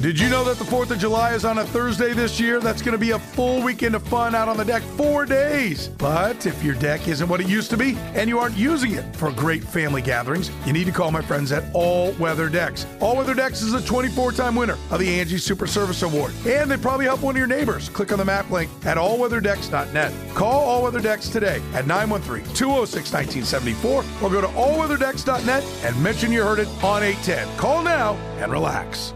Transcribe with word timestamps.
Did 0.00 0.20
you 0.20 0.28
know 0.28 0.44
that 0.44 0.58
the 0.58 0.64
4th 0.64 0.92
of 0.92 0.98
July 1.00 1.34
is 1.34 1.44
on 1.44 1.58
a 1.58 1.64
Thursday 1.64 2.12
this 2.12 2.38
year? 2.38 2.60
That's 2.60 2.82
going 2.82 2.92
to 2.92 2.98
be 2.98 3.10
a 3.10 3.18
full 3.18 3.60
weekend 3.60 3.96
of 3.96 4.02
fun 4.04 4.32
out 4.32 4.46
on 4.46 4.56
the 4.56 4.64
deck, 4.64 4.80
four 4.96 5.26
days. 5.26 5.88
But 5.88 6.46
if 6.46 6.62
your 6.62 6.76
deck 6.76 7.08
isn't 7.08 7.28
what 7.28 7.40
it 7.40 7.48
used 7.48 7.68
to 7.70 7.76
be 7.76 7.96
and 8.14 8.28
you 8.28 8.38
aren't 8.38 8.56
using 8.56 8.92
it 8.92 9.16
for 9.16 9.32
great 9.32 9.64
family 9.64 10.00
gatherings, 10.00 10.52
you 10.64 10.72
need 10.72 10.84
to 10.84 10.92
call 10.92 11.10
my 11.10 11.20
friends 11.20 11.50
at 11.50 11.64
All 11.74 12.12
Weather 12.12 12.48
Decks. 12.48 12.86
All 13.00 13.16
Weather 13.16 13.34
Decks 13.34 13.60
is 13.60 13.74
a 13.74 13.84
24 13.84 14.30
time 14.32 14.54
winner 14.54 14.78
of 14.92 15.00
the 15.00 15.18
Angie 15.18 15.36
Super 15.36 15.66
Service 15.66 16.02
Award, 16.02 16.32
and 16.46 16.70
they 16.70 16.76
probably 16.76 17.06
help 17.06 17.22
one 17.22 17.34
of 17.34 17.38
your 17.38 17.48
neighbors. 17.48 17.88
Click 17.88 18.12
on 18.12 18.18
the 18.18 18.24
map 18.24 18.48
link 18.52 18.70
at 18.86 18.98
allweatherdecks.net. 18.98 20.12
Call 20.36 20.62
All 20.62 20.84
Weather 20.84 21.00
Decks 21.00 21.28
today 21.28 21.60
at 21.74 21.88
913 21.88 22.54
206 22.54 23.12
1974 23.12 24.04
or 24.22 24.30
go 24.30 24.40
to 24.40 24.46
allweatherdecks.net 24.46 25.64
and 25.82 26.00
mention 26.04 26.30
you 26.30 26.44
heard 26.44 26.60
it 26.60 26.68
on 26.84 27.02
810. 27.02 27.56
Call 27.56 27.82
now 27.82 28.14
and 28.38 28.52
relax. 28.52 29.12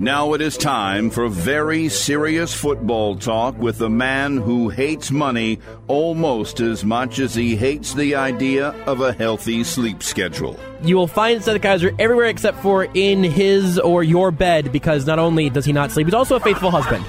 Now 0.00 0.34
it 0.34 0.40
is 0.40 0.56
time 0.56 1.10
for 1.10 1.26
very 1.28 1.88
serious 1.88 2.54
football 2.54 3.16
talk 3.16 3.58
with 3.58 3.78
the 3.78 3.90
man 3.90 4.36
who 4.36 4.68
hates 4.68 5.10
money 5.10 5.58
almost 5.88 6.60
as 6.60 6.84
much 6.84 7.18
as 7.18 7.34
he 7.34 7.56
hates 7.56 7.94
the 7.94 8.14
idea 8.14 8.68
of 8.86 9.00
a 9.00 9.12
healthy 9.12 9.64
sleep 9.64 10.04
schedule. 10.04 10.56
You 10.82 10.94
will 10.94 11.08
find 11.08 11.42
Seth 11.42 11.60
Keysor 11.60 11.96
everywhere 11.98 12.26
except 12.26 12.60
for 12.60 12.84
in 12.94 13.24
his 13.24 13.76
or 13.80 14.04
your 14.04 14.30
bed 14.30 14.70
because 14.70 15.04
not 15.04 15.18
only 15.18 15.50
does 15.50 15.64
he 15.64 15.72
not 15.72 15.90
sleep, 15.90 16.06
he's 16.06 16.14
also 16.14 16.36
a 16.36 16.40
faithful 16.40 16.70
husband. 16.70 17.04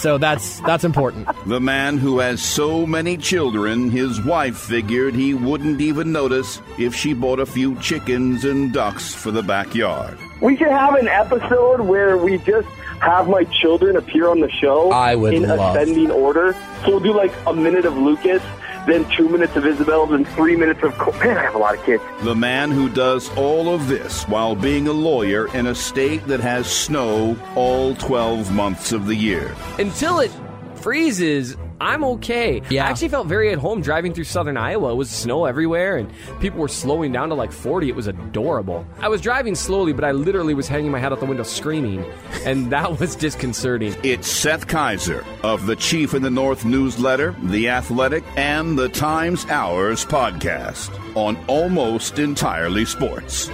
So 0.00 0.18
that's 0.18 0.60
that's 0.60 0.84
important. 0.84 1.28
The 1.46 1.60
man 1.60 1.98
who 1.98 2.18
has 2.18 2.42
so 2.42 2.86
many 2.86 3.16
children, 3.16 3.90
his 3.90 4.20
wife 4.22 4.56
figured 4.56 5.14
he 5.14 5.34
wouldn't 5.34 5.80
even 5.80 6.12
notice 6.12 6.60
if 6.78 6.94
she 6.94 7.14
bought 7.14 7.40
a 7.40 7.46
few 7.46 7.78
chickens 7.80 8.44
and 8.44 8.72
ducks 8.72 9.14
for 9.14 9.30
the 9.30 9.42
backyard. 9.42 10.18
We 10.40 10.56
should 10.56 10.68
have 10.68 10.94
an 10.94 11.08
episode 11.08 11.80
where 11.80 12.16
we 12.18 12.38
just 12.38 12.68
have 13.00 13.28
my 13.28 13.44
children 13.44 13.96
appear 13.96 14.28
on 14.28 14.40
the 14.40 14.50
show 14.50 14.90
I 14.90 15.14
would 15.14 15.34
in 15.34 15.42
love. 15.42 15.76
ascending 15.76 16.10
order. 16.10 16.54
So 16.84 16.92
we'll 16.92 17.00
do 17.00 17.12
like 17.14 17.32
a 17.46 17.54
minute 17.54 17.84
of 17.84 17.96
Lucas, 17.96 18.42
then 18.86 19.08
two 19.10 19.28
minutes 19.28 19.56
of 19.56 19.66
Isabel, 19.66 20.06
then 20.06 20.24
three 20.24 20.56
minutes 20.56 20.82
of 20.82 20.96
Cole. 20.98 21.12
Man, 21.14 21.36
I 21.36 21.42
have 21.42 21.54
a 21.54 21.58
lot 21.58 21.76
of 21.76 21.84
kids. 21.84 22.02
The 22.22 22.34
man 22.34 22.70
who 22.70 22.88
does 22.88 23.28
all 23.36 23.74
of 23.74 23.88
this 23.88 24.24
while 24.24 24.54
being 24.54 24.88
a 24.88 24.92
lawyer 24.92 25.52
in 25.54 25.66
a 25.66 25.74
state 25.74 26.26
that 26.28 26.40
has 26.40 26.66
snow 26.66 27.36
all 27.54 27.94
12 27.96 28.52
months 28.52 28.92
of 28.92 29.06
the 29.06 29.14
year. 29.14 29.54
Until 29.78 30.20
it 30.20 30.30
freezes, 30.76 31.56
I'm 31.80 32.04
okay. 32.04 32.62
Yeah. 32.70 32.86
I 32.86 32.90
actually 32.90 33.08
felt 33.08 33.26
very 33.26 33.52
at 33.52 33.58
home 33.58 33.82
driving 33.82 34.14
through 34.14 34.24
southern 34.24 34.56
Iowa. 34.56 34.92
It 34.92 34.96
was 34.96 35.10
snow 35.10 35.44
everywhere, 35.44 35.96
and 35.98 36.10
people 36.40 36.60
were 36.60 36.68
slowing 36.68 37.12
down 37.12 37.28
to 37.28 37.34
like 37.34 37.52
40. 37.52 37.88
It 37.88 37.96
was 37.96 38.06
adorable. 38.06 38.86
I 39.00 39.08
was 39.08 39.20
driving 39.20 39.54
slowly, 39.54 39.92
but 39.92 40.04
I 40.04 40.12
literally 40.12 40.54
was 40.54 40.68
hanging 40.68 40.90
my 40.90 40.98
head 40.98 41.12
out 41.12 41.20
the 41.20 41.26
window 41.26 41.42
screaming, 41.42 42.04
and 42.44 42.70
that 42.72 42.98
was 42.98 43.14
disconcerting. 43.14 43.94
It's 44.02 44.30
Seth 44.30 44.66
Keysor 44.66 45.24
of 45.42 45.66
the 45.66 45.76
Chief 45.76 46.14
in 46.14 46.22
the 46.22 46.30
North 46.30 46.64
newsletter, 46.64 47.34
The 47.42 47.68
Athletic, 47.68 48.24
and 48.36 48.78
the 48.78 48.88
Times 48.88 49.44
Hours 49.46 50.04
podcast 50.04 50.90
on 51.16 51.36
Almost 51.46 52.18
Entirely 52.18 52.84
Sports. 52.84 53.48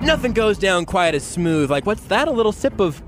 Nothing 0.00 0.32
goes 0.32 0.58
down 0.58 0.84
quite 0.86 1.14
as 1.14 1.24
smooth. 1.24 1.70
Like, 1.70 1.84
what's 1.84 2.04
that? 2.04 2.28
A 2.28 2.30
little 2.30 2.52
sip 2.52 2.80
of 2.80 3.02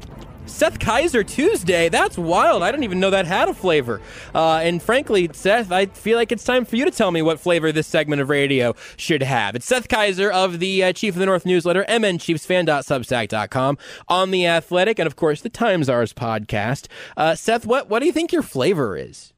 Seth 0.46 0.80
Keysor 0.80 1.26
Tuesday. 1.26 1.88
That's 1.88 2.18
wild. 2.18 2.62
I 2.62 2.70
didn't 2.72 2.84
even 2.84 2.98
know 2.98 3.10
that 3.10 3.26
had 3.26 3.48
a 3.48 3.54
flavor. 3.54 4.00
Uh, 4.34 4.56
and 4.56 4.82
frankly, 4.82 5.30
Seth, 5.32 5.70
I 5.70 5.86
feel 5.86 6.16
like 6.18 6.32
it's 6.32 6.42
time 6.44 6.64
for 6.64 6.74
you 6.76 6.84
to 6.84 6.90
tell 6.90 7.12
me 7.12 7.22
what 7.22 7.38
flavor 7.38 7.70
this 7.70 7.86
segment 7.86 8.20
of 8.20 8.28
radio 8.28 8.74
should 8.96 9.22
have. 9.22 9.54
It's 9.54 9.66
Seth 9.66 9.86
Keysor 9.88 10.32
of 10.32 10.58
the 10.58 10.82
uh, 10.84 10.92
Chief 10.92 11.14
of 11.14 11.20
the 11.20 11.26
North 11.26 11.46
newsletter, 11.46 11.84
mnchiefsfan.substack.com, 11.88 13.78
on 14.08 14.30
The 14.32 14.46
Athletic, 14.46 14.98
and 14.98 15.06
of 15.06 15.14
course, 15.16 15.40
the 15.40 15.48
Times 15.48 15.88
Ours 15.88 16.12
podcast. 16.12 16.88
Uh, 17.16 17.36
Seth, 17.36 17.64
what, 17.64 17.88
what 17.88 18.00
do 18.00 18.06
you 18.06 18.12
think 18.12 18.32
your 18.32 18.42
flavor 18.42 18.96
is? 18.96 19.29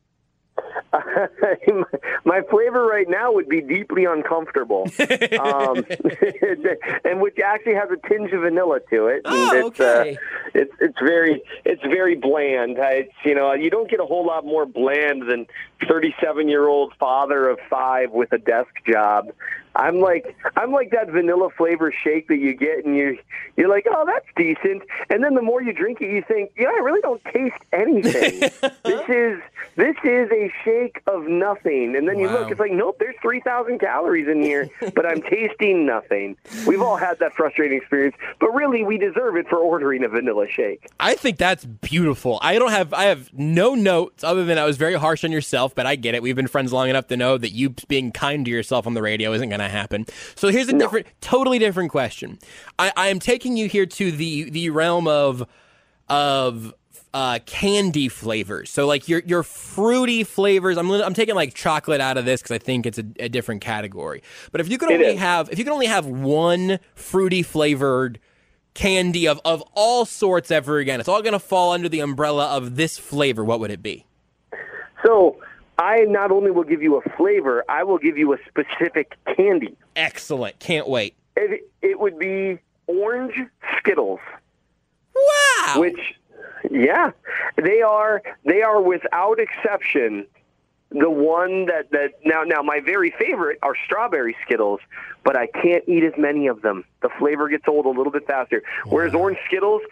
my 2.24 2.40
flavor 2.50 2.84
right 2.86 3.08
now 3.08 3.32
would 3.32 3.48
be 3.48 3.60
deeply 3.60 4.04
uncomfortable, 4.04 4.88
um, 5.40 5.84
and 7.04 7.20
which 7.20 7.38
actually 7.44 7.74
has 7.74 7.88
a 7.90 8.08
tinge 8.08 8.32
of 8.32 8.42
vanilla 8.42 8.80
to 8.90 9.06
it. 9.06 9.22
And 9.24 9.34
Oh, 9.34 9.66
it's, 9.68 9.80
okay. 9.80 10.14
Uh, 10.14 10.18
it's 10.54 10.72
it's 10.80 10.98
very 11.00 11.42
it's 11.64 11.82
very 11.82 12.14
bland. 12.14 12.78
Uh, 12.78 12.82
It's 12.90 13.12
you 13.24 13.34
know 13.34 13.52
you 13.54 13.70
don't 13.70 13.90
get 13.90 14.00
a 14.00 14.06
whole 14.06 14.26
lot 14.26 14.44
more 14.44 14.66
bland 14.66 15.22
than 15.30 15.46
thirty-seven 15.88 16.48
year 16.48 16.66
old 16.68 16.92
father 16.98 17.48
of 17.48 17.58
five 17.70 18.10
with 18.10 18.32
a 18.32 18.38
desk 18.38 18.70
job. 18.90 19.32
I'm 19.76 20.00
like 20.00 20.36
I'm 20.56 20.72
like 20.72 20.90
that 20.90 21.10
vanilla 21.10 21.48
flavor 21.56 21.92
shake 21.92 22.28
that 22.28 22.38
you 22.38 22.54
get, 22.54 22.84
and 22.84 22.96
you 22.96 23.18
you're 23.56 23.68
like, 23.68 23.86
oh, 23.90 24.04
that's 24.06 24.26
decent. 24.36 24.82
And 25.10 25.22
then 25.22 25.34
the 25.34 25.42
more 25.42 25.62
you 25.62 25.72
drink 25.72 26.00
it, 26.00 26.10
you 26.10 26.22
think, 26.26 26.52
know, 26.58 26.68
I 26.68 26.80
really 26.82 27.00
don't 27.00 27.22
taste 27.24 27.56
anything. 27.72 28.40
this 28.84 29.08
is 29.08 29.40
this 29.76 29.96
is 30.04 30.30
a 30.30 30.52
shake 30.64 31.02
of 31.06 31.26
nothing. 31.26 31.96
And 31.96 32.08
then 32.08 32.18
you 32.18 32.26
Wow. 32.28 32.40
look, 32.40 32.50
it's 32.50 32.60
like, 32.60 32.72
nope, 32.72 32.96
there's 32.98 33.16
three 33.22 33.40
thousand 33.40 33.78
calories 33.80 34.28
in 34.28 34.42
here, 34.42 34.68
but 34.94 35.04
I'm 35.06 35.22
tasting 35.22 35.86
nothing. 35.86 36.36
We've 36.66 36.80
all 36.82 36.96
had 36.96 37.18
that 37.20 37.34
frustrating 37.34 37.78
experience, 37.78 38.16
but 38.40 38.50
really, 38.54 38.84
we 38.84 38.98
deserve 38.98 39.36
it 39.36 39.48
for 39.48 39.58
ordering 39.58 40.04
a 40.04 40.08
vanilla 40.08 40.46
shake. 40.48 40.86
I 41.00 41.14
think 41.14 41.38
that's 41.38 41.64
beautiful. 41.64 42.38
I 42.42 42.58
don't 42.58 42.70
have 42.70 42.92
I 42.94 43.04
have 43.04 43.32
no 43.32 43.74
notes 43.74 44.22
other 44.24 44.44
than 44.44 44.58
I 44.58 44.64
was 44.64 44.76
very 44.76 44.94
harsh 44.94 45.24
on 45.24 45.32
yourself, 45.32 45.74
but 45.74 45.86
I 45.86 45.96
get 45.96 46.14
it. 46.14 46.22
We've 46.22 46.36
been 46.36 46.46
friends 46.48 46.72
long 46.72 46.88
enough 46.88 47.06
to 47.08 47.16
know 47.16 47.36
that 47.38 47.50
you 47.50 47.70
being 47.88 48.12
kind 48.12 48.44
to 48.44 48.50
yourself 48.50 48.86
on 48.86 48.94
the 48.94 49.02
radio 49.02 49.32
isn't 49.32 49.48
going 49.48 49.60
to 49.60 49.61
happen. 49.68 50.06
So 50.34 50.48
here's 50.48 50.68
a 50.68 50.78
different, 50.78 51.06
totally 51.20 51.58
different 51.58 51.90
question. 51.90 52.38
I, 52.78 52.92
I 52.96 53.08
am 53.08 53.18
taking 53.18 53.56
you 53.56 53.68
here 53.68 53.86
to 53.86 54.12
the 54.12 54.50
the 54.50 54.70
realm 54.70 55.06
of 55.08 55.46
of 56.08 56.74
uh, 57.14 57.38
candy 57.46 58.08
flavors. 58.08 58.70
So 58.70 58.86
like 58.86 59.08
your 59.08 59.20
your 59.26 59.42
fruity 59.42 60.24
flavors. 60.24 60.78
I'm 60.78 60.90
I'm 60.90 61.14
taking 61.14 61.34
like 61.34 61.54
chocolate 61.54 62.00
out 62.00 62.16
of 62.16 62.24
this 62.24 62.40
because 62.42 62.54
I 62.54 62.58
think 62.58 62.86
it's 62.86 62.98
a, 62.98 63.04
a 63.18 63.28
different 63.28 63.60
category. 63.60 64.22
But 64.50 64.60
if 64.60 64.68
you 64.68 64.78
could 64.78 64.90
It 64.90 64.94
only 64.94 65.06
is. 65.14 65.18
have 65.20 65.50
if 65.50 65.58
you 65.58 65.64
could 65.64 65.72
only 65.72 65.86
have 65.86 66.06
one 66.06 66.78
fruity 66.94 67.42
flavored 67.42 68.18
candy 68.74 69.28
of, 69.28 69.38
of 69.44 69.62
all 69.74 70.06
sorts 70.06 70.50
ever 70.50 70.78
again. 70.78 70.98
It's 70.98 71.08
all 71.08 71.20
going 71.20 71.34
to 71.34 71.38
fall 71.38 71.72
under 71.72 71.90
the 71.90 72.00
umbrella 72.00 72.56
of 72.56 72.76
this 72.76 72.98
flavor. 72.98 73.44
What 73.44 73.60
would 73.60 73.70
it 73.70 73.82
be? 73.82 74.06
So. 75.04 75.36
I 75.82 76.04
not 76.04 76.30
only 76.30 76.52
will 76.52 76.62
give 76.62 76.80
you 76.80 76.96
a 76.96 77.02
flavor, 77.16 77.64
I 77.68 77.82
will 77.82 77.98
give 77.98 78.16
you 78.16 78.32
a 78.32 78.38
specific 78.48 79.16
candy. 79.36 79.76
Excellent. 79.96 80.60
Can't 80.60 80.88
wait. 80.88 81.16
It, 81.36 81.68
it 81.82 81.98
would 81.98 82.18
be 82.18 82.58
orange 82.86 83.34
Skittles. 83.78 84.20
Wow. 85.14 85.80
which 85.80 85.98
yeah 86.70 87.10
they 87.62 87.82
are 87.82 88.22
they 88.44 88.62
are 88.62 88.80
without 88.80 89.38
exception 89.38 90.26
the 90.90 91.10
one 91.10 91.66
that 91.66 91.90
that 91.90 92.12
now 92.24 92.42
now 92.44 92.62
my 92.62 92.80
very 92.80 93.12
favorite 93.18 93.58
are 93.62 93.74
strawberry 93.84 94.34
skittles 94.44 94.80
but 95.22 95.36
i 95.36 95.46
can't 95.46 95.84
eat 95.86 96.02
as 96.02 96.14
many 96.16 96.46
of 96.46 96.62
them 96.62 96.84
the 97.02 97.10
flavor 97.18 97.48
gets 97.48 97.64
old 97.68 97.84
a 97.84 97.90
little 97.90 98.10
bit 98.10 98.26
faster 98.26 98.62
whereas 98.86 99.14
orange 99.14 99.38
skittles 99.46 99.82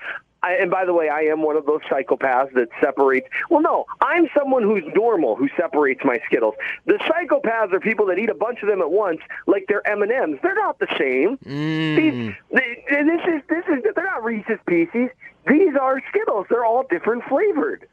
I, 0.43 0.55
and 0.55 0.71
by 0.71 0.85
the 0.85 0.95
way, 0.95 1.09
I 1.09 1.21
am 1.23 1.43
one 1.43 1.57
of 1.57 1.67
those 1.67 1.81
psychopaths 1.83 2.55
that 2.55 2.69
separates. 2.81 3.29
Well, 3.51 3.61
no, 3.61 3.85
I'm 4.01 4.29
someone 4.37 4.63
who's 4.63 4.85
normal 4.95 5.37
who 5.37 5.49
separates 5.57 6.01
my 6.05 6.19
Skittles. 6.27 6.55
The 6.87 6.95
psychopaths 6.95 7.73
are 7.73 7.81
people 7.81 8.07
that 8.07 8.19
eat 8.19 8.31
a 8.31 8.35
bunch 8.35 8.63
of 8.63 8.69
them 8.69 8.81
at 8.81 8.91
once, 8.91 9.21
like 9.47 9.67
they're 9.69 9.87
M 9.87 10.03
and 10.03 10.11
M's. 10.11 10.39
They're 10.43 10.55
not 10.55 10.79
the 10.79 10.89
same. 10.99 11.37
Mm. 11.39 11.97
These, 11.97 12.35
they, 12.53 12.85
this 12.89 13.21
is 13.27 13.43
this 13.49 13.65
is 13.69 13.85
they're 13.95 14.05
not 14.05 14.25
Reese's 14.25 14.59
Pieces. 14.67 15.11
These 15.47 15.77
are 15.81 16.01
Skittles. 16.09 16.47
They're 16.49 16.65
all 16.65 16.85
different 16.89 17.25
flavored, 17.29 17.87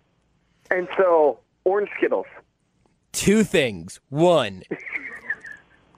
and 0.71 0.87
so 0.97 1.39
orange 1.65 1.89
Skittles. 1.97 2.27
Two 3.11 3.43
things. 3.43 3.99
One, 4.09 4.63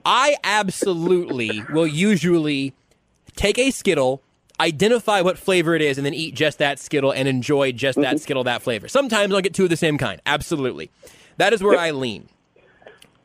I 0.05 0.37
absolutely 0.43 1.63
will 1.71 1.87
usually 1.87 2.73
take 3.35 3.59
a 3.59 3.71
Skittle, 3.71 4.21
identify 4.59 5.21
what 5.21 5.37
flavor 5.37 5.75
it 5.75 5.81
is, 5.81 5.97
and 5.97 6.05
then 6.05 6.13
eat 6.13 6.35
just 6.35 6.57
that 6.59 6.79
Skittle 6.79 7.11
and 7.11 7.27
enjoy 7.27 7.71
just 7.71 7.99
that 8.01 8.19
Skittle, 8.19 8.43
that 8.45 8.61
flavor. 8.61 8.87
Sometimes 8.87 9.33
I'll 9.33 9.41
get 9.41 9.53
two 9.53 9.63
of 9.65 9.69
the 9.69 9.77
same 9.77 9.97
kind. 9.97 10.21
Absolutely. 10.25 10.89
That 11.37 11.53
is 11.53 11.63
where 11.63 11.79
I 11.79 11.91
lean. 11.91 12.27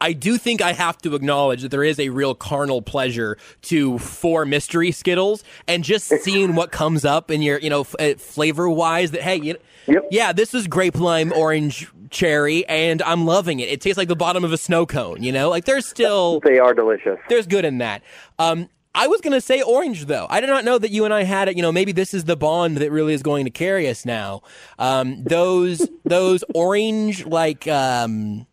I 0.00 0.12
do 0.12 0.36
think 0.36 0.60
I 0.60 0.72
have 0.74 0.98
to 0.98 1.14
acknowledge 1.14 1.62
that 1.62 1.70
there 1.70 1.84
is 1.84 1.98
a 1.98 2.10
real 2.10 2.34
carnal 2.34 2.82
pleasure 2.82 3.38
to 3.62 3.98
four 3.98 4.44
mystery 4.44 4.92
Skittles 4.92 5.42
and 5.66 5.82
just 5.82 6.08
seeing 6.08 6.54
what 6.56 6.72
comes 6.72 7.04
up 7.06 7.30
in 7.30 7.40
your, 7.40 7.58
you 7.58 7.70
know, 7.70 7.80
f- 7.82 7.94
uh, 7.98 8.14
flavor 8.18 8.68
wise. 8.68 9.12
That 9.12 9.22
hey, 9.22 9.36
you 9.36 9.56
Yep. 9.86 10.08
yeah, 10.10 10.32
this 10.32 10.52
is 10.54 10.66
grape 10.66 10.98
lime 10.98 11.32
orange 11.32 11.90
cherry, 12.10 12.66
and 12.68 13.00
I'm 13.02 13.24
loving 13.26 13.60
it. 13.60 13.68
It 13.68 13.80
tastes 13.80 13.96
like 13.98 14.08
the 14.08 14.16
bottom 14.16 14.42
of 14.44 14.52
a 14.52 14.56
snow 14.58 14.84
cone. 14.84 15.22
You 15.22 15.30
know, 15.32 15.48
like 15.48 15.64
there's 15.64 15.86
still 15.86 16.40
They 16.40 16.58
are 16.58 16.74
delicious. 16.74 17.18
there's 17.28 17.46
good 17.46 17.64
in 17.64 17.78
that. 17.78 18.02
Um, 18.38 18.68
I 18.94 19.06
was 19.08 19.20
going 19.20 19.32
to 19.32 19.40
say 19.40 19.60
orange, 19.62 20.06
though. 20.06 20.26
I 20.30 20.40
did 20.40 20.48
not 20.48 20.64
know 20.64 20.78
that 20.78 20.90
you 20.90 21.04
and 21.04 21.12
I 21.12 21.24
had 21.24 21.48
it. 21.48 21.56
You 21.56 21.62
know, 21.62 21.72
maybe 21.72 21.92
this 21.92 22.14
is 22.14 22.24
the 22.24 22.36
bond 22.36 22.76
that 22.78 22.90
really 22.92 23.12
is 23.14 23.22
going 23.22 23.44
to 23.44 23.50
carry 23.50 23.88
us 23.88 24.04
now. 24.04 24.42
Um, 24.78 25.24
those 25.24 25.88
those 26.04 26.44
orange 26.54 27.26
like 27.26 27.66
um, 27.66 28.46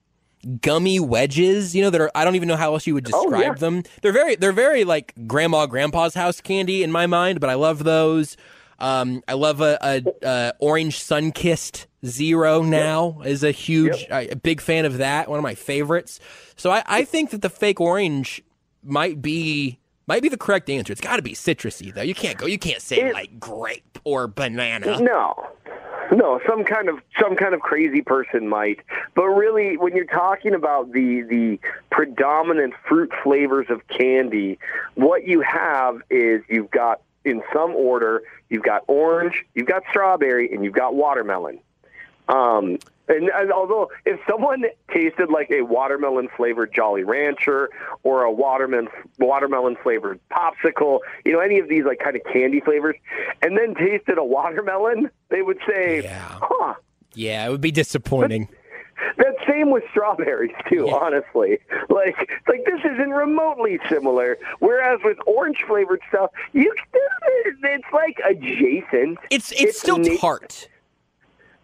gummy 0.61 0.99
wedges, 0.99 1.75
you 1.75 1.81
know, 1.83 1.89
that 1.91 2.01
are 2.01 2.11
I 2.15 2.23
don't 2.25 2.35
even 2.35 2.47
know 2.47 2.55
how 2.55 2.73
else 2.73 2.87
you 2.87 2.93
would 2.95 3.03
describe 3.03 3.33
Oh, 3.33 3.39
yeah. 3.39 3.53
them. 3.53 3.83
They're 4.01 4.11
very 4.13 4.35
they're 4.35 4.51
very 4.51 4.83
like 4.83 5.13
grandma 5.27 5.65
grandpa's 5.67 6.15
house 6.15 6.41
candy 6.41 6.81
in 6.83 6.91
my 6.91 7.05
mind, 7.07 7.39
but 7.39 7.49
I 7.49 7.53
love 7.55 7.83
those. 7.83 8.35
Um, 8.79 9.21
I 9.27 9.33
love 9.33 9.61
a, 9.61 9.77
a, 9.79 10.03
a 10.23 10.53
orange 10.59 10.97
Sunkist 10.99 11.85
zero 12.03 12.63
now 12.63 13.21
is 13.23 13.43
a 13.43 13.51
huge 13.51 14.07
I- 14.09 14.21
a 14.31 14.35
big 14.35 14.59
fan 14.59 14.85
of 14.85 14.97
that. 14.97 15.29
One 15.29 15.37
of 15.37 15.43
my 15.43 15.53
favorites. 15.53 16.19
So 16.55 16.71
I, 16.71 16.81
I 16.87 17.03
think 17.05 17.29
that 17.29 17.43
the 17.43 17.49
fake 17.51 17.79
orange 17.79 18.41
might 18.83 19.21
be 19.21 19.77
might 20.07 20.21
be 20.21 20.29
the 20.29 20.37
correct 20.37 20.69
answer. 20.69 20.91
It's 20.91 21.01
got 21.01 21.15
to 21.17 21.21
be 21.21 21.33
citrusy 21.33 21.93
though. 21.93 22.01
You 22.01 22.15
can't 22.15 22.37
go. 22.37 22.45
You 22.47 22.59
can't 22.59 22.81
say 22.81 23.01
It- 23.01 23.13
like 23.13 23.39
grape 23.39 23.99
or 24.03 24.27
banana. 24.27 24.99
No. 25.01 25.47
No, 26.13 26.41
some 26.45 26.65
kind 26.65 26.89
of 26.89 26.99
some 27.17 27.37
kind 27.37 27.53
of 27.53 27.61
crazy 27.61 28.01
person 28.01 28.49
might. 28.49 28.79
But 29.15 29.27
really 29.27 29.77
when 29.77 29.95
you're 29.95 30.03
talking 30.03 30.53
about 30.53 30.91
the 30.91 31.21
the 31.21 31.57
predominant 31.89 32.73
fruit 32.85 33.11
flavors 33.23 33.67
of 33.69 33.87
candy, 33.87 34.59
what 34.95 35.25
you 35.25 35.39
have 35.39 36.01
is 36.09 36.41
you've 36.49 36.69
got 36.71 36.99
in 37.23 37.41
some 37.53 37.71
order, 37.75 38.23
you've 38.49 38.63
got 38.63 38.83
orange, 38.87 39.45
you've 39.55 39.67
got 39.67 39.83
strawberry, 39.89 40.51
and 40.51 40.65
you've 40.65 40.73
got 40.73 40.95
watermelon. 40.95 41.59
Um, 42.27 42.77
and, 43.11 43.29
and 43.29 43.51
although 43.51 43.89
if 44.05 44.19
someone 44.29 44.63
tasted 44.93 45.29
like 45.29 45.51
a 45.51 45.61
watermelon 45.61 46.29
flavored 46.35 46.73
Jolly 46.73 47.03
Rancher 47.03 47.69
or 48.03 48.23
a 48.23 48.31
watermelon 48.31 48.87
watermelon 49.19 49.75
flavored 49.83 50.19
popsicle, 50.31 50.99
you 51.25 51.33
know 51.33 51.39
any 51.39 51.59
of 51.59 51.69
these 51.69 51.83
like 51.85 51.99
kind 51.99 52.15
of 52.15 52.21
candy 52.31 52.59
flavors, 52.61 52.95
and 53.41 53.57
then 53.57 53.75
tasted 53.75 54.17
a 54.17 54.23
watermelon, 54.23 55.09
they 55.29 55.41
would 55.41 55.59
say, 55.67 56.01
Yeah. 56.03 56.39
"Huh." 56.41 56.73
Yeah, 57.13 57.45
it 57.45 57.49
would 57.51 57.61
be 57.61 57.71
disappointing. 57.71 58.47
That 59.17 59.35
same 59.49 59.71
with 59.71 59.83
strawberries 59.91 60.51
too, 60.69 60.85
Yeah. 60.87 60.93
honestly. 60.95 61.59
Like 61.89 62.15
like 62.47 62.63
this 62.65 62.79
isn't 62.85 63.09
remotely 63.09 63.79
similar. 63.89 64.37
Whereas 64.59 64.99
with 65.03 65.17
orange 65.25 65.63
flavored 65.67 66.01
stuff, 66.07 66.29
you 66.53 66.71
still 66.87 67.01
it's 67.63 67.83
like 67.93 68.19
adjacent. 68.27 69.17
It's 69.29 69.51
it's, 69.53 69.79
still 69.79 69.97
na- 69.97 70.15
tart. 70.17 70.69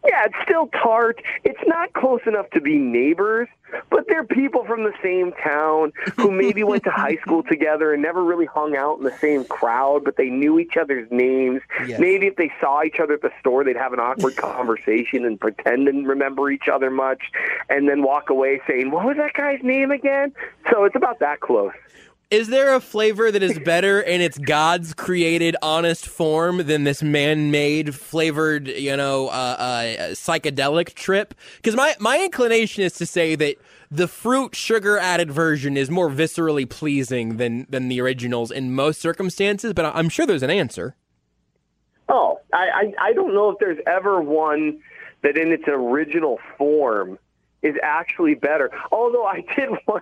Yeah, 0.08 0.26
it's 0.26 0.36
still 0.44 0.68
tart. 0.68 1.22
It's 1.44 1.60
not 1.68 1.92
close 1.94 2.22
enough 2.26 2.50
to 2.52 2.62
be 2.62 2.78
neighbors, 2.78 3.50
but 3.90 4.06
they're 4.08 4.24
people 4.24 4.64
from 4.66 4.84
the 4.84 4.94
same 5.04 5.34
town 5.44 5.92
who 6.16 6.32
maybe 6.32 6.64
went 6.64 6.84
to 6.86 6.92
high 6.92 7.18
school 7.18 7.44
together 7.50 7.94
and 7.94 8.02
never 8.02 8.24
really 8.24 8.46
hung 8.46 8.76
out 8.76 9.00
in 9.00 9.04
the 9.04 9.18
same 9.18 9.44
crowd, 9.44 10.06
but 10.06 10.16
they 10.16 10.30
knew 10.30 10.60
each 10.60 10.78
other's 10.78 11.10
names. 11.12 11.62
Yes. 11.86 12.00
Maybe 12.00 12.28
if 12.28 12.38
they 12.38 12.52
saw 12.62 12.84
each 12.84 13.00
other 13.02 13.16
at 13.16 13.22
the 13.22 13.32
store, 13.40 13.66
they'd 13.66 13.76
have 13.76 13.92
an 13.92 14.00
awkward 14.00 14.36
conversation 14.38 15.26
and 15.26 15.40
pretend 15.40 15.90
and 15.90 16.08
remember 16.08 16.50
each 16.50 16.70
other 16.72 16.90
much, 16.90 17.24
and 17.70 17.90
then 17.90 18.02
walk 18.02 18.30
away 18.30 18.62
saying, 18.68 18.92
What 18.92 19.06
was 19.06 19.18
that 19.18 19.34
guy's 19.34 19.62
name 19.62 19.92
again? 19.92 20.34
So 20.72 20.86
it's 20.86 20.96
about 20.96 21.20
that 21.20 21.42
close. 21.42 21.74
Is 22.30 22.50
there 22.50 22.76
a 22.76 22.82
flavor 22.82 23.32
that 23.32 23.42
is 23.42 23.58
better 23.60 24.02
in 24.02 24.20
its 24.20 24.38
God's 24.38 24.94
created 24.94 25.56
honest 25.62 26.06
form 26.06 26.58
than 26.68 26.84
this 26.84 27.02
man-made 27.02 27.96
flavored, 27.96 28.68
you 28.68 28.98
know, 28.98 29.30
uh, 29.30 29.32
uh, 29.32 29.84
psychedelic 30.12 30.94
trip? 30.94 31.34
Because 31.56 31.78
my 31.78 31.96
my 32.02 32.22
inclination 32.22 32.84
is 32.84 32.94
to 32.96 33.06
say 33.06 33.36
that 33.36 33.56
the 33.90 34.10
fruit 34.10 34.58
sugar 34.58 34.98
added 34.98 35.32
version 35.32 35.78
is 35.78 35.90
more 35.90 36.10
viscerally 36.10 36.70
pleasing 36.70 37.38
than 37.38 37.66
than 37.70 37.88
the 37.88 38.02
originals 38.02 38.52
in 38.52 38.76
most 38.76 39.00
circumstances. 39.00 39.72
But 39.72 39.86
I'm 39.96 40.10
sure 40.10 40.26
there's 40.26 40.44
an 40.44 40.50
answer. 40.50 40.98
Oh, 42.10 42.42
I, 42.52 42.68
I 42.68 42.94
I 43.10 43.14
don't 43.14 43.34
know 43.34 43.52
if 43.52 43.60
there's 43.60 43.80
ever 43.88 44.20
one 44.20 44.82
that 45.24 45.38
in 45.38 45.54
its 45.54 45.64
original 45.68 46.40
form 46.58 47.20
is 47.64 47.76
actually 47.84 48.36
better. 48.36 48.70
Although 48.92 49.26
I 49.26 49.42
did 49.56 49.70
one, 49.86 50.02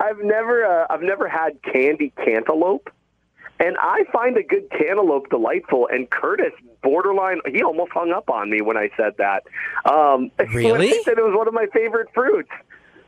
I've 0.00 0.18
never 0.22 0.64
uh, 0.64 0.86
I've 0.90 1.02
never 1.02 1.28
had 1.28 1.60
candy 1.62 2.12
cantaloupe, 2.24 2.90
and 3.60 3.76
I 3.80 4.04
find 4.12 4.36
a 4.36 4.42
good 4.42 4.70
cantaloupe 4.70 5.28
delightful. 5.30 5.88
And 5.90 6.08
Curtis, 6.10 6.52
borderline, 6.82 7.40
he 7.50 7.62
almost 7.62 7.92
hung 7.92 8.12
up 8.12 8.30
on 8.30 8.50
me 8.50 8.60
when 8.62 8.76
I 8.76 8.90
said 8.96 9.14
that. 9.18 9.44
Um, 9.90 10.30
Really? 10.52 10.88
I 10.92 11.02
said 11.04 11.18
it 11.18 11.24
was 11.24 11.34
one 11.36 11.48
of 11.48 11.54
my 11.54 11.66
favorite 11.72 12.08
fruits. 12.14 12.50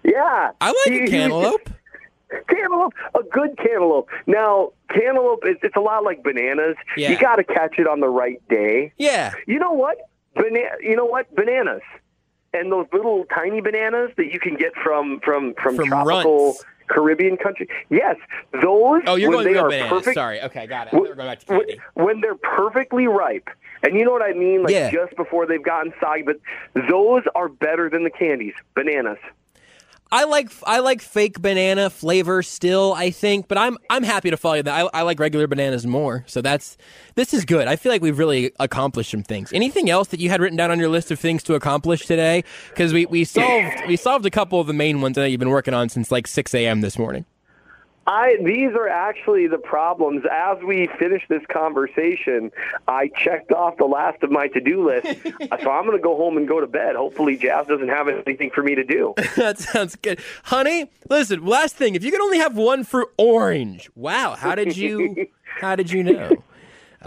Yeah, 0.03 0.51
I 0.61 0.67
like 0.69 0.77
He- 0.87 0.99
a 0.99 1.03
he- 1.03 1.09
cantaloupe. 1.09 1.71
cantaloupe, 2.49 2.95
a 3.15 3.23
good 3.25 3.57
cantaloupe. 3.59 4.09
Now, 4.27 4.71
cantaloupe, 4.95 5.45
is 5.47 5.57
it's 5.63 5.75
a 5.77 5.81
lot 5.81 6.05
like 6.05 6.23
bananas. 6.23 6.77
Yeah. 6.97 7.11
You 7.11 7.19
got 7.19 7.37
to 7.37 7.45
catch 7.45 7.79
it 7.79 7.87
on 7.89 8.01
the 8.01 8.09
right 8.09 8.41
day. 8.49 8.93
Yeah. 8.99 9.33
You 9.47 9.59
know 9.59 9.73
what? 9.73 9.99
Bana- 10.37 10.77
you 10.81 10.95
know 10.97 11.05
what? 11.07 11.33
Bananas. 11.35 11.83
And 12.53 12.73
those 12.73 12.87
little 12.93 13.25
tiny 13.33 13.61
bananas 13.61 14.11
that 14.17 14.33
you 14.33 14.41
can 14.41 14.57
get 14.57 14.75
from 14.75 15.21
from 15.25 15.55
from, 15.63 15.77
From 15.77 15.87
tropical 15.89 16.47
Runts. 16.47 16.65
Caribbean 16.89 17.37
country. 17.37 17.69
Yes, 17.91 18.17
those 18.53 19.03
Oh, 19.07 19.15
you're 19.15 19.31
when 19.31 19.37
going 19.39 19.45
they 19.45 19.53
real 19.53 19.67
are 19.67 19.69
bananas. 19.69 19.91
perfect 19.91 20.15
Sorry. 20.15 20.43
Okay, 20.43 20.67
got 20.67 20.89
it. 20.89 20.95
I 20.95 20.97
thought 20.97 21.03
we 21.05 21.09
were 21.09 21.15
going 21.15 21.29
back 21.29 21.39
to 21.45 21.53
when, 21.53 21.67
when 22.07 22.21
they're 22.21 22.35
perfectly 22.35 23.07
ripe. 23.07 23.49
And 23.85 23.95
you 23.95 24.05
know 24.05 24.11
what 24.11 24.23
I 24.23 24.33
mean? 24.33 24.65
Like 24.65 24.73
Yeah. 24.73 24.91
just 24.91 25.15
before 25.17 25.47
they've 25.47 25.63
gotten 25.63 25.93
soggy, 26.01 26.23
but 26.23 26.37
those 26.89 27.23
are 27.37 27.49
better 27.49 27.89
than 27.89 28.03
the 28.03 28.11
candies. 28.11 28.55
Bananas. 28.75 29.19
I 30.13 30.25
like 30.25 30.51
I 30.67 30.81
like 30.81 31.03
fake 31.03 31.41
banana 31.41 31.89
flavor 31.89 32.43
still. 32.43 32.93
I 32.95 33.11
think, 33.11 33.47
but 33.47 33.59
I'm 33.59 33.79
I'm 33.89 34.03
happy 34.03 34.31
to 34.31 34.37
follow 34.37 34.57
you. 34.57 34.63
That 34.65 34.75
I, 34.75 35.01
I 35.01 35.03
like 35.03 35.21
regular 35.21 35.47
bananas 35.47 35.87
more. 35.87 36.25
So 36.27 36.43
that's 36.43 36.77
this 37.15 37.33
is 37.33 37.45
good. 37.45 37.69
I 37.69 37.77
feel 37.77 37.93
like 37.93 38.03
we've 38.03 38.19
really 38.19 38.53
accomplished 38.59 39.11
some 39.11 39.23
things. 39.23 39.53
Anything 39.53 39.89
else 39.89 40.09
that 40.09 40.21
you 40.21 40.29
had 40.29 40.41
written 40.41 40.57
down 40.57 40.71
on 40.71 40.79
your 40.81 40.89
list 40.89 41.11
of 41.11 41.21
things 41.21 41.43
to 41.45 41.55
accomplish 41.55 42.07
today? 42.07 42.43
Because 42.71 42.93
we, 42.93 43.07
we 43.07 43.25
solved 43.25 43.75
we 43.87 43.97
solved 43.97 44.27
a 44.27 44.31
couple 44.31 44.61
of 44.61 44.67
the 44.67 44.73
main 44.73 45.01
ones 45.01 45.15
that 45.15 45.31
you've 45.31 45.39
been 45.39 45.51
working 45.51 45.75
on 45.75 45.89
since 45.89 46.11
like 46.11 46.27
six 46.27 46.55
a.m. 46.55 46.81
this 46.81 46.99
morning. 46.99 47.25
I 48.11 48.39
these 48.45 48.75
are 48.75 48.89
actually 48.89 49.47
the 49.47 49.59
problems. 49.59 50.25
As 50.33 50.59
we 50.65 50.89
finish 50.99 51.23
this 51.29 51.43
conversation, 51.47 52.51
I 52.89 53.09
checked 53.17 53.53
off 53.53 53.77
the 53.77 53.85
last 53.85 54.25
of 54.25 54.33
my 54.33 54.49
to-do 54.49 54.85
list. 54.85 55.23
so 55.63 55.71
I'm 55.71 55.87
going 55.87 55.97
to 55.97 56.03
go 56.03 56.17
home 56.17 56.37
and 56.37 56.49
go 56.49 56.59
to 56.61 56.67
bed. 56.67 56.97
Hopefully, 56.97 57.37
Jazz 57.37 57.69
doesn't 57.69 57.89
have 57.89 58.09
anything 58.09 58.51
for 58.51 58.65
me 58.65 58.75
to 58.75 58.83
do. 58.83 59.15
that 59.37 59.59
sounds 59.59 59.95
good, 59.95 60.19
honey. 60.43 60.91
Listen, 61.09 61.47
last 61.47 61.77
thing. 61.77 61.95
If 61.95 62.03
you 62.03 62.11
could 62.11 62.21
only 62.21 62.39
have 62.39 62.57
one 62.57 62.83
fruit, 62.83 63.11
orange. 63.17 63.89
Wow, 63.95 64.35
how 64.35 64.57
did 64.57 64.77
you 64.77 65.29
how 65.61 65.77
did 65.77 65.93
you 65.93 66.03
know? 66.03 66.33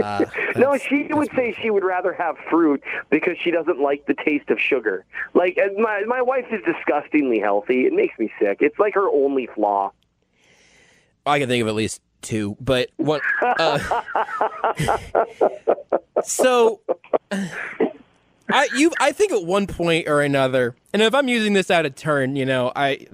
Uh, 0.01 0.23
no, 0.56 0.77
she 0.77 1.09
would 1.11 1.29
say 1.35 1.53
she 1.61 1.69
would 1.69 1.83
rather 1.83 2.13
have 2.13 2.38
fruit 2.49 2.81
because 3.09 3.38
she 3.38 3.51
doesn't 3.51 3.79
like 3.79 4.06
the 4.06 4.13
taste 4.13 4.49
of 4.49 4.57
sugar. 4.57 5.03
Like 5.33 5.59
my 5.77 6.06
my 6.07 6.21
wife 6.21 6.45
is 6.49 6.61
disgustingly 6.63 7.39
healthy. 7.39 7.85
It 7.87 7.92
makes 7.92 8.18
me 8.18 8.31
sick. 8.39 8.59
It's 8.61 8.80
like 8.80 8.94
her 8.94 9.09
only 9.09 9.47
flaw. 9.47 9.92
I 11.25 11.39
can 11.39 11.47
think 11.47 11.61
of 11.61 11.68
at 11.68 11.75
least 11.75 12.01
two, 12.21 12.57
but 12.59 12.89
what? 12.97 13.21
Uh, 13.42 13.80
so, 16.23 16.81
I 17.31 18.68
you 18.75 18.92
I 18.99 19.11
think 19.11 19.31
at 19.31 19.44
one 19.45 19.68
point 19.68 20.07
or 20.07 20.21
another, 20.21 20.75
and 20.94 21.01
if 21.01 21.13
I'm 21.15 21.27
using 21.27 21.53
this 21.53 21.71
out 21.71 21.85
of 21.85 21.95
turn, 21.95 22.35
you 22.35 22.45
know, 22.45 22.71
I. 22.75 23.07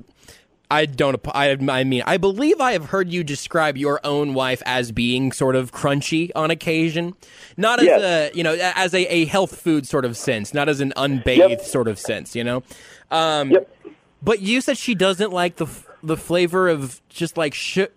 I 0.71 0.85
don't. 0.85 1.19
I, 1.33 1.49
I 1.67 1.83
mean, 1.83 2.03
I 2.05 2.17
believe 2.17 2.61
I 2.61 2.73
have 2.73 2.85
heard 2.85 3.09
you 3.11 3.23
describe 3.23 3.75
your 3.75 3.99
own 4.03 4.35
wife 4.35 4.61
as 4.67 4.91
being 4.91 5.31
sort 5.31 5.55
of 5.55 5.71
crunchy 5.71 6.29
on 6.35 6.51
occasion, 6.51 7.15
not 7.57 7.79
as 7.79 7.85
Yes. 7.85 8.01
a 8.03 8.37
you 8.37 8.43
know 8.43 8.53
as 8.75 8.93
a, 8.93 9.11
a 9.11 9.25
health 9.25 9.59
food 9.59 9.87
sort 9.87 10.05
of 10.05 10.15
sense, 10.15 10.53
not 10.53 10.69
as 10.69 10.79
an 10.79 10.93
unbathed 10.95 11.49
Yep. 11.49 11.61
sort 11.61 11.87
of 11.87 11.97
sense. 11.97 12.35
You 12.35 12.43
know, 12.43 12.63
um, 13.09 13.49
Yep. 13.49 13.67
but 14.21 14.41
you 14.41 14.61
said 14.61 14.77
she 14.77 14.93
doesn't 14.93 15.31
like 15.33 15.55
the 15.55 15.65
f- 15.65 15.87
the 16.03 16.15
flavor 16.15 16.69
of 16.69 17.01
just 17.09 17.35
like 17.35 17.55
sh- 17.55 17.87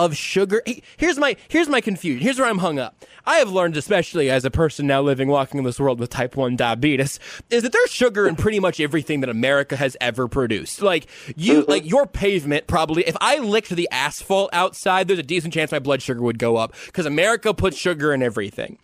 of 0.00 0.16
sugar. 0.16 0.62
Here's 0.96 1.18
my 1.18 1.36
here's 1.48 1.68
my 1.68 1.80
confusion. 1.80 2.22
Here's 2.22 2.38
where 2.38 2.48
I'm 2.48 2.58
hung 2.58 2.78
up. 2.78 3.04
I 3.26 3.36
have 3.36 3.50
learned, 3.50 3.76
especially 3.76 4.30
as 4.30 4.44
a 4.44 4.50
person 4.50 4.86
now 4.86 5.02
living 5.02 5.28
walking 5.28 5.58
in 5.58 5.64
this 5.64 5.78
world 5.78 6.00
with 6.00 6.08
type 6.10 6.36
one 6.36 6.56
diabetes, 6.56 7.20
is 7.50 7.62
that 7.62 7.72
there's 7.72 7.90
sugar 7.90 8.26
in 8.26 8.34
pretty 8.34 8.58
much 8.60 8.80
everything 8.80 9.20
that 9.20 9.28
America 9.28 9.76
has 9.76 9.96
ever 10.00 10.26
produced. 10.26 10.80
Like 10.80 11.06
you, 11.36 11.60
mm-hmm. 11.60 11.70
like 11.70 11.88
your 11.88 12.06
pavement 12.06 12.66
probably. 12.66 13.06
If 13.06 13.16
I 13.20 13.38
licked 13.38 13.70
the 13.70 13.88
asphalt 13.90 14.50
outside, 14.52 15.06
there's 15.06 15.18
a 15.18 15.22
decent 15.24 15.52
chance 15.52 15.70
my 15.70 15.78
blood 15.78 16.00
sugar 16.00 16.22
would 16.22 16.38
go 16.38 16.56
up 16.56 16.74
because 16.86 17.04
America 17.04 17.52
puts 17.52 17.76
sugar 17.76 18.14
in 18.14 18.22
everything. 18.22 18.78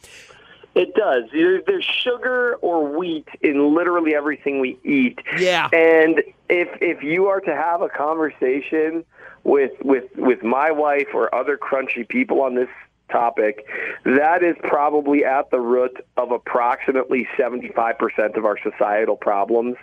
It 0.74 0.94
does. 0.94 1.24
There's 1.32 1.84
sugar 1.84 2.56
or 2.56 2.86
wheat 2.86 3.26
in 3.40 3.74
literally 3.74 4.14
everything 4.14 4.60
we 4.60 4.78
eat. 4.84 5.18
Yeah. 5.38 5.70
And 5.72 6.22
if 6.50 6.68
if 6.82 7.02
you 7.02 7.28
are 7.28 7.40
to 7.40 7.56
have 7.56 7.80
a 7.80 7.88
conversation 7.88 9.02
with 9.46 9.72
with 9.82 10.04
with 10.16 10.42
my 10.42 10.70
wife 10.72 11.08
or 11.14 11.32
other 11.34 11.56
crunchy 11.56 12.06
people 12.06 12.42
on 12.42 12.56
this 12.56 12.68
topic, 13.10 13.64
that 14.04 14.42
is 14.42 14.56
probably 14.64 15.24
at 15.24 15.48
the 15.52 15.60
root 15.60 16.04
of 16.16 16.32
approximately 16.32 17.28
75% 17.38 18.36
of 18.36 18.44
our 18.44 18.58
societal 18.58 19.16
problems. 19.16 19.76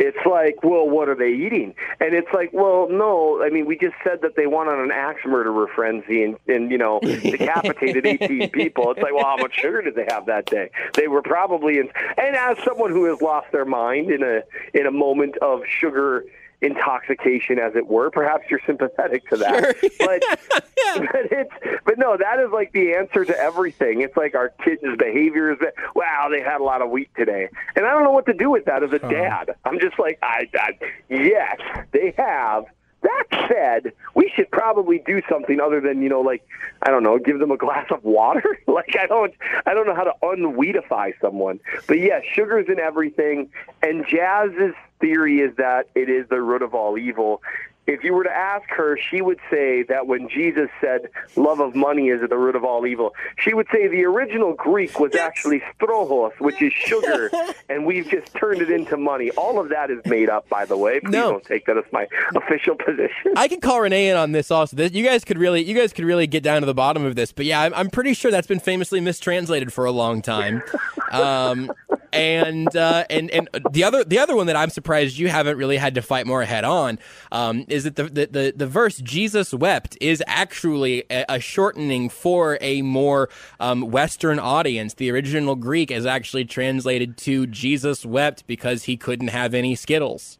it's 0.00 0.18
like, 0.26 0.64
well, 0.64 0.88
what 0.88 1.08
are 1.08 1.14
they 1.14 1.32
eating? 1.32 1.76
And 2.00 2.12
it's 2.12 2.32
like, 2.34 2.50
well, 2.52 2.88
no, 2.90 3.40
I 3.40 3.50
mean, 3.50 3.66
we 3.66 3.78
just 3.78 3.94
said 4.02 4.22
that 4.22 4.34
they 4.34 4.48
went 4.48 4.68
on 4.68 4.80
an 4.80 4.90
axe 4.90 5.20
murderer 5.24 5.68
frenzy 5.74 6.24
and, 6.24 6.36
and 6.48 6.72
you 6.72 6.78
know, 6.78 6.98
decapitated 7.02 8.04
18 8.04 8.50
people. 8.50 8.90
It's 8.90 9.00
like, 9.00 9.14
well, 9.14 9.24
how 9.24 9.36
much 9.36 9.54
sugar 9.54 9.82
did 9.82 9.94
they 9.94 10.06
have 10.08 10.26
that 10.26 10.46
day? 10.46 10.70
They 10.94 11.06
were 11.06 11.22
probably 11.22 11.78
in, 11.78 11.88
and 12.16 12.34
as 12.34 12.58
someone 12.64 12.90
who 12.90 13.04
has 13.04 13.22
lost 13.22 13.52
their 13.52 13.64
mind 13.64 14.10
in 14.10 14.24
a 14.24 14.42
in 14.76 14.86
a 14.86 14.92
moment 14.92 15.36
of 15.38 15.62
sugar 15.68 16.24
intoxication, 16.60 17.58
as 17.58 17.74
it 17.76 17.86
were. 17.86 18.10
Perhaps 18.10 18.44
you're 18.50 18.60
sympathetic 18.66 19.28
to 19.30 19.36
that, 19.36 19.76
Sure. 19.78 19.90
but 19.98 20.22
but 20.96 21.32
it's 21.32 21.52
but 21.84 21.98
no, 21.98 22.16
that 22.16 22.40
is 22.40 22.50
like 22.52 22.72
the 22.72 22.94
answer 22.94 23.24
to 23.24 23.38
everything. 23.38 24.00
It's 24.00 24.16
like 24.16 24.34
our 24.34 24.50
kids' 24.64 24.82
behaviors. 24.98 25.58
That, 25.60 25.74
wow, 25.94 26.28
they 26.30 26.40
had 26.40 26.60
a 26.60 26.64
lot 26.64 26.82
of 26.82 26.90
wheat 26.90 27.10
today, 27.16 27.48
and 27.74 27.86
I 27.86 27.90
don't 27.90 28.04
know 28.04 28.12
what 28.12 28.26
to 28.26 28.32
do 28.34 28.50
with 28.50 28.64
that 28.66 28.82
as 28.82 28.92
a 28.92 28.98
dad. 28.98 29.54
I'm 29.64 29.78
just 29.80 29.98
like, 29.98 30.18
I, 30.22 30.48
I 30.54 30.70
yes, 31.08 31.58
they 31.92 32.14
have. 32.16 32.64
That 33.06 33.48
said, 33.48 33.92
we 34.14 34.32
should 34.34 34.50
probably 34.50 34.98
do 35.06 35.22
something 35.28 35.60
other 35.60 35.80
than 35.80 36.02
you 36.02 36.08
know, 36.08 36.20
like 36.22 36.44
I 36.82 36.90
don't 36.90 37.04
know, 37.04 37.18
give 37.18 37.38
them 37.38 37.52
a 37.52 37.56
glass 37.56 37.86
of 37.90 38.02
water. 38.02 38.58
like 38.66 38.96
I 38.98 39.06
don't, 39.06 39.32
I 39.64 39.74
don't 39.74 39.86
know 39.86 39.94
how 39.94 40.04
to 40.04 40.14
unweedify 40.22 41.12
someone. 41.20 41.60
But 41.86 42.00
yeah, 42.00 42.20
sugar's 42.34 42.66
in 42.68 42.80
everything, 42.80 43.48
and 43.80 44.04
Jazz's 44.08 44.74
theory 45.00 45.38
is 45.38 45.54
that 45.56 45.88
it 45.94 46.08
is 46.08 46.28
the 46.28 46.42
root 46.42 46.62
of 46.62 46.74
all 46.74 46.98
evil. 46.98 47.42
If 47.86 48.02
you 48.02 48.14
were 48.14 48.24
to 48.24 48.30
ask 48.30 48.68
her, 48.70 48.98
she 49.10 49.20
would 49.22 49.38
say 49.50 49.82
that 49.84 50.06
when 50.06 50.28
Jesus 50.28 50.68
said, 50.80 51.08
love 51.36 51.60
of 51.60 51.74
money 51.74 52.08
is 52.08 52.22
at 52.22 52.30
the 52.30 52.36
root 52.38 52.56
of 52.56 52.64
all 52.64 52.86
evil, 52.86 53.14
she 53.38 53.54
would 53.54 53.66
say 53.72 53.86
the 53.86 54.04
original 54.04 54.54
Greek 54.54 54.98
was 54.98 55.14
actually 55.14 55.62
strohos, 55.80 56.32
which 56.40 56.60
is 56.60 56.72
sugar, 56.72 57.30
and 57.68 57.86
we've 57.86 58.08
just 58.08 58.34
turned 58.34 58.60
it 58.60 58.70
into 58.70 58.96
money. 58.96 59.30
All 59.32 59.60
of 59.60 59.68
that 59.68 59.90
is 59.90 60.00
made 60.06 60.28
up, 60.28 60.48
by 60.48 60.64
the 60.64 60.76
way. 60.76 61.00
Please 61.00 61.12
No. 61.12 61.30
don't 61.32 61.44
take 61.44 61.66
that 61.66 61.76
as 61.76 61.84
my 61.92 62.06
official 62.34 62.74
position. 62.74 63.34
I 63.36 63.46
can 63.48 63.60
call 63.60 63.80
Renee 63.80 64.08
in 64.10 64.16
on 64.16 64.32
this 64.32 64.50
also. 64.50 64.76
You 64.76 65.04
guys 65.04 65.24
could 65.24 65.38
really, 65.38 65.62
you 65.62 65.74
guys 65.74 65.92
could 65.92 66.04
really 66.04 66.26
get 66.26 66.42
down 66.42 66.62
to 66.62 66.66
the 66.66 66.74
bottom 66.74 67.04
of 67.04 67.14
this. 67.14 67.32
But 67.32 67.44
yeah, 67.46 67.60
I'm, 67.62 67.74
I'm 67.74 67.90
pretty 67.90 68.14
sure 68.14 68.30
that's 68.30 68.46
been 68.48 68.60
famously 68.60 69.00
mistranslated 69.00 69.72
for 69.72 69.84
a 69.84 69.92
long 69.92 70.22
time. 70.22 70.62
Um, 71.12 71.70
and 72.16 72.76
uh, 72.76 73.04
and 73.10 73.30
and 73.30 73.48
the 73.70 73.84
other 73.84 74.04
the 74.04 74.18
other 74.18 74.34
one 74.34 74.46
that 74.46 74.56
I'm 74.56 74.70
surprised 74.70 75.18
you 75.18 75.28
haven't 75.28 75.56
really 75.56 75.76
had 75.76 75.94
to 75.94 76.02
fight 76.02 76.26
more 76.26 76.44
head 76.44 76.64
on 76.64 76.98
um, 77.32 77.64
is 77.68 77.84
that 77.84 77.96
the, 77.96 78.04
the 78.04 78.26
the 78.26 78.54
the 78.56 78.66
verse 78.66 78.98
Jesus 78.98 79.52
wept 79.52 79.96
is 80.00 80.22
actually 80.26 81.04
a, 81.10 81.24
a 81.28 81.40
shortening 81.40 82.08
for 82.08 82.58
a 82.60 82.82
more 82.82 83.28
um, 83.60 83.90
Western 83.90 84.38
audience. 84.38 84.94
The 84.94 85.10
original 85.10 85.56
Greek 85.56 85.90
is 85.90 86.06
actually 86.06 86.44
translated 86.44 87.16
to 87.18 87.46
Jesus 87.46 88.04
wept 88.04 88.46
because 88.46 88.84
he 88.84 88.96
couldn't 88.96 89.28
have 89.28 89.54
any 89.54 89.74
Skittles. 89.74 90.38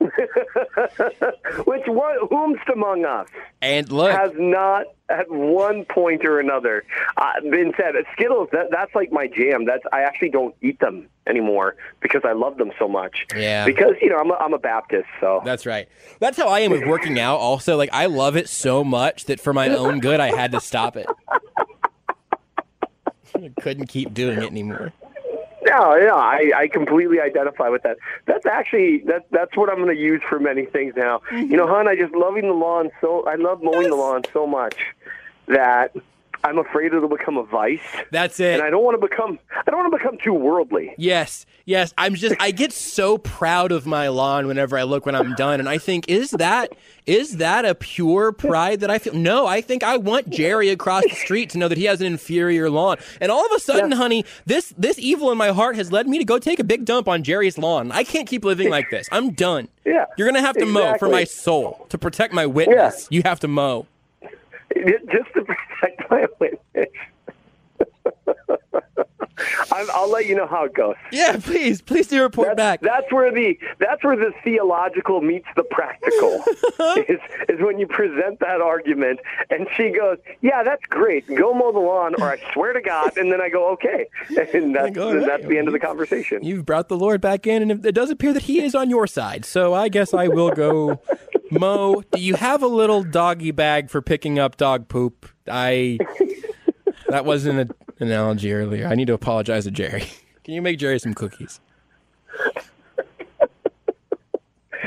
Which 1.64 1.86
one, 1.86 2.16
whomst 2.28 2.72
among 2.72 3.04
us 3.04 3.28
And 3.60 3.90
look, 3.90 4.12
has 4.12 4.30
not 4.36 4.86
at 5.08 5.28
one 5.30 5.84
point 5.86 6.24
or 6.24 6.38
another 6.38 6.84
uh, 7.16 7.40
been 7.42 7.72
said 7.76 7.94
Skittles? 8.12 8.48
That, 8.52 8.68
that's 8.70 8.94
like 8.94 9.10
my 9.10 9.26
jam. 9.26 9.64
That's 9.64 9.82
I 9.92 10.02
actually 10.02 10.30
don't 10.30 10.54
eat 10.62 10.78
them 10.78 11.08
anymore 11.26 11.76
because 12.00 12.22
I 12.24 12.32
love 12.32 12.58
them 12.58 12.70
so 12.78 12.88
much. 12.88 13.26
Yeah. 13.34 13.64
Because 13.64 13.94
you 14.00 14.08
know 14.08 14.18
I'm 14.18 14.30
a, 14.30 14.34
I'm 14.34 14.54
a 14.54 14.58
Baptist, 14.58 15.08
so 15.20 15.42
That's 15.44 15.66
right. 15.66 15.88
That's 16.20 16.36
how 16.36 16.48
I 16.48 16.60
am 16.60 16.70
with 16.70 16.86
working 16.86 17.18
out. 17.18 17.38
Also, 17.38 17.76
like 17.76 17.90
I 17.92 18.06
love 18.06 18.36
it 18.36 18.48
so 18.48 18.84
much 18.84 19.24
that 19.24 19.40
for 19.40 19.52
my 19.52 19.68
own 19.70 19.98
good, 20.00 20.20
I 20.20 20.34
had 20.34 20.52
to 20.52 20.60
stop 20.60 20.96
it. 20.96 21.06
I 23.34 23.52
couldn't 23.60 23.86
keep 23.86 24.14
doing 24.14 24.38
it 24.42 24.50
anymore. 24.50 24.92
No, 25.62 25.96
yeah, 25.96 26.14
I, 26.14 26.52
I 26.56 26.68
completely 26.68 27.20
identify 27.20 27.68
with 27.68 27.82
that. 27.82 27.98
That's 28.26 28.46
actually 28.46 28.98
that 29.06 29.26
that's 29.30 29.56
what 29.56 29.68
I'm 29.68 29.76
going 29.76 29.94
to 29.94 30.00
use 30.00 30.22
for 30.28 30.38
many 30.38 30.66
things 30.66 30.94
now. 30.96 31.20
You 31.32 31.56
know, 31.56 31.66
mm-hmm. 31.66 31.74
hon, 31.74 31.88
I 31.88 31.96
just 31.96 32.14
loving 32.14 32.46
the 32.46 32.54
lawn 32.54 32.90
so 33.00 33.26
I 33.26 33.34
love 33.34 33.62
mowing 33.62 33.88
the 33.88 33.96
lawn 33.96 34.22
so 34.32 34.46
much 34.46 34.76
that 35.48 35.94
I'm 36.44 36.58
afraid 36.58 36.92
it'll 36.94 37.08
become 37.08 37.36
a 37.36 37.42
vice, 37.44 37.80
That's 38.12 38.38
it. 38.40 38.54
and 38.54 38.62
I 38.62 38.70
don't 38.70 38.84
want 38.84 39.00
to 39.00 39.06
become 39.06 39.38
I 39.54 39.70
don't 39.70 39.80
want 39.80 39.92
to 39.92 39.98
become 39.98 40.18
too 40.22 40.32
worldly. 40.34 40.94
Yes, 40.96 41.46
yes. 41.64 41.92
I'm 41.98 42.14
just 42.14 42.36
I 42.40 42.52
get 42.52 42.72
so 42.72 43.18
proud 43.18 43.72
of 43.72 43.86
my 43.86 44.08
lawn 44.08 44.46
whenever 44.46 44.78
I 44.78 44.84
look 44.84 45.04
when 45.04 45.14
I'm 45.14 45.34
done 45.34 45.58
and 45.60 45.68
I 45.68 45.78
think 45.78 46.08
is 46.08 46.30
that 46.32 46.72
is 47.06 47.38
that 47.38 47.64
a 47.64 47.74
pure 47.74 48.32
pride 48.32 48.80
that 48.80 48.90
I 48.90 48.98
feel? 48.98 49.14
No, 49.14 49.46
I 49.46 49.60
think 49.60 49.82
I 49.82 49.96
want 49.96 50.30
Jerry 50.30 50.68
across 50.68 51.02
the 51.04 51.14
street 51.16 51.50
to 51.50 51.58
know 51.58 51.66
that 51.68 51.78
he 51.78 51.84
has 51.84 52.00
an 52.00 52.06
inferior 52.06 52.68
lawn. 52.70 52.98
And 53.20 53.32
all 53.32 53.44
of 53.44 53.52
a 53.52 53.58
sudden, 53.58 53.92
honey, 53.92 54.24
this 54.46 54.72
this 54.78 54.98
evil 54.98 55.32
in 55.32 55.38
my 55.38 55.48
heart 55.48 55.74
has 55.76 55.90
led 55.90 56.06
me 56.06 56.18
to 56.18 56.24
go 56.24 56.38
take 56.38 56.58
a 56.60 56.64
big 56.64 56.84
dump 56.84 57.08
on 57.08 57.22
Jerry's 57.22 57.58
lawn. 57.58 57.90
I 57.92 58.04
can't 58.04 58.28
keep 58.28 58.44
living 58.44 58.70
like 58.70 58.90
this. 58.90 59.08
I'm 59.12 59.30
done. 59.32 59.68
Yeah, 59.88 60.04
You're 60.18 60.26
going 60.28 60.34
to 60.34 60.46
have 60.46 60.56
to 60.58 60.66
mow 60.66 60.98
for 60.98 61.08
my 61.08 61.24
soul. 61.24 61.86
To 61.88 61.96
protect 61.96 62.34
my 62.34 62.44
witness, 62.44 63.08
Yeah. 63.10 63.16
you 63.16 63.22
have 63.24 63.40
to 63.40 63.48
mow. 63.48 63.86
just 65.10 65.32
to 65.34 65.44
protect 65.44 66.10
my 66.10 66.26
witness. 66.38 66.88
I'm, 69.72 69.86
I'll 69.92 70.10
let 70.10 70.26
you 70.26 70.34
know 70.34 70.46
how 70.46 70.64
it 70.64 70.74
goes. 70.74 70.96
Yeah, 71.12 71.38
please, 71.40 71.80
please 71.80 72.08
do 72.08 72.22
report 72.22 72.56
back. 72.56 72.80
That's, 72.80 73.02
that's 73.02 73.12
where 73.12 73.32
the 73.32 73.58
that's 73.78 74.02
where 74.02 74.16
the 74.16 74.32
theological 74.42 75.20
meets 75.20 75.46
the 75.56 75.62
practical. 75.64 76.42
is 77.08 77.20
is 77.48 77.60
when 77.60 77.78
you 77.78 77.86
present 77.86 78.40
that 78.40 78.60
argument, 78.60 79.20
and 79.50 79.68
she 79.76 79.90
goes, 79.90 80.18
"Yeah, 80.40 80.62
that's 80.62 80.84
great. 80.88 81.26
Go 81.26 81.54
mow 81.54 81.72
the 81.72 81.78
lawn, 81.78 82.14
or 82.20 82.30
I 82.30 82.52
swear 82.52 82.72
to 82.72 82.80
God." 82.80 83.16
And 83.16 83.30
then 83.30 83.40
I 83.40 83.48
go, 83.48 83.70
"Okay," 83.72 84.06
and 84.52 84.74
that's 84.74 84.94
go, 84.94 85.10
and 85.10 85.20
"Hey, 85.20 85.26
that's 85.26 85.46
the 85.46 85.58
end 85.58 85.68
of 85.68 85.72
the 85.72 85.80
conversation. 85.80 86.42
You've 86.42 86.66
brought 86.66 86.88
the 86.88 86.96
Lord 86.96 87.20
back 87.20 87.46
in, 87.46 87.70
and 87.70 87.84
it 87.84 87.94
does 87.94 88.10
appear 88.10 88.32
that 88.32 88.44
He 88.44 88.62
is 88.62 88.74
on 88.74 88.90
your 88.90 89.06
side. 89.06 89.44
So 89.44 89.74
I 89.74 89.88
guess 89.88 90.12
I 90.12 90.28
will 90.28 90.50
go. 90.50 91.00
Mo, 91.50 92.02
do 92.12 92.20
you 92.20 92.34
have 92.34 92.62
a 92.62 92.66
little 92.66 93.02
doggy 93.02 93.50
bag 93.50 93.90
for 93.90 94.02
picking 94.02 94.38
up 94.38 94.56
dog 94.56 94.88
poop? 94.88 95.28
I. 95.50 95.98
That 97.08 97.24
wasn't 97.24 97.60
an 97.60 97.70
analogy 98.00 98.52
earlier. 98.52 98.86
I 98.86 98.94
need 98.94 99.06
to 99.06 99.14
apologize 99.14 99.64
to 99.64 99.70
Jerry. 99.70 100.04
Can 100.44 100.54
you 100.54 100.62
make 100.62 100.78
Jerry 100.78 100.98
some 100.98 101.14
cookies? 101.14 101.60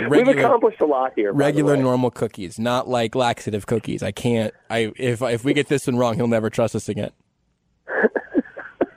We've 0.09 0.27
accomplished 0.27 0.81
a 0.81 0.85
lot 0.85 1.13
here. 1.15 1.31
regular 1.31 1.77
normal 1.77 2.11
cookies, 2.11 2.57
not 2.57 2.87
like 2.87 3.15
laxative 3.15 3.65
cookies. 3.67 4.01
I 4.01 4.11
can't. 4.11 4.53
I 4.69 4.91
if 4.97 5.21
if 5.21 5.43
we 5.43 5.53
get 5.53 5.67
this 5.67 5.87
one 5.87 5.97
wrong, 5.97 6.15
he'll 6.15 6.27
never 6.27 6.49
trust 6.49 6.75
us 6.75 6.89
again. 6.89 7.11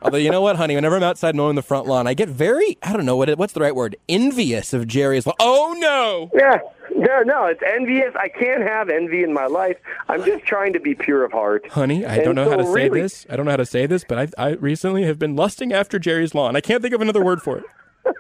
Although 0.04 0.18
you 0.18 0.30
know 0.30 0.42
what, 0.42 0.56
honey, 0.56 0.74
whenever 0.74 0.96
I'm 0.96 1.02
outside 1.02 1.34
mowing 1.34 1.56
the 1.56 1.62
front 1.62 1.86
lawn, 1.86 2.06
I 2.06 2.12
get 2.14 2.28
very 2.28 2.76
I 2.82 2.92
don't 2.92 3.06
know 3.06 3.16
what 3.16 3.28
it, 3.30 3.38
what's 3.38 3.54
the 3.54 3.60
right 3.60 3.74
word 3.74 3.96
envious 4.08 4.72
of 4.74 4.86
Jerry's. 4.86 5.26
lawn. 5.26 5.36
Oh 5.40 5.74
no! 5.78 6.30
Yeah, 6.34 6.58
no, 6.94 7.22
no, 7.22 7.46
it's 7.46 7.62
envious. 7.66 8.12
I 8.14 8.28
can't 8.28 8.62
have 8.62 8.90
envy 8.90 9.22
in 9.22 9.32
my 9.32 9.46
life. 9.46 9.76
I'm 10.08 10.22
just 10.24 10.44
trying 10.44 10.74
to 10.74 10.80
be 10.80 10.94
pure 10.94 11.24
of 11.24 11.32
heart. 11.32 11.66
Honey, 11.70 12.04
I 12.04 12.16
And 12.16 12.24
don't 12.24 12.34
know 12.34 12.44
how 12.44 12.50
so 12.50 12.56
to 12.58 12.64
say 12.66 12.88
really- 12.90 13.00
this. 13.00 13.26
I 13.30 13.36
don't 13.36 13.46
know 13.46 13.52
how 13.52 13.56
to 13.56 13.66
say 13.66 13.86
this, 13.86 14.04
but 14.06 14.18
I 14.18 14.28
I 14.50 14.50
recently 14.56 15.04
have 15.04 15.18
been 15.18 15.34
lusting 15.36 15.72
after 15.72 15.98
Jerry's 15.98 16.34
lawn. 16.34 16.54
I 16.54 16.60
can't 16.60 16.82
think 16.82 16.94
of 16.94 17.00
another 17.00 17.24
word 17.24 17.40
for 17.42 17.58
it. 17.58 17.64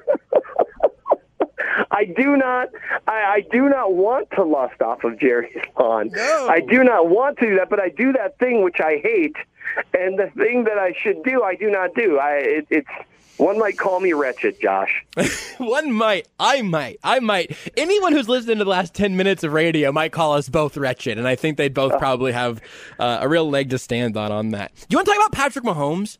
I 1.90 2.04
do 2.06 2.36
not. 2.36 2.70
I, 3.06 3.12
I 3.12 3.44
do 3.52 3.68
not 3.68 3.94
want 3.94 4.30
to 4.32 4.42
lust 4.42 4.80
off 4.82 5.04
of 5.04 5.18
Jerry's 5.20 5.62
lawn. 5.78 6.10
No. 6.12 6.48
I 6.48 6.60
do 6.60 6.82
not 6.82 7.08
want 7.08 7.38
to 7.38 7.46
do 7.46 7.56
that, 7.56 7.70
but 7.70 7.78
I 7.80 7.88
do 7.88 8.12
that 8.14 8.38
thing 8.38 8.62
which 8.64 8.80
I 8.80 8.96
hate, 9.02 9.36
and 9.92 10.18
the 10.18 10.30
thing 10.36 10.64
that 10.64 10.78
I 10.78 10.92
should 10.92 11.22
do, 11.22 11.42
I 11.42 11.54
do 11.54 11.70
not 11.70 11.94
do. 11.94 12.18
I 12.18 12.32
it, 12.36 12.66
it's 12.70 12.88
one 13.36 13.58
might 13.58 13.76
call 13.76 13.98
me 13.98 14.12
wretched, 14.12 14.60
Josh. 14.60 15.04
One 15.58 15.90
might, 15.90 16.28
I 16.38 16.62
might, 16.62 16.98
I 17.02 17.18
might. 17.18 17.56
Anyone 17.76 18.12
who's 18.12 18.28
listened 18.28 18.58
to 18.58 18.64
the 18.64 18.70
last 18.70 18.94
10 18.94 19.16
minutes 19.16 19.42
of 19.42 19.52
radio 19.52 19.90
might 19.90 20.12
call 20.12 20.34
us 20.34 20.48
both 20.48 20.76
wretched, 20.76 21.18
and 21.18 21.26
I 21.26 21.34
think 21.34 21.56
they'd 21.56 21.74
both 21.74 21.98
probably 21.98 22.30
have 22.30 22.60
uh, 22.98 23.18
a 23.20 23.28
real 23.28 23.48
leg 23.48 23.70
to 23.70 23.78
stand 23.78 24.16
on 24.16 24.30
on 24.30 24.50
that. 24.50 24.70
You 24.88 24.96
want 24.96 25.06
to 25.06 25.14
talk 25.14 25.20
about 25.20 25.32
Patrick 25.32 25.64
Mahomes? 25.64 26.18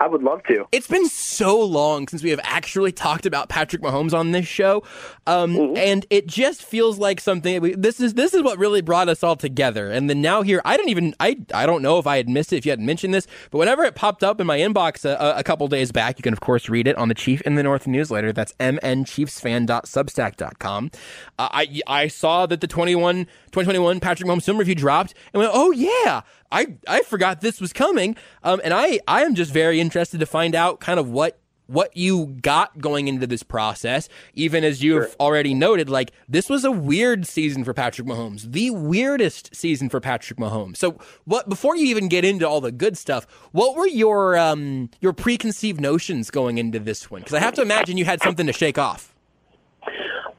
I 0.00 0.06
would 0.06 0.22
love 0.22 0.42
to. 0.44 0.66
It's 0.72 0.88
been 0.88 1.06
so 1.08 1.62
long 1.62 2.08
since 2.08 2.22
we 2.22 2.30
have 2.30 2.40
actually 2.42 2.90
talked 2.90 3.26
about 3.26 3.50
Patrick 3.50 3.82
Mahomes 3.82 4.14
on 4.14 4.32
this 4.32 4.46
show, 4.46 4.82
um, 5.26 5.76
and 5.76 6.06
it 6.08 6.26
just 6.26 6.62
feels 6.62 6.98
like 6.98 7.20
something. 7.20 7.60
We, 7.60 7.74
this 7.74 8.00
is 8.00 8.14
this 8.14 8.32
is 8.32 8.42
what 8.42 8.58
really 8.58 8.80
brought 8.80 9.10
us 9.10 9.22
all 9.22 9.36
together. 9.36 9.90
And 9.90 10.08
then 10.08 10.22
now 10.22 10.40
here, 10.40 10.62
I 10.64 10.78
didn't 10.78 10.88
even 10.88 11.14
I 11.20 11.36
I 11.52 11.66
don't 11.66 11.82
know 11.82 11.98
if 11.98 12.06
I 12.06 12.16
had 12.16 12.30
missed 12.30 12.54
it 12.54 12.56
if 12.56 12.64
you 12.64 12.72
hadn't 12.72 12.86
mentioned 12.86 13.12
this, 13.12 13.26
but 13.50 13.58
whenever 13.58 13.84
it 13.84 13.94
popped 13.94 14.24
up 14.24 14.40
in 14.40 14.46
my 14.46 14.58
inbox 14.58 15.04
a, 15.04 15.34
a 15.36 15.44
couple 15.44 15.68
days 15.68 15.92
back, 15.92 16.18
you 16.18 16.22
can 16.22 16.32
of 16.32 16.40
course 16.40 16.70
read 16.70 16.86
it 16.86 16.96
on 16.96 17.08
the 17.08 17.14
Chief 17.14 17.42
in 17.42 17.56
the 17.56 17.62
North 17.62 17.86
newsletter. 17.86 18.32
That's 18.32 18.54
mnchiefsfan.substack.com. 18.54 20.90
Uh, 21.38 21.48
I 21.52 21.82
I 21.86 22.08
saw 22.08 22.46
that 22.46 22.62
the 22.62 22.66
21 22.66 23.26
2021 23.52 24.00
Patrick 24.00 24.26
Mahomes 24.26 24.44
film 24.44 24.56
review 24.56 24.74
dropped, 24.74 25.12
and 25.34 25.42
went, 25.42 25.52
oh 25.54 25.72
yeah. 25.72 26.22
I, 26.52 26.74
I 26.88 27.02
forgot 27.02 27.40
this 27.40 27.60
was 27.60 27.72
coming, 27.72 28.16
um, 28.42 28.60
and 28.64 28.74
I, 28.74 29.00
I 29.06 29.22
am 29.22 29.34
just 29.34 29.52
very 29.52 29.80
interested 29.80 30.20
to 30.20 30.26
find 30.26 30.54
out 30.54 30.80
kind 30.80 30.98
of 30.98 31.08
what 31.10 31.40
what 31.70 31.96
you 31.96 32.26
got 32.42 32.78
going 32.80 33.06
into 33.06 33.28
this 33.28 33.44
process. 33.44 34.08
Even 34.34 34.64
as 34.64 34.82
you've 34.82 35.14
already 35.20 35.54
noted, 35.54 35.88
like 35.88 36.10
this 36.28 36.48
was 36.48 36.64
a 36.64 36.70
weird 36.72 37.26
season 37.26 37.62
for 37.62 37.72
Patrick 37.72 38.08
Mahomes, 38.08 38.50
the 38.50 38.70
weirdest 38.70 39.54
season 39.54 39.88
for 39.88 40.00
Patrick 40.00 40.38
Mahomes. 40.38 40.78
So, 40.78 40.98
what 41.24 41.48
before 41.48 41.76
you 41.76 41.86
even 41.86 42.08
get 42.08 42.24
into 42.24 42.48
all 42.48 42.60
the 42.60 42.72
good 42.72 42.98
stuff, 42.98 43.26
what 43.52 43.76
were 43.76 43.86
your 43.86 44.36
um, 44.36 44.90
your 45.00 45.12
preconceived 45.12 45.80
notions 45.80 46.30
going 46.30 46.58
into 46.58 46.80
this 46.80 47.10
one? 47.10 47.20
Because 47.20 47.34
I 47.34 47.40
have 47.40 47.54
to 47.54 47.62
imagine 47.62 47.96
you 47.96 48.04
had 48.04 48.20
something 48.20 48.46
to 48.48 48.52
shake 48.52 48.76
off. 48.76 49.14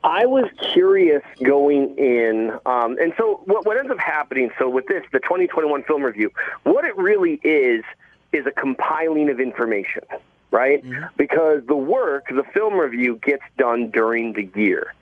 I 0.04 0.26
was 0.26 0.50
curious 0.74 1.22
going 1.44 1.96
in, 1.98 2.52
um, 2.66 2.98
and 3.00 3.14
so 3.18 3.42
what, 3.46 3.66
what 3.66 3.78
ends 3.78 3.92
up 3.92 4.00
happening. 4.00 4.50
So 4.58 4.68
with 4.68 4.88
this, 4.88 5.04
the 5.12 5.20
2021 5.20 5.84
film 5.84 6.04
review, 6.04 6.32
what 6.64 6.86
it 6.86 6.98
really 6.98 7.40
is 7.44 7.84
is 8.32 8.46
a 8.46 8.52
compiling 8.52 9.30
of 9.30 9.40
information, 9.40 10.04
right? 10.50 10.84
Mm-hmm. 10.84 11.06
Because 11.18 11.62
the 11.68 11.76
work, 11.76 12.28
the 12.30 12.44
film 12.54 12.76
review, 12.76 13.20
gets 13.22 13.44
done 13.58 13.92
during 13.92 14.34
the 14.34 14.50
year. 14.56 14.94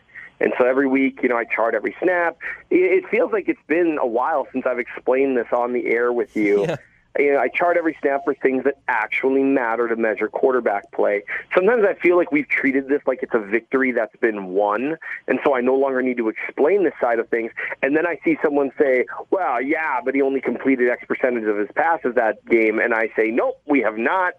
And 0.42 0.54
so 0.58 0.66
every 0.66 0.88
week, 0.88 1.20
you 1.22 1.30
know, 1.30 1.38
I 1.38 1.46
chart 1.46 1.76
every 1.76 1.96
snap. 2.02 2.38
It, 2.70 3.08
feels 3.10 3.32
like 3.32 3.50
it's 3.50 3.60
been 3.68 3.98
a 4.02 4.08
while 4.08 4.48
since 4.54 4.66
I've 4.66 4.80
explained 4.80 5.38
this 5.38 5.48
on 5.52 5.74
the 5.74 5.88
air 5.88 6.12
with 6.12 6.36
you. 6.36 6.66
Yeah 6.70 6.76
you 7.18 7.34
know, 7.34 7.40
I 7.40 7.48
chart 7.48 7.78
every 7.78 7.98
snap 8.02 8.24
for 8.24 8.34
things 8.36 8.64
that 8.66 8.76
actually 8.88 9.44
matter 9.44 9.88
to 9.88 9.96
measure 9.96 10.28
quarterback 10.28 10.92
play. 10.92 11.24
Sometimes 11.56 11.84
I 11.86 11.96
feel 11.96 12.18
like 12.18 12.32
we've 12.32 12.48
treated 12.48 12.88
this 12.88 13.02
like 13.08 13.24
it's 13.24 13.34
a 13.34 13.40
victory 13.40 13.92
that's 13.92 14.16
been 14.18 14.48
won, 14.48 14.98
and 15.28 15.40
so 15.44 15.56
I 15.56 15.62
no 15.62 15.76
longer 15.76 16.02
need 16.02 16.18
to 16.18 16.30
explain 16.30 16.84
this 16.84 16.94
side 17.02 17.20
of 17.20 17.28
things. 17.30 17.52
And 17.82 17.96
then 17.96 18.06
I 18.06 18.20
see 18.24 18.38
someone 18.44 18.72
say, 18.78 19.06
"Well, 19.32 19.62
yeah, 19.62 20.02
but 20.04 20.14
he 20.14 20.22
only 20.22 20.42
completed 20.42 20.90
X 20.90 21.04
percentage 21.08 21.46
of 21.46 21.58
his 21.58 21.70
passes 21.76 22.16
that 22.16 22.46
game," 22.46 22.80
and 22.80 22.94
I 22.94 23.12
say, 23.16 23.32
"Nope, 23.32 23.60
we 23.66 23.82
have 23.82 23.98
not. 23.98 24.34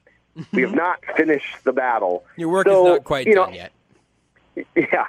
we 0.52 0.62
have 0.62 0.74
not 0.86 1.04
finished 1.16 1.64
the 1.64 1.72
battle. 1.72 2.24
Your 2.36 2.50
work 2.50 2.68
so, 2.68 2.86
is 2.86 2.92
not 2.92 3.04
quite 3.04 3.26
you 3.26 3.34
know, 3.34 3.46
done 3.46 3.54
yet." 3.54 3.72
Yeah. 4.76 5.06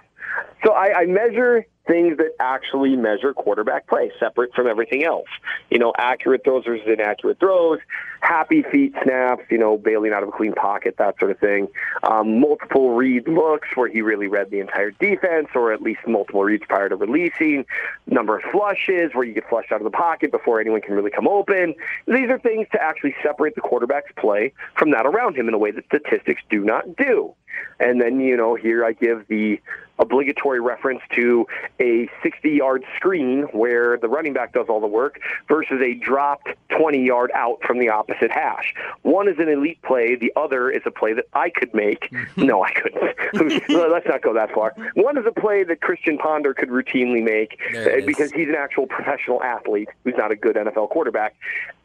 So 0.64 0.74
I, 0.74 1.02
I 1.02 1.06
measure 1.08 1.66
things 1.88 2.18
that 2.18 2.36
actually 2.40 2.96
measure 2.96 3.34
quarterback 3.34 3.88
play, 3.88 4.12
separate 4.20 4.54
from 4.54 4.68
everything 4.68 5.04
else. 5.04 5.28
You 5.70 5.80
know, 5.80 5.94
accurate 5.98 6.44
throws 6.44 6.66
versus 6.66 6.86
inaccurate 6.88 7.40
throws, 7.40 7.80
happy 8.22 8.64
feet 8.64 8.94
snaps, 9.04 9.44
you 9.50 9.58
know, 9.58 9.78
bailing 9.78 10.14
out 10.14 10.24
of 10.24 10.30
a 10.30 10.32
clean 10.32 10.54
pocket, 10.54 10.96
that 10.98 11.18
sort 11.20 11.32
of 11.32 11.40
thing. 11.40 11.68
Um, 12.04 12.40
multiple 12.40 12.92
read 12.92 13.28
looks 13.28 13.70
where 13.76 13.90
he 13.90 14.02
really 14.02 14.28
read 14.28 14.52
the 14.52 14.60
entire 14.60 14.92
defense, 14.92 15.48
or 15.56 15.74
at 15.74 15.82
least 15.82 16.02
multiple 16.08 16.44
reads 16.44 16.64
prior 16.68 16.90
to 16.90 16.96
releasing. 16.96 17.66
Number 18.08 18.38
of 18.38 18.44
flushes 18.52 19.12
where 19.14 19.26
you 19.26 19.34
get 19.34 19.50
flushed 19.50 19.72
out 19.72 19.82
of 19.82 19.86
the 19.86 19.92
pocket 19.92 20.32
before 20.32 20.60
anyone 20.60 20.82
can 20.82 20.94
really 20.94 21.12
come 21.12 21.28
open. 21.28 21.74
These 22.08 22.30
are 22.30 22.40
things 22.40 22.68
to 22.74 22.82
actually 22.82 23.16
separate 23.24 23.56
the 23.56 23.62
quarterback's 23.62 24.12
play 24.18 24.54
from 24.76 24.92
that 24.92 25.06
around 25.06 25.36
him 25.36 25.48
in 25.48 25.54
a 25.54 25.58
way 25.58 25.72
that 25.72 25.86
statistics 25.86 26.42
do 26.50 26.64
not 26.64 26.96
do. 26.96 27.34
And 27.80 28.00
then, 28.02 28.20
you 28.20 28.38
know, 28.38 28.56
here 28.56 28.86
I 28.86 28.94
give 28.94 29.28
the 29.28 29.60
obligatory 30.00 30.60
reference 30.60 31.02
to 31.16 31.46
a 31.80 32.10
60 32.24 32.50
yard 32.50 32.84
screen 32.96 33.44
where 33.52 33.98
the 33.98 34.08
running 34.08 34.34
back 34.34 34.54
does 34.54 34.68
all 34.70 34.80
the 34.80 34.88
work 34.88 35.20
versus 35.48 35.82
a 35.82 35.94
dropped 35.96 36.50
20 36.70 37.06
yard 37.06 37.32
out 37.34 37.60
from 37.66 37.80
the 37.80 37.90
opposite 37.90 38.32
hash. 38.32 38.74
One 39.02 39.28
is 39.28 39.40
an 39.40 39.50
elite 39.50 39.82
play, 39.82 40.16
the 40.16 40.32
other 40.36 40.70
is 40.70 40.82
a 40.86 40.92
play 40.92 41.14
that 41.14 41.26
I 41.34 41.50
could 41.50 41.74
make. 41.74 42.12
No, 42.38 42.64
I 42.64 42.72
couldn't. 42.72 43.70
Let's 43.70 44.08
not 44.08 44.22
go 44.22 44.34
that 44.34 44.52
far. 44.54 44.74
One 44.94 45.18
is 45.18 45.26
a 45.28 45.32
play 45.32 45.64
that 45.64 45.82
Christian 45.82 46.18
Ponder 46.18 46.54
could 46.54 46.70
routinely 46.70 47.24
make 47.24 47.60
uh, 47.76 48.06
because 48.06 48.32
he's 48.32 48.48
an 48.48 48.56
actual 48.56 48.88
professional 48.88 49.44
athlete 49.44 49.90
who's 50.04 50.16
not 50.18 50.32
a 50.32 50.36
good 50.36 50.56
NFL 50.56 50.90
quarterback. 50.90 51.36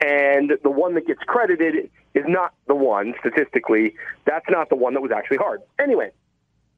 And 0.01 0.53
the 0.63 0.71
one 0.71 0.95
that 0.95 1.07
gets 1.07 1.23
credited 1.25 1.91
is 2.15 2.25
not 2.27 2.55
the 2.67 2.75
one 2.75 3.15
statistically. 3.21 3.95
That's 4.25 4.49
not 4.49 4.69
the 4.69 4.77
one 4.77 4.95
that 4.95 5.01
was 5.01 5.11
actually 5.11 5.39
hard. 5.39 5.61
Anyway, 5.79 6.11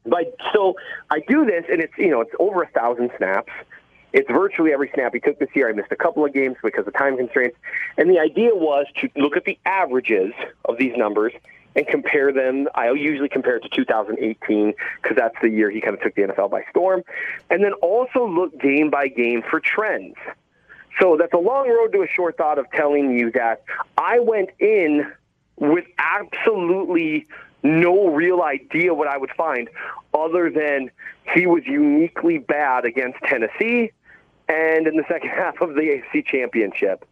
but 0.09 0.35
so 0.53 0.75
I 1.11 1.21
do 1.29 1.45
this, 1.45 1.65
and 1.71 1.81
it's 1.81 1.97
you 1.99 2.11
know 2.11 2.21
it's 2.21 2.35
over 2.39 2.63
a 2.63 2.69
thousand 2.69 3.11
snaps. 3.17 3.53
It's 4.13 4.31
virtually 4.31 4.73
every 4.73 4.91
snap 4.95 5.13
he 5.13 5.21
took 5.21 5.39
this 5.39 5.51
year. 5.55 5.69
I 5.69 5.73
missed 5.73 5.93
a 5.93 5.97
couple 5.97 6.25
of 6.25 6.33
games 6.33 6.57
because 6.63 6.87
of 6.87 6.95
time 6.95 7.17
constraints, 7.17 7.57
and 7.97 8.11
the 8.11 8.19
idea 8.19 8.55
was 8.55 8.87
to 9.01 9.09
look 9.17 9.37
at 9.37 9.45
the 9.45 9.59
averages 9.67 10.33
of 10.65 10.79
these 10.79 10.97
numbers 10.97 11.33
and 11.77 11.87
compare 11.87 12.33
them. 12.33 12.69
I 12.75 12.91
usually 12.91 13.29
compare 13.29 13.57
it 13.57 13.63
to 13.65 13.69
2018 13.69 14.75
because 15.03 15.17
that's 15.17 15.37
the 15.43 15.51
year 15.51 15.71
he 15.71 15.81
kind 15.81 15.95
of 15.95 16.03
took 16.03 16.15
the 16.15 16.23
NFL 16.23 16.51
by 16.51 16.65
storm, 16.71 17.03
and 17.51 17.63
then 17.63 17.75
also 17.75 18.27
look 18.27 18.59
game 18.59 18.91
by 18.91 19.09
game 19.09 19.43
for 19.43 19.61
trends. 19.61 20.17
So 21.01 21.17
that's 21.17 21.33
a 21.33 21.39
long 21.39 21.69
road 21.69 21.93
to 21.93 22.03
a 22.03 22.09
short 22.09 22.37
thought 22.37 22.59
of 22.59 22.67
telling 22.73 23.17
you 23.17 23.31
that 23.33 23.63
I 23.97 24.19
went 24.19 24.51
in 24.59 25.13
with 25.57 25.85
absolutely 25.99 27.27
no 27.63 28.09
real 28.09 28.43
idea 28.43 28.95
what 28.95 29.09
I 29.09 29.17
would 29.17 29.31
find 29.37 29.69
other 30.15 30.51
than 30.51 30.91
he 31.35 31.47
was 31.47 31.65
uniquely 31.67 32.39
bad 32.39 32.85
against 32.85 33.19
Tennessee 33.25 33.93
and 34.49 34.87
in 34.87 34.97
the 34.97 35.05
second 35.09 35.31
half 35.35 35.61
of 35.61 35.75
the 35.75 35.83
AFC 35.83 36.27
championship. 36.27 37.05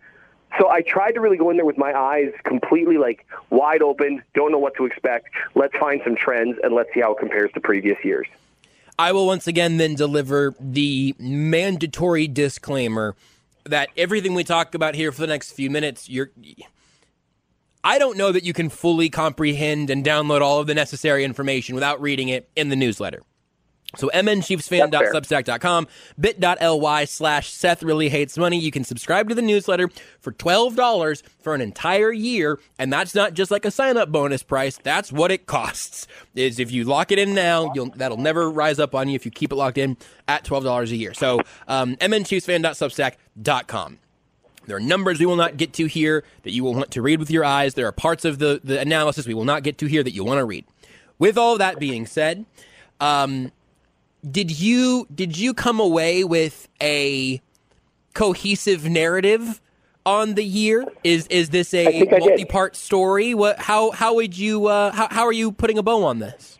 So 0.58 0.70
I 0.70 0.80
tried 0.80 1.12
to 1.12 1.20
really 1.20 1.36
go 1.36 1.50
in 1.50 1.56
there 1.56 1.66
with 1.66 1.76
my 1.76 1.92
eyes 1.92 2.32
completely 2.44 2.96
like 2.96 3.26
wide 3.50 3.82
open, 3.82 4.22
don't 4.34 4.52
know 4.52 4.58
what 4.58 4.74
to 4.76 4.86
expect. 4.86 5.28
Let's 5.54 5.76
find 5.76 6.00
some 6.04 6.16
trends 6.16 6.58
and 6.62 6.74
let's 6.74 6.88
see 6.94 7.00
how 7.00 7.12
it 7.12 7.18
compares 7.18 7.52
to 7.52 7.60
previous 7.60 8.02
years. 8.04 8.26
I 8.98 9.12
will 9.12 9.26
once 9.26 9.46
again 9.46 9.76
then 9.76 9.94
deliver 9.94 10.54
the 10.58 11.14
mandatory 11.18 12.26
disclaimer 12.28 13.14
that 13.64 13.90
everything 13.96 14.34
we 14.34 14.44
talk 14.44 14.74
about 14.74 14.94
here 14.94 15.12
for 15.12 15.20
the 15.20 15.26
next 15.26 15.52
few 15.52 15.68
minutes, 15.68 16.08
you're 16.08 16.30
I 17.86 17.98
don't 18.00 18.18
know 18.18 18.32
that 18.32 18.42
you 18.42 18.52
can 18.52 18.68
fully 18.68 19.08
comprehend 19.08 19.90
and 19.90 20.04
download 20.04 20.40
all 20.40 20.58
of 20.58 20.66
the 20.66 20.74
necessary 20.74 21.22
information 21.22 21.76
without 21.76 22.00
reading 22.00 22.28
it 22.28 22.50
in 22.56 22.68
the 22.68 22.74
newsletter. 22.74 23.22
So 23.94 24.10
mnchiefsfan.substack.com, 24.12 25.86
bit.ly 26.18 27.04
slash 27.04 27.52
Seth 27.52 27.84
really 27.84 28.08
hates 28.08 28.36
money. 28.36 28.58
You 28.58 28.72
can 28.72 28.82
subscribe 28.82 29.28
to 29.28 29.36
the 29.36 29.42
newsletter 29.42 29.88
for 30.18 30.32
$12 30.32 31.22
for 31.38 31.54
an 31.54 31.60
entire 31.60 32.10
year. 32.10 32.58
And 32.76 32.92
that's 32.92 33.14
not 33.14 33.34
just 33.34 33.52
like 33.52 33.64
a 33.64 33.70
sign 33.70 33.96
up 33.96 34.10
bonus 34.10 34.42
price. 34.42 34.80
That's 34.82 35.12
what 35.12 35.30
it 35.30 35.46
costs 35.46 36.08
is 36.34 36.58
if 36.58 36.72
you 36.72 36.82
lock 36.82 37.12
it 37.12 37.20
in 37.20 37.36
now, 37.36 37.72
you'll, 37.72 37.90
that'll 37.90 38.16
never 38.16 38.50
rise 38.50 38.80
up 38.80 38.96
on 38.96 39.08
you 39.08 39.14
if 39.14 39.24
you 39.24 39.30
keep 39.30 39.52
it 39.52 39.56
locked 39.56 39.78
in 39.78 39.96
at 40.26 40.44
$12 40.44 40.90
a 40.90 40.96
year. 40.96 41.14
So, 41.14 41.40
um, 41.68 41.94
mnchiefsfan.substack.com. 41.96 43.98
There 44.66 44.76
are 44.76 44.80
numbers 44.80 45.18
we 45.20 45.26
will 45.26 45.36
not 45.36 45.56
get 45.56 45.72
to 45.74 45.86
here 45.86 46.24
that 46.42 46.52
you 46.52 46.64
will 46.64 46.74
want 46.74 46.90
to 46.92 47.02
read 47.02 47.18
with 47.18 47.30
your 47.30 47.44
eyes. 47.44 47.74
There 47.74 47.86
are 47.86 47.92
parts 47.92 48.24
of 48.24 48.38
the, 48.38 48.60
the 48.62 48.80
analysis 48.80 49.26
we 49.26 49.34
will 49.34 49.44
not 49.44 49.62
get 49.62 49.78
to 49.78 49.86
here 49.86 50.02
that 50.02 50.12
you 50.12 50.24
want 50.24 50.38
to 50.38 50.44
read. 50.44 50.64
With 51.18 51.38
all 51.38 51.58
that 51.58 51.78
being 51.78 52.06
said, 52.06 52.44
um, 53.00 53.52
did 54.28 54.58
you 54.58 55.06
did 55.14 55.38
you 55.38 55.54
come 55.54 55.80
away 55.80 56.24
with 56.24 56.68
a 56.82 57.40
cohesive 58.14 58.84
narrative 58.84 59.60
on 60.04 60.34
the 60.34 60.44
year? 60.44 60.84
Is 61.04 61.26
is 61.28 61.50
this 61.50 61.72
a 61.72 62.04
multi 62.10 62.44
part 62.44 62.76
story? 62.76 63.34
What 63.34 63.58
how 63.58 63.92
how 63.92 64.14
would 64.14 64.36
you 64.36 64.66
uh, 64.66 64.92
how 64.92 65.08
how 65.10 65.26
are 65.26 65.32
you 65.32 65.52
putting 65.52 65.78
a 65.78 65.82
bow 65.82 66.04
on 66.04 66.18
this? 66.18 66.58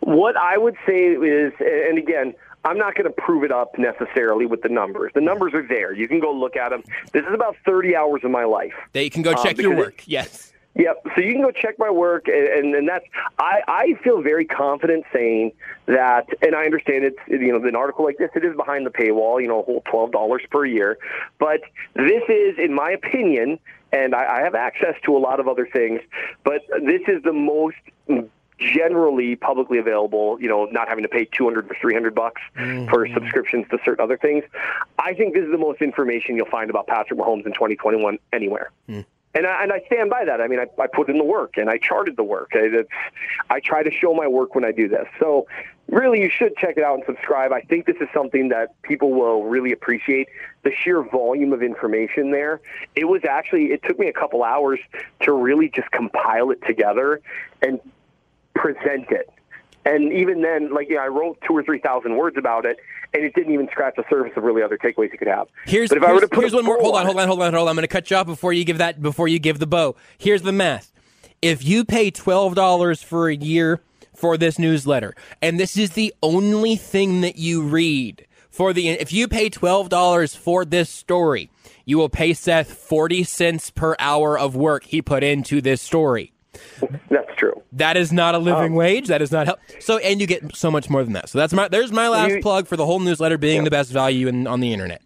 What 0.00 0.36
I 0.36 0.56
would 0.56 0.76
say 0.86 1.14
is, 1.14 1.52
and 1.58 1.98
again, 1.98 2.34
I'm 2.66 2.78
not 2.78 2.96
going 2.96 3.04
to 3.04 3.22
prove 3.22 3.44
it 3.44 3.52
up 3.52 3.78
necessarily 3.78 4.44
with 4.44 4.62
the 4.62 4.68
numbers. 4.68 5.12
The 5.14 5.20
numbers 5.20 5.54
are 5.54 5.66
there. 5.66 5.92
You 5.92 6.08
can 6.08 6.18
go 6.18 6.32
look 6.32 6.56
at 6.56 6.70
them. 6.70 6.82
This 7.12 7.24
is 7.24 7.32
about 7.32 7.56
30 7.64 7.94
hours 7.94 8.22
of 8.24 8.32
my 8.32 8.44
life. 8.44 8.74
They 8.92 9.08
can 9.08 9.22
go 9.22 9.30
um, 9.30 9.42
check 9.42 9.56
um, 9.58 9.62
your 9.62 9.76
work. 9.76 10.00
It, 10.00 10.08
yes. 10.08 10.52
Yep. 10.74 11.06
So 11.14 11.22
you 11.22 11.32
can 11.32 11.42
go 11.42 11.52
check 11.52 11.78
my 11.78 11.88
work, 11.88 12.26
and, 12.26 12.48
and, 12.48 12.74
and 12.74 12.88
that's 12.88 13.04
I, 13.38 13.60
I 13.66 13.94
feel 14.02 14.20
very 14.20 14.44
confident 14.44 15.04
saying 15.10 15.52
that, 15.86 16.26
and 16.42 16.54
I 16.54 16.64
understand 16.64 17.04
it's 17.04 17.16
you 17.28 17.50
know 17.50 17.66
an 17.66 17.76
article 17.76 18.04
like 18.04 18.18
this 18.18 18.28
it 18.34 18.44
is 18.44 18.54
behind 18.54 18.84
the 18.84 18.90
paywall, 18.90 19.40
you 19.40 19.48
know, 19.48 19.60
a 19.60 19.62
whole 19.62 19.82
twelve 19.90 20.12
dollars 20.12 20.42
per 20.50 20.66
year, 20.66 20.98
but 21.38 21.60
this 21.94 22.22
is, 22.28 22.58
in 22.58 22.74
my 22.74 22.90
opinion, 22.90 23.58
and 23.90 24.14
I, 24.14 24.40
I 24.40 24.42
have 24.42 24.54
access 24.54 24.96
to 25.06 25.16
a 25.16 25.20
lot 25.20 25.40
of 25.40 25.48
other 25.48 25.66
things, 25.66 26.02
but 26.44 26.60
this 26.84 27.00
is 27.08 27.22
the 27.22 27.32
most 27.32 27.76
generally 28.58 29.36
publicly 29.36 29.78
available, 29.78 30.40
you 30.40 30.48
know, 30.48 30.64
not 30.66 30.88
having 30.88 31.02
to 31.02 31.08
pay 31.08 31.26
200 31.26 31.70
or 31.70 31.76
300 31.80 32.14
bucks 32.14 32.40
mm-hmm. 32.56 32.88
for 32.88 33.06
subscriptions 33.08 33.66
to 33.70 33.78
certain 33.84 34.02
other 34.02 34.16
things. 34.16 34.44
I 34.98 35.14
think 35.14 35.34
this 35.34 35.44
is 35.44 35.50
the 35.50 35.58
most 35.58 35.82
information 35.82 36.36
you'll 36.36 36.46
find 36.46 36.70
about 36.70 36.86
Patrick 36.86 37.18
Mahomes 37.18 37.46
in 37.46 37.52
2021 37.52 38.18
anywhere. 38.32 38.70
Mm. 38.88 39.04
And 39.34 39.46
I, 39.46 39.62
and 39.62 39.72
I 39.72 39.82
stand 39.86 40.08
by 40.08 40.24
that. 40.24 40.40
I 40.40 40.48
mean, 40.48 40.60
I, 40.60 40.66
I 40.80 40.86
put 40.86 41.10
in 41.10 41.18
the 41.18 41.24
work 41.24 41.58
and 41.58 41.68
I 41.68 41.76
charted 41.76 42.16
the 42.16 42.24
work. 42.24 42.52
I, 42.54 42.84
I 43.50 43.60
try 43.60 43.82
to 43.82 43.90
show 43.90 44.14
my 44.14 44.26
work 44.26 44.54
when 44.54 44.64
I 44.64 44.72
do 44.72 44.88
this. 44.88 45.06
So 45.20 45.46
really, 45.88 46.22
you 46.22 46.30
should 46.30 46.56
check 46.56 46.78
it 46.78 46.82
out 46.82 46.94
and 46.94 47.02
subscribe. 47.04 47.52
I 47.52 47.60
think 47.60 47.84
this 47.84 47.96
is 48.00 48.08
something 48.14 48.48
that 48.48 48.80
people 48.80 49.12
will 49.12 49.44
really 49.44 49.72
appreciate. 49.72 50.28
The 50.62 50.72
sheer 50.72 51.02
volume 51.02 51.52
of 51.52 51.62
information 51.62 52.30
there. 52.30 52.62
It 52.94 53.04
was 53.04 53.20
actually, 53.28 53.66
it 53.66 53.82
took 53.82 53.98
me 53.98 54.08
a 54.08 54.12
couple 54.12 54.42
hours 54.42 54.80
to 55.20 55.32
really 55.32 55.68
just 55.68 55.90
compile 55.90 56.50
it 56.50 56.64
together 56.66 57.20
and 57.60 57.78
present 58.56 59.06
it. 59.10 59.30
And 59.84 60.12
even 60.12 60.42
then, 60.42 60.74
like 60.74 60.88
know, 60.90 60.98
I 60.98 61.06
wrote 61.06 61.38
two 61.46 61.56
or 61.56 61.62
three 61.62 61.78
thousand 61.78 62.16
words 62.16 62.36
about 62.36 62.66
it, 62.66 62.78
and 63.14 63.22
it 63.22 63.34
didn't 63.34 63.52
even 63.52 63.68
scratch 63.70 63.94
the 63.96 64.04
surface 64.10 64.32
of 64.36 64.42
really 64.42 64.60
other 64.60 64.76
takeaways 64.76 65.12
you 65.12 65.18
could 65.18 65.28
have. 65.28 65.46
Here's, 65.64 65.90
but 65.90 65.98
if 65.98 66.02
here's, 66.02 66.10
I 66.10 66.14
were 66.14 66.20
to 66.22 66.28
put 66.28 66.40
here's 66.40 66.54
one 66.54 66.64
more. 66.64 66.76
Hold 66.80 66.96
on, 66.96 67.06
hold 67.06 67.20
on, 67.20 67.28
hold 67.28 67.40
on, 67.42 67.54
hold 67.54 67.68
on. 67.68 67.70
I'm 67.70 67.76
going 67.76 67.82
to 67.82 67.88
cut 67.88 68.10
you 68.10 68.16
off 68.16 68.26
before 68.26 68.52
you 68.52 68.64
give 68.64 68.78
that 68.78 69.00
before 69.00 69.28
you 69.28 69.38
give 69.38 69.60
the 69.60 69.66
bow. 69.66 69.94
Here's 70.18 70.42
the 70.42 70.50
math. 70.50 70.92
If 71.40 71.64
you 71.64 71.84
pay 71.84 72.10
twelve 72.10 72.56
dollars 72.56 73.00
for 73.00 73.28
a 73.28 73.36
year 73.36 73.80
for 74.12 74.36
this 74.36 74.58
newsletter, 74.58 75.14
and 75.40 75.60
this 75.60 75.76
is 75.76 75.90
the 75.90 76.12
only 76.20 76.74
thing 76.74 77.20
that 77.20 77.36
you 77.36 77.62
read 77.62 78.26
for 78.50 78.72
the, 78.72 78.88
if 78.88 79.12
you 79.12 79.28
pay 79.28 79.50
twelve 79.50 79.88
dollars 79.88 80.34
for 80.34 80.64
this 80.64 80.90
story, 80.90 81.48
you 81.84 81.96
will 81.96 82.08
pay 82.08 82.32
Seth 82.32 82.72
forty 82.72 83.22
cents 83.22 83.70
per 83.70 83.94
hour 84.00 84.36
of 84.36 84.56
work 84.56 84.82
he 84.82 85.00
put 85.00 85.22
into 85.22 85.60
this 85.60 85.80
story. 85.80 86.32
That's 87.10 87.34
true. 87.36 87.62
That 87.72 87.96
is 87.96 88.12
not 88.12 88.34
a 88.34 88.38
living 88.38 88.72
Um, 88.72 88.74
wage. 88.74 89.08
That 89.08 89.22
is 89.22 89.32
not 89.32 89.46
help. 89.46 89.58
So, 89.80 89.98
and 89.98 90.20
you 90.20 90.26
get 90.26 90.54
so 90.56 90.70
much 90.70 90.88
more 90.90 91.02
than 91.04 91.12
that. 91.14 91.28
So 91.28 91.38
that's 91.38 91.52
my 91.52 91.68
there's 91.68 91.92
my 91.92 92.08
last 92.08 92.30
You- 92.36 92.40
plug 92.42 92.66
for 92.66 92.76
the 92.76 92.86
whole 92.86 93.00
newsletter 93.00 93.38
being 93.38 93.64
the 93.64 93.70
best 93.70 93.92
value 93.92 94.28
in, 94.28 94.46
on 94.46 94.60
the 94.60 94.72
internet. 94.72 95.02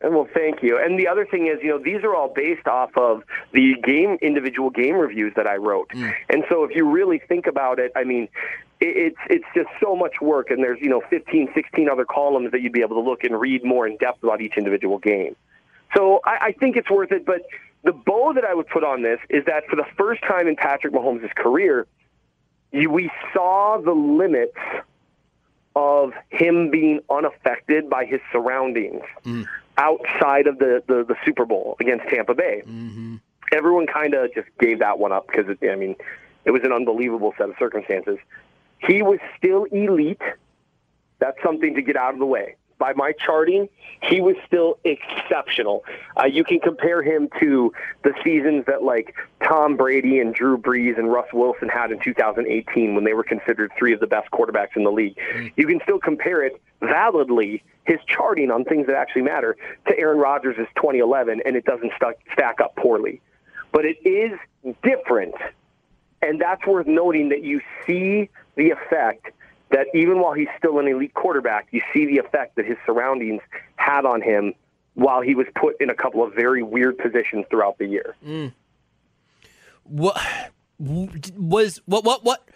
And 0.00 0.14
well, 0.14 0.28
thank 0.34 0.64
you. 0.64 0.78
And 0.82 0.98
the 0.98 1.06
other 1.06 1.24
thing 1.24 1.46
is, 1.46 1.58
you 1.62 1.68
know, 1.68 1.78
these 1.78 2.02
are 2.02 2.12
all 2.12 2.32
based 2.34 2.66
off 2.66 2.90
of 2.96 3.22
the 3.52 3.74
game 3.84 4.18
individual 4.20 4.68
game 4.68 4.96
reviews 4.96 5.32
that 5.36 5.46
I 5.46 5.56
wrote. 5.56 5.92
And 6.28 6.44
so, 6.50 6.64
if 6.64 6.74
you 6.74 6.90
really 6.90 7.20
think 7.20 7.46
about 7.46 7.78
it, 7.78 7.92
I 7.94 8.02
mean, 8.02 8.28
it's 8.80 9.16
it's 9.30 9.44
just 9.54 9.68
so 9.80 9.94
much 9.94 10.14
work. 10.20 10.50
And 10.50 10.60
there's 10.64 10.80
you 10.80 10.88
know 10.88 11.02
15, 11.08 11.50
16 11.54 11.88
other 11.88 12.04
columns 12.04 12.50
that 12.50 12.62
you'd 12.62 12.72
be 12.72 12.80
able 12.80 13.00
to 13.00 13.08
look 13.08 13.22
and 13.22 13.38
read 13.40 13.64
more 13.64 13.86
in 13.86 13.96
depth 13.98 14.24
about 14.24 14.40
each 14.40 14.54
individual 14.56 14.98
game. 14.98 15.36
So 15.94 16.20
I, 16.24 16.46
I 16.46 16.52
think 16.52 16.76
it's 16.76 16.90
worth 16.90 17.12
it. 17.12 17.24
But 17.24 17.42
the 17.84 17.92
bow 17.92 18.32
that 18.34 18.44
I 18.44 18.54
would 18.54 18.68
put 18.68 18.84
on 18.84 19.02
this 19.02 19.18
is 19.28 19.44
that 19.46 19.64
for 19.68 19.76
the 19.76 19.86
first 19.96 20.22
time 20.22 20.46
in 20.46 20.56
Patrick 20.56 20.92
Mahomes' 20.92 21.34
career, 21.34 21.86
you, 22.70 22.90
we 22.90 23.10
saw 23.32 23.80
the 23.80 23.92
limits 23.92 24.58
of 25.74 26.12
him 26.30 26.70
being 26.70 27.00
unaffected 27.10 27.88
by 27.88 28.04
his 28.04 28.20
surroundings 28.30 29.02
mm. 29.24 29.46
outside 29.78 30.46
of 30.46 30.58
the, 30.58 30.82
the, 30.86 31.04
the 31.04 31.16
Super 31.24 31.44
Bowl 31.44 31.76
against 31.80 32.06
Tampa 32.08 32.34
Bay. 32.34 32.62
Mm-hmm. 32.66 33.16
Everyone 33.52 33.86
kind 33.86 34.14
of 34.14 34.32
just 34.34 34.48
gave 34.58 34.78
that 34.78 34.98
one 34.98 35.12
up 35.12 35.26
because, 35.26 35.46
I 35.62 35.74
mean, 35.74 35.96
it 36.44 36.50
was 36.50 36.62
an 36.64 36.72
unbelievable 36.72 37.34
set 37.36 37.48
of 37.48 37.54
circumstances. 37.58 38.18
He 38.78 39.02
was 39.02 39.18
still 39.36 39.64
elite. 39.64 40.22
That's 41.18 41.36
something 41.42 41.74
to 41.74 41.82
get 41.82 41.96
out 41.96 42.14
of 42.14 42.18
the 42.18 42.26
way. 42.26 42.56
By 42.82 42.94
my 42.94 43.12
charting, 43.12 43.68
he 44.02 44.20
was 44.20 44.34
still 44.44 44.80
exceptional. 44.82 45.84
Uh, 46.20 46.26
you 46.26 46.42
can 46.42 46.58
compare 46.58 47.00
him 47.00 47.28
to 47.38 47.72
the 48.02 48.12
seasons 48.24 48.64
that 48.66 48.82
like 48.82 49.14
Tom 49.40 49.76
Brady 49.76 50.18
and 50.18 50.34
Drew 50.34 50.58
Brees 50.58 50.98
and 50.98 51.12
Russ 51.12 51.28
Wilson 51.32 51.68
had 51.68 51.92
in 51.92 52.00
2018 52.00 52.96
when 52.96 53.04
they 53.04 53.12
were 53.12 53.22
considered 53.22 53.70
three 53.78 53.92
of 53.92 54.00
the 54.00 54.08
best 54.08 54.32
quarterbacks 54.32 54.74
in 54.74 54.82
the 54.82 54.90
league. 54.90 55.16
You 55.54 55.68
can 55.68 55.78
still 55.84 56.00
compare 56.00 56.44
it 56.44 56.60
validly 56.80 57.62
his 57.84 58.00
charting 58.08 58.50
on 58.50 58.64
things 58.64 58.88
that 58.88 58.96
actually 58.96 59.22
matter 59.22 59.56
to 59.86 59.96
Aaron 59.96 60.18
Rodgers' 60.18 60.56
2011, 60.74 61.40
and 61.46 61.54
it 61.54 61.64
doesn't 61.64 61.92
stuck, 61.94 62.16
stack 62.32 62.60
up 62.60 62.74
poorly. 62.74 63.20
But 63.70 63.84
it 63.84 63.96
is 64.04 64.36
different 64.82 65.36
and 66.22 66.40
that's 66.40 66.64
worth 66.66 66.86
noting 66.86 67.28
that 67.30 67.42
you 67.42 67.60
see 67.86 68.30
the 68.56 68.70
effect 68.70 69.32
that 69.72 69.86
even 69.94 70.20
while 70.20 70.34
he's 70.34 70.48
still 70.58 70.78
an 70.78 70.86
elite 70.86 71.14
quarterback, 71.14 71.68
you 71.70 71.80
see 71.92 72.06
the 72.06 72.18
effect 72.18 72.56
that 72.56 72.64
his 72.66 72.76
surroundings 72.86 73.40
had 73.76 74.04
on 74.04 74.22
him 74.22 74.54
while 74.94 75.22
he 75.22 75.34
was 75.34 75.46
put 75.54 75.80
in 75.80 75.90
a 75.90 75.94
couple 75.94 76.22
of 76.22 76.34
very 76.34 76.62
weird 76.62 76.98
positions 76.98 77.46
throughout 77.50 77.78
the 77.78 77.86
year. 77.86 78.14
What 79.84 80.20
was 80.78 81.80
what 81.86 82.04
what 82.04 82.24
what 82.24 82.48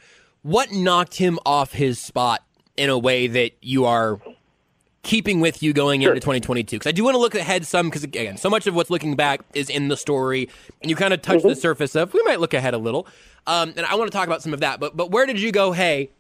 what 0.43 0.71
knocked 0.73 1.15
him 1.17 1.39
off 1.45 1.73
his 1.73 1.99
spot 1.99 2.43
in 2.77 2.91
a 2.91 2.99
way 2.99 3.27
that 3.27 3.53
you 3.63 3.85
are 3.87 4.21
keeping 5.03 5.41
with 5.41 5.63
you 5.63 5.73
going 5.73 6.03
into 6.03 6.15
2022? 6.17 6.77
Because 6.77 6.89
I 6.89 6.93
do 6.93 7.03
want 7.05 7.15
to 7.15 7.19
look 7.19 7.35
ahead 7.35 7.67
some 7.67 7.89
because 7.89 8.05
again, 8.05 8.37
so 8.37 8.51
much 8.51 8.67
of 8.67 8.75
what's 8.75 8.91
looking 8.91 9.17
back 9.17 9.41
is 9.55 9.71
in 9.71 9.89
the 9.89 9.97
story, 9.97 10.49
and 10.83 10.91
you 10.91 10.97
kind 10.97 11.15
of 11.15 11.23
touch 11.23 11.43
the 11.43 11.57
surface 11.57 11.97
of. 11.97 12.13
We 12.13 12.23
might 12.25 12.41
look 12.41 12.55
ahead 12.55 12.75
a 12.75 12.79
little, 12.79 13.07
um, 13.47 13.73
and 13.77 13.87
I 13.87 13.95
want 13.95 14.11
to 14.11 14.17
talk 14.17 14.27
about 14.27 14.43
some 14.43 14.53
of 14.53 14.61
that. 14.61 14.79
But 14.81 14.97
but 14.97 15.11
where 15.11 15.25
did 15.25 15.41
you 15.41 15.51
go? 15.53 15.73
Hey. 15.73 16.11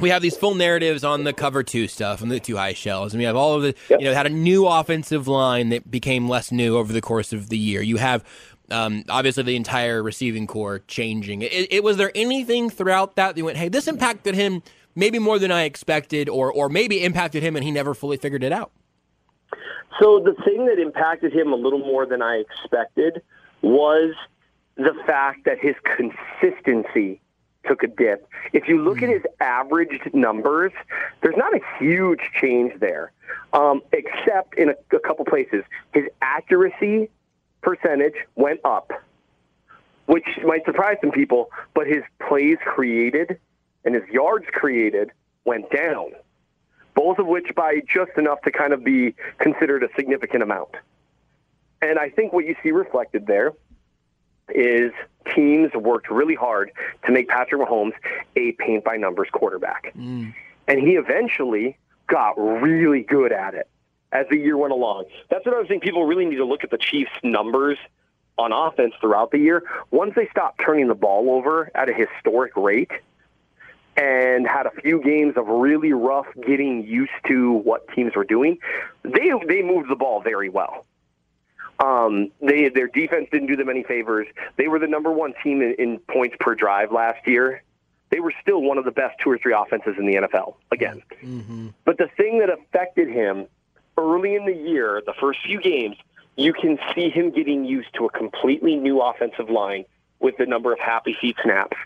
We 0.00 0.10
have 0.10 0.22
these 0.22 0.36
full 0.36 0.54
narratives 0.54 1.02
on 1.02 1.24
the 1.24 1.32
cover 1.32 1.62
two 1.62 1.88
stuff 1.88 2.22
and 2.22 2.30
the 2.30 2.38
two 2.38 2.56
high 2.56 2.72
shells, 2.72 3.12
and 3.12 3.18
we 3.18 3.24
have 3.24 3.36
all 3.36 3.54
of 3.54 3.62
the 3.62 3.74
Yep. 3.90 4.00
you 4.00 4.06
know 4.06 4.14
had 4.14 4.26
a 4.26 4.30
new 4.30 4.66
offensive 4.66 5.26
line 5.26 5.70
that 5.70 5.90
became 5.90 6.28
less 6.28 6.52
new 6.52 6.76
over 6.76 6.92
the 6.92 7.00
course 7.00 7.32
of 7.32 7.48
the 7.48 7.58
year. 7.58 7.82
You 7.82 7.96
have 7.96 8.24
um, 8.70 9.04
obviously 9.08 9.42
the 9.42 9.56
entire 9.56 10.02
receiving 10.02 10.46
corps 10.46 10.80
changing. 10.80 11.42
It, 11.42 11.72
it 11.72 11.82
was 11.82 11.96
there 11.96 12.12
anything 12.14 12.70
throughout 12.70 13.16
that 13.16 13.34
that 13.34 13.44
went, 13.44 13.56
hey, 13.56 13.68
this 13.68 13.88
impacted 13.88 14.34
him 14.34 14.62
maybe 14.94 15.18
more 15.18 15.38
than 15.38 15.50
I 15.50 15.62
expected, 15.62 16.28
or 16.28 16.52
or 16.52 16.68
maybe 16.68 17.02
impacted 17.02 17.42
him 17.42 17.56
and 17.56 17.64
he 17.64 17.70
never 17.70 17.94
fully 17.94 18.18
figured 18.18 18.44
it 18.44 18.52
out. 18.52 18.70
So 20.00 20.20
the 20.20 20.34
thing 20.44 20.66
that 20.66 20.78
impacted 20.78 21.32
him 21.32 21.52
a 21.52 21.56
little 21.56 21.80
more 21.80 22.06
than 22.06 22.22
I 22.22 22.36
expected 22.36 23.20
was 23.62 24.14
the 24.76 24.94
fact 25.06 25.44
that 25.44 25.58
his 25.58 25.74
consistency 25.82 27.20
took 27.68 27.82
a 27.82 27.86
dip. 27.86 28.28
If 28.52 28.66
you 28.66 28.82
look 28.82 29.02
at 29.02 29.08
his 29.08 29.22
averaged 29.40 30.14
numbers, 30.14 30.72
there's 31.22 31.36
not 31.36 31.54
a 31.54 31.60
huge 31.78 32.20
change 32.40 32.72
there, 32.80 33.12
um, 33.52 33.82
except 33.92 34.56
in 34.56 34.70
a, 34.70 34.96
a 34.96 35.00
couple 35.00 35.24
places. 35.24 35.62
His 35.92 36.04
accuracy 36.22 37.10
percentage 37.60 38.14
went 38.34 38.60
up, 38.64 38.90
which 40.06 40.26
might 40.44 40.64
surprise 40.64 40.96
some 41.00 41.12
people, 41.12 41.50
but 41.74 41.86
his 41.86 42.02
plays 42.26 42.56
created 42.64 43.38
and 43.84 43.94
his 43.94 44.04
yards 44.08 44.46
created 44.52 45.12
went 45.44 45.70
down 45.70 46.12
both 46.98 47.20
of 47.20 47.28
which 47.28 47.54
by 47.54 47.80
just 47.86 48.10
enough 48.18 48.42
to 48.42 48.50
kind 48.50 48.72
of 48.72 48.82
be 48.82 49.14
considered 49.38 49.84
a 49.84 49.88
significant 49.94 50.42
amount. 50.42 50.70
And 51.80 51.96
I 51.96 52.10
think 52.10 52.32
what 52.32 52.44
you 52.44 52.56
see 52.60 52.72
reflected 52.72 53.24
there 53.28 53.52
is 54.54 54.92
teams 55.34 55.72
worked 55.74 56.10
really 56.10 56.34
hard 56.34 56.72
to 57.06 57.12
make 57.12 57.28
Patrick 57.28 57.60
Mahomes 57.60 57.92
a 58.36 58.52
paint 58.52 58.84
by 58.84 58.96
numbers 58.96 59.28
quarterback. 59.32 59.92
Mm. 59.96 60.34
And 60.66 60.80
he 60.80 60.92
eventually 60.96 61.76
got 62.06 62.34
really 62.38 63.02
good 63.02 63.32
at 63.32 63.54
it 63.54 63.68
as 64.12 64.26
the 64.30 64.36
year 64.36 64.56
went 64.56 64.72
along. 64.72 65.04
That's 65.30 65.44
what 65.44 65.54
I 65.54 65.58
was 65.58 65.68
saying. 65.68 65.80
People 65.80 66.04
really 66.06 66.24
need 66.24 66.36
to 66.36 66.44
look 66.44 66.64
at 66.64 66.70
the 66.70 66.78
Chiefs' 66.78 67.10
numbers 67.22 67.78
on 68.38 68.52
offense 68.52 68.94
throughout 69.00 69.30
the 69.30 69.38
year. 69.38 69.64
Once 69.90 70.14
they 70.14 70.28
stopped 70.28 70.60
turning 70.64 70.88
the 70.88 70.94
ball 70.94 71.30
over 71.30 71.70
at 71.74 71.88
a 71.88 71.92
historic 71.92 72.56
rate, 72.56 72.90
and 73.98 74.46
had 74.46 74.64
a 74.64 74.70
few 74.80 75.02
games 75.02 75.36
of 75.36 75.48
really 75.48 75.92
rough 75.92 76.28
getting 76.46 76.86
used 76.86 77.10
to 77.26 77.52
what 77.52 77.88
teams 77.88 78.14
were 78.14 78.24
doing, 78.24 78.58
they 79.02 79.32
they 79.48 79.60
moved 79.60 79.90
the 79.90 79.96
ball 79.96 80.20
very 80.20 80.48
well. 80.48 80.86
Um, 81.84 82.30
they 82.40 82.68
their 82.68 82.88
defense 82.88 83.28
didn't 83.30 83.48
do 83.48 83.56
them 83.56 83.68
any 83.68 83.84
favors. 83.84 84.26
They 84.56 84.68
were 84.68 84.78
the 84.78 84.88
number 84.88 85.12
one 85.12 85.34
team 85.42 85.62
in, 85.62 85.74
in 85.78 85.98
points 86.00 86.36
per 86.40 86.54
drive 86.54 86.92
last 86.92 87.26
year. 87.26 87.62
They 88.10 88.20
were 88.20 88.32
still 88.42 88.62
one 88.62 88.78
of 88.78 88.84
the 88.84 88.90
best 88.90 89.16
two 89.22 89.30
or 89.30 89.38
three 89.38 89.54
offenses 89.54 89.94
in 89.98 90.06
the 90.06 90.14
NFL 90.14 90.54
again. 90.72 91.02
But 91.84 91.98
the 91.98 92.08
thing 92.16 92.38
that 92.38 92.50
affected 92.50 93.08
him 93.08 93.46
early 93.96 94.34
in 94.34 94.46
the 94.46 94.54
year, 94.54 95.02
the 95.04 95.12
first 95.20 95.40
few 95.44 95.60
games, 95.60 95.96
you 96.36 96.52
can 96.52 96.78
see 96.94 97.10
him 97.10 97.30
getting 97.30 97.64
used 97.64 97.92
to 97.94 98.06
a 98.06 98.10
completely 98.10 98.76
new 98.76 99.00
offensive 99.00 99.50
line 99.50 99.84
with 100.20 100.36
the 100.38 100.46
number 100.46 100.72
of 100.72 100.78
happy 100.78 101.16
feet 101.20 101.36
snaps. 101.42 101.76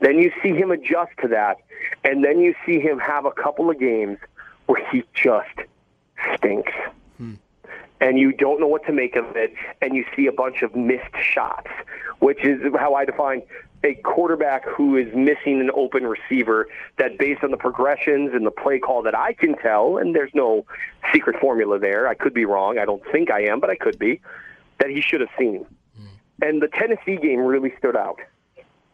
Then 0.00 0.18
you 0.18 0.30
see 0.42 0.50
him 0.50 0.70
adjust 0.70 1.12
to 1.22 1.28
that, 1.28 1.56
and 2.04 2.24
then 2.24 2.38
you 2.40 2.54
see 2.66 2.78
him 2.78 2.98
have 2.98 3.24
a 3.24 3.30
couple 3.30 3.70
of 3.70 3.78
games 3.78 4.18
where 4.66 4.84
he 4.90 5.04
just 5.14 5.68
stinks. 6.34 6.72
And 8.00 8.18
you 8.18 8.32
don't 8.32 8.60
know 8.60 8.66
what 8.66 8.84
to 8.86 8.92
make 8.92 9.16
of 9.16 9.36
it, 9.36 9.54
and 9.80 9.94
you 9.94 10.04
see 10.16 10.26
a 10.26 10.32
bunch 10.32 10.62
of 10.62 10.74
missed 10.74 11.16
shots, 11.22 11.70
which 12.18 12.44
is 12.44 12.60
how 12.78 12.94
I 12.94 13.04
define 13.04 13.42
a 13.84 13.94
quarterback 13.96 14.64
who 14.66 14.96
is 14.96 15.14
missing 15.14 15.60
an 15.60 15.70
open 15.74 16.06
receiver 16.06 16.66
that 16.98 17.18
based 17.18 17.44
on 17.44 17.50
the 17.50 17.56
progressions 17.56 18.30
and 18.32 18.46
the 18.46 18.50
play 18.50 18.78
call 18.78 19.02
that 19.02 19.16
I 19.16 19.32
can 19.32 19.56
tell, 19.58 19.98
and 19.98 20.14
there's 20.14 20.34
no 20.34 20.64
secret 21.12 21.38
formula 21.40 21.78
there. 21.78 22.08
I 22.08 22.14
could 22.14 22.34
be 22.34 22.44
wrong. 22.44 22.78
I 22.78 22.84
don't 22.84 23.02
think 23.12 23.30
I 23.30 23.44
am, 23.44 23.60
but 23.60 23.70
I 23.70 23.76
could 23.76 23.98
be, 23.98 24.20
that 24.78 24.90
he 24.90 25.00
should 25.00 25.20
have 25.20 25.30
seen. 25.38 25.66
Hmm. 25.96 26.06
And 26.42 26.62
the 26.62 26.68
Tennessee 26.68 27.16
game 27.16 27.40
really 27.40 27.72
stood 27.78 27.96
out 27.96 28.20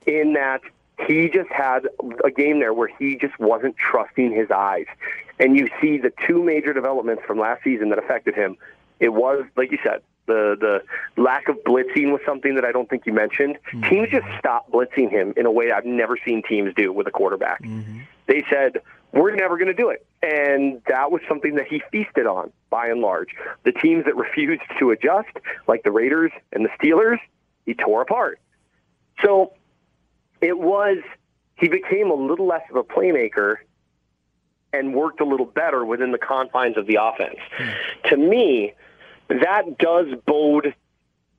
in 0.07 0.35
that 0.35 0.61
he 1.07 1.29
just 1.29 1.51
had 1.51 1.89
a 2.25 2.31
game 2.31 2.61
there 2.61 2.75
where 2.75 2.91
he 2.99 3.17
just 3.17 3.39
wasn't 3.39 3.77
trusting 3.77 4.33
his 4.33 4.51
eyes. 4.51 4.87
And 5.39 5.57
you 5.57 5.69
see 5.81 5.99
the 5.99 6.13
two 6.27 6.43
major 6.43 6.73
developments 6.73 7.23
from 7.27 7.39
last 7.39 7.65
season 7.65 7.89
that 7.91 7.99
affected 7.99 8.35
him. 8.35 8.57
It 9.01 9.11
was, 9.11 9.45
like 9.57 9.73
you 9.73 9.79
said, 9.83 10.03
the 10.27 10.57
the 10.61 11.23
lack 11.23 11.49
of 11.49 11.57
blitzing 11.65 12.13
was 12.13 12.21
something 12.25 12.55
that 12.55 12.65
I 12.65 12.73
don't 12.73 12.89
think 12.89 13.07
you 13.07 13.13
mentioned. 13.13 13.59
Mm-hmm. 13.73 13.89
Teams 13.89 14.09
just 14.11 14.27
stopped 14.39 14.71
blitzing 14.71 15.11
him 15.11 15.35
in 15.37 15.47
a 15.47 15.51
way 15.51 15.73
I've 15.73 15.85
never 15.85 16.17
seen 16.25 16.43
teams 16.43 16.73
do 16.75 16.93
with 16.93 17.07
a 17.07 17.11
quarterback. 17.11 17.63
Mm-hmm. 17.63 18.01
They 18.27 18.45
said, 18.49 18.81
"We're 19.13 19.35
never 19.35 19.57
going 19.57 19.69
to 19.69 19.75
do 19.75 19.91
it," 19.91 20.07
and 20.23 20.81
that 20.87 21.11
was 21.11 21.21
something 21.29 21.57
that 21.57 21.67
he 21.67 21.83
feasted 21.91 22.27
on 22.27 22.53
by 22.69 22.87
and 22.87 23.01
large. 23.01 23.31
The 23.65 23.73
teams 23.73 24.05
that 24.05 24.17
refused 24.27 24.63
to 24.79 24.91
adjust, 24.91 25.37
like 25.67 25.83
the 25.83 25.91
Raiders 25.91 26.31
and 26.53 26.65
the 26.65 26.71
Steelers, 26.81 27.19
he 27.67 27.75
tore 27.75 28.03
apart. 28.03 28.39
So 29.25 29.55
it 30.41 30.59
was 30.59 30.99
he 31.57 31.69
became 31.69 32.11
a 32.11 32.15
little 32.15 32.47
less 32.47 32.63
of 32.71 32.77
a 32.77 32.85
playmaker 32.85 33.57
and 34.73 34.95
worked 34.95 35.21
a 35.21 35.25
little 35.25 35.47
better 35.47 35.85
within 35.85 36.13
the 36.13 36.19
confines 36.19 36.77
of 36.77 36.87
the 36.87 36.99
offense. 37.01 37.39
Hmm. 37.57 37.71
To 38.09 38.17
me, 38.17 38.75
that 39.41 39.79
does 39.79 40.07
bode 40.27 40.75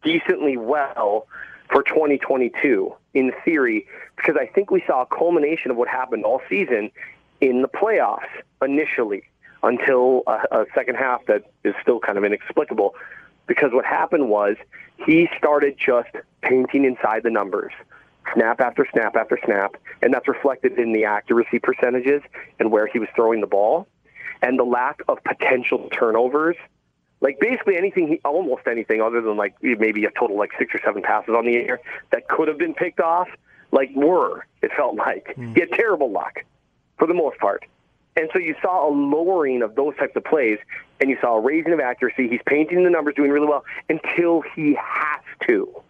decently 0.04 0.58
well 0.58 1.28
for 1.72 1.84
2022 1.84 2.94
in 3.14 3.32
theory 3.46 3.88
because 4.16 4.36
I 4.40 4.46
think 4.48 4.72
we 4.72 4.84
saw 4.88 5.04
a 5.04 5.06
culmination 5.06 5.72
of 5.72 5.78
what 5.78 5.88
happened 5.88 6.26
all 6.26 6.42
season 6.50 6.92
in 7.40 7.62
the 7.62 7.68
playoffs 7.68 8.30
initially 8.62 9.24
until 9.64 10.24
a, 10.28 10.42
a 10.52 10.66
second 10.74 10.96
half 10.96 11.26
that 11.28 11.52
is 11.64 11.74
still 11.82 12.00
kind 12.00 12.18
of 12.18 12.24
inexplicable 12.24 12.96
because 13.48 13.72
what 13.74 13.86
happened 13.86 14.30
was 14.30 14.56
he 15.06 15.30
started 15.38 15.76
just 15.78 16.10
painting 16.42 16.86
inside 16.86 17.24
the 17.24 17.30
numbers 17.30 17.74
snap 18.34 18.62
after 18.62 18.88
snap 18.92 19.16
after 19.16 19.40
snap, 19.46 19.76
and 20.02 20.14
that's 20.14 20.28
reflected 20.28 20.78
in 20.78 20.94
the 20.94 21.06
accuracy 21.06 21.60
percentages 21.60 22.22
and 22.60 22.72
where 22.72 22.88
he 22.88 23.00
was 23.00 23.10
throwing 23.16 23.42
the 23.42 23.48
ball, 23.48 23.88
and 24.42 24.58
the 24.58 24.64
lack 24.64 25.02
of 25.08 25.24
potential 25.24 25.90
turnovers. 25.92 26.56
Like 27.22 27.40
basically 27.40 27.78
anything, 27.78 28.08
he, 28.08 28.22
almost 28.26 28.68
anything 28.68 29.02
other 29.02 29.22
than 29.22 29.38
like 29.38 29.56
maybe 29.62 30.06
a 30.06 30.12
total 30.12 30.38
like 30.38 30.52
six 30.58 30.74
or 30.74 30.80
seven 30.84 31.04
passes 31.04 31.36
on 31.36 31.46
the 31.46 31.56
air 31.56 31.80
that 32.12 32.28
could 32.28 32.48
have 32.48 32.58
been 32.58 32.74
picked 32.74 33.00
off, 33.00 33.30
like 33.72 33.92
were. 33.96 34.46
It 34.62 34.72
felt 34.76 34.96
like 34.96 35.34
hmm. 35.36 35.54
he 35.54 35.62
had 35.62 35.72
terrible 35.72 36.12
luck 36.12 36.44
for 36.98 37.08
the 37.08 37.14
most 37.14 37.38
part. 37.40 37.66
And 38.18 38.30
so 38.34 38.40
you 38.40 38.56
saw 38.62 38.90
a 38.90 38.92
lowering 38.92 39.62
of 39.62 39.76
those 39.76 39.96
types 39.96 40.16
of 40.16 40.26
plays, 40.26 40.60
and 41.00 41.10
you 41.10 41.18
saw 41.22 41.38
a 41.38 41.40
raising 41.40 41.72
of 41.72 41.80
accuracy. 41.80 42.28
He's 42.28 42.42
painting 42.46 42.84
the 42.84 42.90
numbers, 42.90 43.16
doing 43.16 43.32
really 43.32 43.48
well 43.48 43.64
until 43.90 44.44
he 44.56 44.76
has 44.76 45.24
to. 45.48 45.82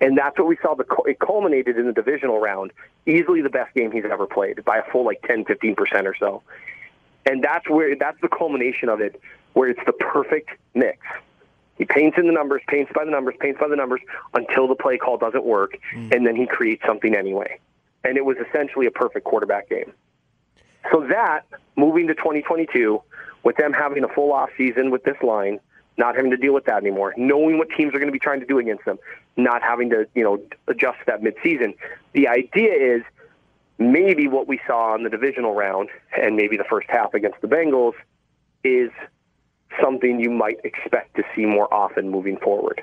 And 0.00 0.16
that's 0.16 0.38
what 0.38 0.46
we 0.46 0.56
saw. 0.62 0.74
The, 0.74 0.84
it 1.06 1.18
culminated 1.18 1.76
in 1.76 1.86
the 1.86 1.92
divisional 1.92 2.38
round, 2.38 2.72
easily 3.06 3.42
the 3.42 3.50
best 3.50 3.74
game 3.74 3.90
he's 3.90 4.04
ever 4.04 4.26
played 4.26 4.64
by 4.64 4.78
a 4.78 4.84
full 4.92 5.04
like 5.04 5.20
10, 5.26 5.44
15% 5.46 6.04
or 6.04 6.14
so. 6.16 6.42
And 7.26 7.42
that's 7.42 7.68
where 7.68 7.96
that's 7.96 8.20
the 8.20 8.28
culmination 8.28 8.88
of 8.88 9.00
it, 9.00 9.20
where 9.52 9.68
it's 9.68 9.80
the 9.86 9.92
perfect 9.92 10.50
mix. 10.74 10.98
He 11.78 11.84
paints 11.84 12.18
in 12.18 12.26
the 12.26 12.32
numbers, 12.32 12.62
paints 12.66 12.90
by 12.94 13.04
the 13.04 13.10
numbers, 13.10 13.34
paints 13.38 13.60
by 13.60 13.68
the 13.68 13.76
numbers 13.76 14.00
until 14.34 14.66
the 14.66 14.74
play 14.74 14.98
call 14.98 15.16
doesn't 15.16 15.44
work, 15.44 15.78
mm. 15.94 16.12
and 16.14 16.26
then 16.26 16.34
he 16.34 16.46
creates 16.46 16.82
something 16.84 17.14
anyway. 17.14 17.58
And 18.04 18.16
it 18.16 18.24
was 18.24 18.36
essentially 18.48 18.86
a 18.86 18.90
perfect 18.90 19.24
quarterback 19.24 19.68
game. 19.68 19.92
So 20.92 21.06
that 21.08 21.42
moving 21.76 22.08
to 22.08 22.14
2022, 22.14 23.00
with 23.44 23.56
them 23.56 23.72
having 23.72 24.04
a 24.04 24.08
full 24.08 24.32
off 24.32 24.50
season 24.56 24.90
with 24.90 25.04
this 25.04 25.16
line, 25.22 25.60
not 25.96 26.16
having 26.16 26.30
to 26.30 26.36
deal 26.36 26.54
with 26.54 26.64
that 26.64 26.78
anymore, 26.78 27.14
knowing 27.16 27.58
what 27.58 27.68
teams 27.76 27.94
are 27.94 27.98
going 27.98 28.08
to 28.08 28.12
be 28.12 28.18
trying 28.18 28.40
to 28.40 28.46
do 28.46 28.58
against 28.58 28.84
them, 28.84 28.98
not 29.36 29.62
having 29.62 29.90
to 29.90 30.06
you 30.14 30.24
know 30.24 30.40
adjust 30.66 30.98
that 31.06 31.22
midseason. 31.22 31.74
The 32.12 32.28
idea 32.28 32.72
is 32.72 33.02
maybe 33.78 34.26
what 34.26 34.48
we 34.48 34.60
saw 34.66 34.94
in 34.94 35.04
the 35.04 35.10
divisional 35.10 35.54
round 35.54 35.88
and 36.16 36.36
maybe 36.36 36.56
the 36.56 36.64
first 36.64 36.88
half 36.90 37.14
against 37.14 37.40
the 37.40 37.46
Bengals 37.46 37.94
is 38.64 38.90
something 39.80 40.20
you 40.20 40.30
might 40.30 40.60
expect 40.64 41.16
to 41.16 41.22
see 41.34 41.44
more 41.44 41.72
often 41.72 42.10
moving 42.10 42.36
forward. 42.38 42.82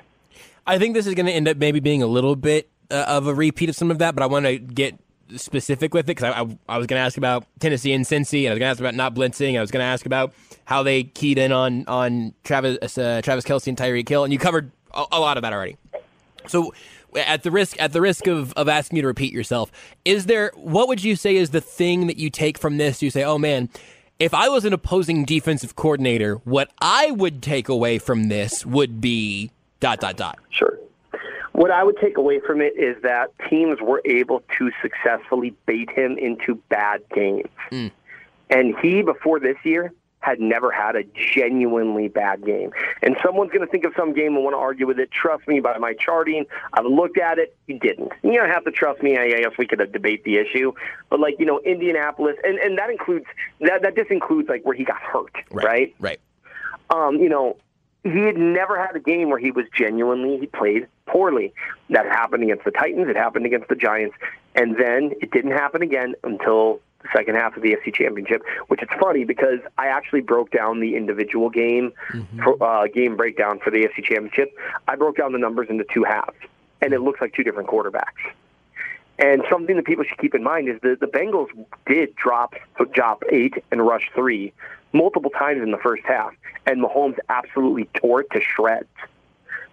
I 0.66 0.78
think 0.78 0.94
this 0.94 1.06
is 1.06 1.14
going 1.14 1.26
to 1.26 1.32
end 1.32 1.48
up 1.48 1.56
maybe 1.56 1.80
being 1.80 2.02
a 2.02 2.06
little 2.06 2.36
bit 2.36 2.68
uh, 2.90 3.04
of 3.08 3.26
a 3.26 3.34
repeat 3.34 3.68
of 3.68 3.76
some 3.76 3.90
of 3.90 3.98
that, 3.98 4.14
but 4.14 4.22
I 4.22 4.26
want 4.26 4.46
to 4.46 4.58
get 4.58 4.98
specific 5.36 5.92
with 5.94 6.04
it 6.04 6.16
because 6.16 6.24
I, 6.24 6.40
I, 6.40 6.58
I, 6.68 6.78
was 6.78 6.86
going 6.86 6.98
to 7.00 7.04
ask 7.04 7.16
about 7.16 7.46
Tennessee 7.58 7.92
and 7.92 8.04
Cincy, 8.04 8.44
and 8.44 8.48
I 8.48 8.52
was 8.52 8.58
going 8.58 8.68
to 8.68 8.70
ask 8.70 8.80
about 8.80 8.94
not 8.94 9.14
blitzing. 9.14 9.56
I 9.56 9.60
was 9.60 9.70
going 9.70 9.80
to 9.80 9.86
ask 9.86 10.06
about 10.06 10.32
how 10.64 10.82
they 10.82 11.04
keyed 11.04 11.38
in 11.38 11.52
on 11.52 11.84
on 11.86 12.34
Travis 12.44 12.98
uh, 12.98 13.20
Travis 13.22 13.44
Kelce 13.44 13.66
and 13.66 13.76
Tyreek 13.76 14.08
Hill, 14.08 14.24
and 14.24 14.32
you 14.32 14.38
covered 14.38 14.70
a, 14.94 15.04
a, 15.12 15.20
lot 15.20 15.36
of 15.36 15.42
that 15.42 15.52
already. 15.52 15.76
So, 16.46 16.74
at 17.16 17.42
the 17.42 17.50
risk 17.50 17.80
at 17.80 17.92
the 17.92 18.00
risk 18.00 18.26
of, 18.26 18.52
of 18.54 18.68
asking 18.68 18.96
you 18.96 19.02
to 19.02 19.08
repeat 19.08 19.32
yourself, 19.32 19.72
is 20.04 20.26
there 20.26 20.52
what 20.54 20.88
would 20.88 21.02
you 21.02 21.16
say 21.16 21.36
is 21.36 21.50
the 21.50 21.60
thing 21.60 22.06
that 22.06 22.18
you 22.18 22.30
take 22.30 22.58
from 22.58 22.76
this? 22.76 23.02
You 23.02 23.10
say, 23.10 23.24
oh 23.24 23.38
man. 23.38 23.68
If 24.18 24.32
I 24.32 24.48
was 24.48 24.64
an 24.64 24.72
opposing 24.72 25.26
defensive 25.26 25.76
coordinator, 25.76 26.36
what 26.44 26.70
I 26.80 27.10
would 27.10 27.42
take 27.42 27.68
away 27.68 27.98
from 27.98 28.28
this 28.28 28.64
would 28.64 29.00
be 29.00 29.50
dot 29.80 30.00
dot 30.00 30.16
dot. 30.16 30.38
Sure. 30.48 30.78
What 31.52 31.70
I 31.70 31.84
would 31.84 31.98
take 31.98 32.16
away 32.16 32.40
from 32.40 32.62
it 32.62 32.74
is 32.78 33.00
that 33.02 33.30
teams 33.50 33.78
were 33.80 34.00
able 34.06 34.42
to 34.58 34.70
successfully 34.80 35.54
bait 35.66 35.90
him 35.90 36.16
into 36.16 36.54
bad 36.70 37.02
games. 37.14 37.48
Mm. 37.70 37.90
And 38.48 38.74
he, 38.78 39.02
before 39.02 39.38
this 39.38 39.56
year, 39.64 39.92
had 40.26 40.40
never 40.40 40.72
had 40.72 40.96
a 40.96 41.04
genuinely 41.34 42.08
bad 42.08 42.44
game. 42.44 42.72
And 43.00 43.16
someone's 43.24 43.52
going 43.52 43.64
to 43.64 43.70
think 43.70 43.84
of 43.84 43.92
some 43.96 44.12
game 44.12 44.34
and 44.34 44.42
want 44.42 44.54
to 44.54 44.58
argue 44.58 44.86
with 44.86 44.98
it. 44.98 45.10
Trust 45.12 45.46
me, 45.46 45.60
by 45.60 45.78
my 45.78 45.94
charting, 45.94 46.46
I've 46.72 46.84
looked 46.84 47.16
at 47.16 47.38
it. 47.38 47.56
You 47.68 47.78
didn't. 47.78 48.10
You 48.24 48.34
don't 48.34 48.48
have 48.48 48.64
to 48.64 48.72
trust 48.72 49.02
me. 49.02 49.16
I 49.16 49.28
guess 49.28 49.52
we 49.56 49.68
could 49.68 49.80
debate 49.92 50.24
the 50.24 50.38
issue, 50.38 50.72
but 51.10 51.20
like 51.20 51.36
you 51.38 51.46
know, 51.46 51.60
Indianapolis, 51.60 52.36
and 52.42 52.58
and 52.58 52.76
that 52.78 52.90
includes 52.90 53.26
that 53.60 53.82
that 53.82 53.94
just 53.94 54.10
includes 54.10 54.48
like 54.48 54.64
where 54.64 54.74
he 54.74 54.84
got 54.84 55.00
hurt, 55.00 55.32
right? 55.52 55.64
Right. 55.64 55.94
right. 56.00 56.20
Um, 56.90 57.16
you 57.16 57.28
know, 57.28 57.56
he 58.02 58.20
had 58.20 58.36
never 58.36 58.80
had 58.84 58.96
a 58.96 59.00
game 59.00 59.30
where 59.30 59.38
he 59.38 59.50
was 59.52 59.66
genuinely 59.76 60.38
he 60.38 60.46
played 60.46 60.88
poorly. 61.06 61.52
That 61.90 62.06
happened 62.06 62.42
against 62.42 62.64
the 62.64 62.72
Titans. 62.72 63.08
It 63.08 63.16
happened 63.16 63.46
against 63.46 63.68
the 63.68 63.76
Giants, 63.76 64.16
and 64.54 64.76
then 64.76 65.12
it 65.20 65.30
didn't 65.30 65.52
happen 65.52 65.82
again 65.82 66.14
until 66.24 66.80
the 67.06 67.18
second 67.18 67.36
half 67.36 67.56
of 67.56 67.62
the 67.62 67.74
AFC 67.74 67.94
Championship. 67.94 68.42
Which 68.68 68.82
is 68.82 68.88
funny 69.00 69.24
because 69.24 69.60
I 69.78 69.86
actually 69.86 70.20
broke 70.20 70.50
down 70.50 70.80
the 70.80 70.96
individual 70.96 71.50
game 71.50 71.92
mm-hmm. 72.12 72.42
for, 72.42 72.62
uh, 72.62 72.86
game 72.88 73.16
breakdown 73.16 73.60
for 73.62 73.70
the 73.70 73.78
AFC 73.78 74.04
Championship. 74.04 74.56
I 74.88 74.96
broke 74.96 75.16
down 75.16 75.32
the 75.32 75.38
numbers 75.38 75.68
into 75.70 75.84
two 75.92 76.04
halves, 76.04 76.36
and 76.80 76.92
it 76.92 77.00
looks 77.00 77.20
like 77.20 77.34
two 77.34 77.44
different 77.44 77.68
quarterbacks. 77.68 78.32
And 79.18 79.42
something 79.50 79.76
that 79.76 79.86
people 79.86 80.04
should 80.04 80.18
keep 80.18 80.34
in 80.34 80.42
mind 80.42 80.68
is 80.68 80.78
that 80.82 81.00
the 81.00 81.06
Bengals 81.06 81.48
did 81.86 82.14
drop 82.16 82.54
drop 82.92 83.22
eight 83.30 83.54
and 83.70 83.86
rush 83.86 84.10
three 84.14 84.52
multiple 84.92 85.30
times 85.30 85.62
in 85.62 85.70
the 85.70 85.78
first 85.78 86.02
half, 86.04 86.32
and 86.66 86.82
Mahomes 86.82 87.16
absolutely 87.28 87.88
tore 87.94 88.22
it 88.22 88.30
to 88.32 88.40
shreds. 88.40 88.88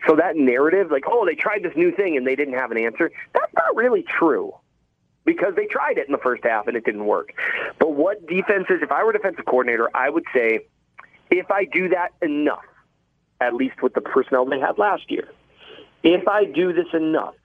So 0.07 0.15
that 0.15 0.35
narrative, 0.35 0.91
like, 0.91 1.05
oh, 1.07 1.25
they 1.25 1.35
tried 1.35 1.63
this 1.63 1.75
new 1.75 1.91
thing 1.91 2.17
and 2.17 2.27
they 2.27 2.35
didn't 2.35 2.55
have 2.55 2.71
an 2.71 2.77
answer, 2.77 3.11
that's 3.33 3.53
not 3.53 3.75
really 3.75 4.03
true 4.03 4.53
because 5.25 5.55
they 5.55 5.65
tried 5.65 5.97
it 5.97 6.07
in 6.07 6.12
the 6.12 6.17
first 6.19 6.43
half 6.43 6.67
and 6.67 6.75
it 6.75 6.86
didn't 6.86 7.05
work. 7.05 7.33
But 7.79 7.93
what 7.93 8.25
defenses, 8.27 8.79
if 8.81 8.91
I 8.91 9.03
were 9.03 9.13
defensive 9.13 9.45
coordinator, 9.45 9.89
I 9.95 10.09
would 10.09 10.25
say 10.33 10.65
if 11.29 11.49
I 11.49 11.65
do 11.65 11.89
that 11.89 12.13
enough, 12.21 12.65
at 13.41 13.53
least 13.53 13.81
with 13.81 13.93
the 13.93 14.01
personnel 14.01 14.45
they 14.45 14.59
had 14.59 14.77
last 14.77 15.09
year, 15.09 15.29
if 16.03 16.27
I 16.27 16.45
do 16.45 16.73
this 16.73 16.88
enough, 16.93 17.36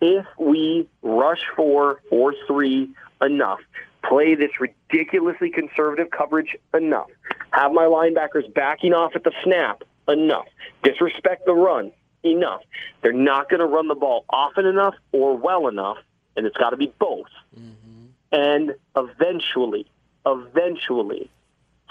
if 0.00 0.26
we 0.38 0.88
rush 1.02 1.42
four 1.56 2.00
or 2.10 2.34
three 2.46 2.90
enough, 3.20 3.60
play 4.08 4.34
this 4.34 4.50
ridiculously 4.60 5.50
conservative 5.50 6.10
coverage 6.10 6.56
enough, 6.74 7.08
have 7.50 7.72
my 7.72 7.84
linebackers 7.84 8.52
backing 8.54 8.92
off 8.92 9.12
at 9.14 9.24
the 9.24 9.32
snap 9.42 9.82
enough, 10.08 10.46
disrespect 10.82 11.46
the 11.46 11.54
run 11.54 11.92
enough. 12.24 12.62
They're 13.02 13.12
not 13.12 13.48
going 13.48 13.60
to 13.60 13.66
run 13.66 13.88
the 13.88 13.94
ball 13.94 14.24
often 14.30 14.66
enough 14.66 14.94
or 15.12 15.36
well 15.36 15.68
enough, 15.68 15.98
and 16.38 16.46
it's 16.46 16.56
got 16.56 16.70
to 16.70 16.76
be 16.76 16.92
both. 16.98 17.26
Mm-hmm. 17.58 18.06
And 18.32 18.74
eventually, 18.96 19.86
eventually, 20.24 21.28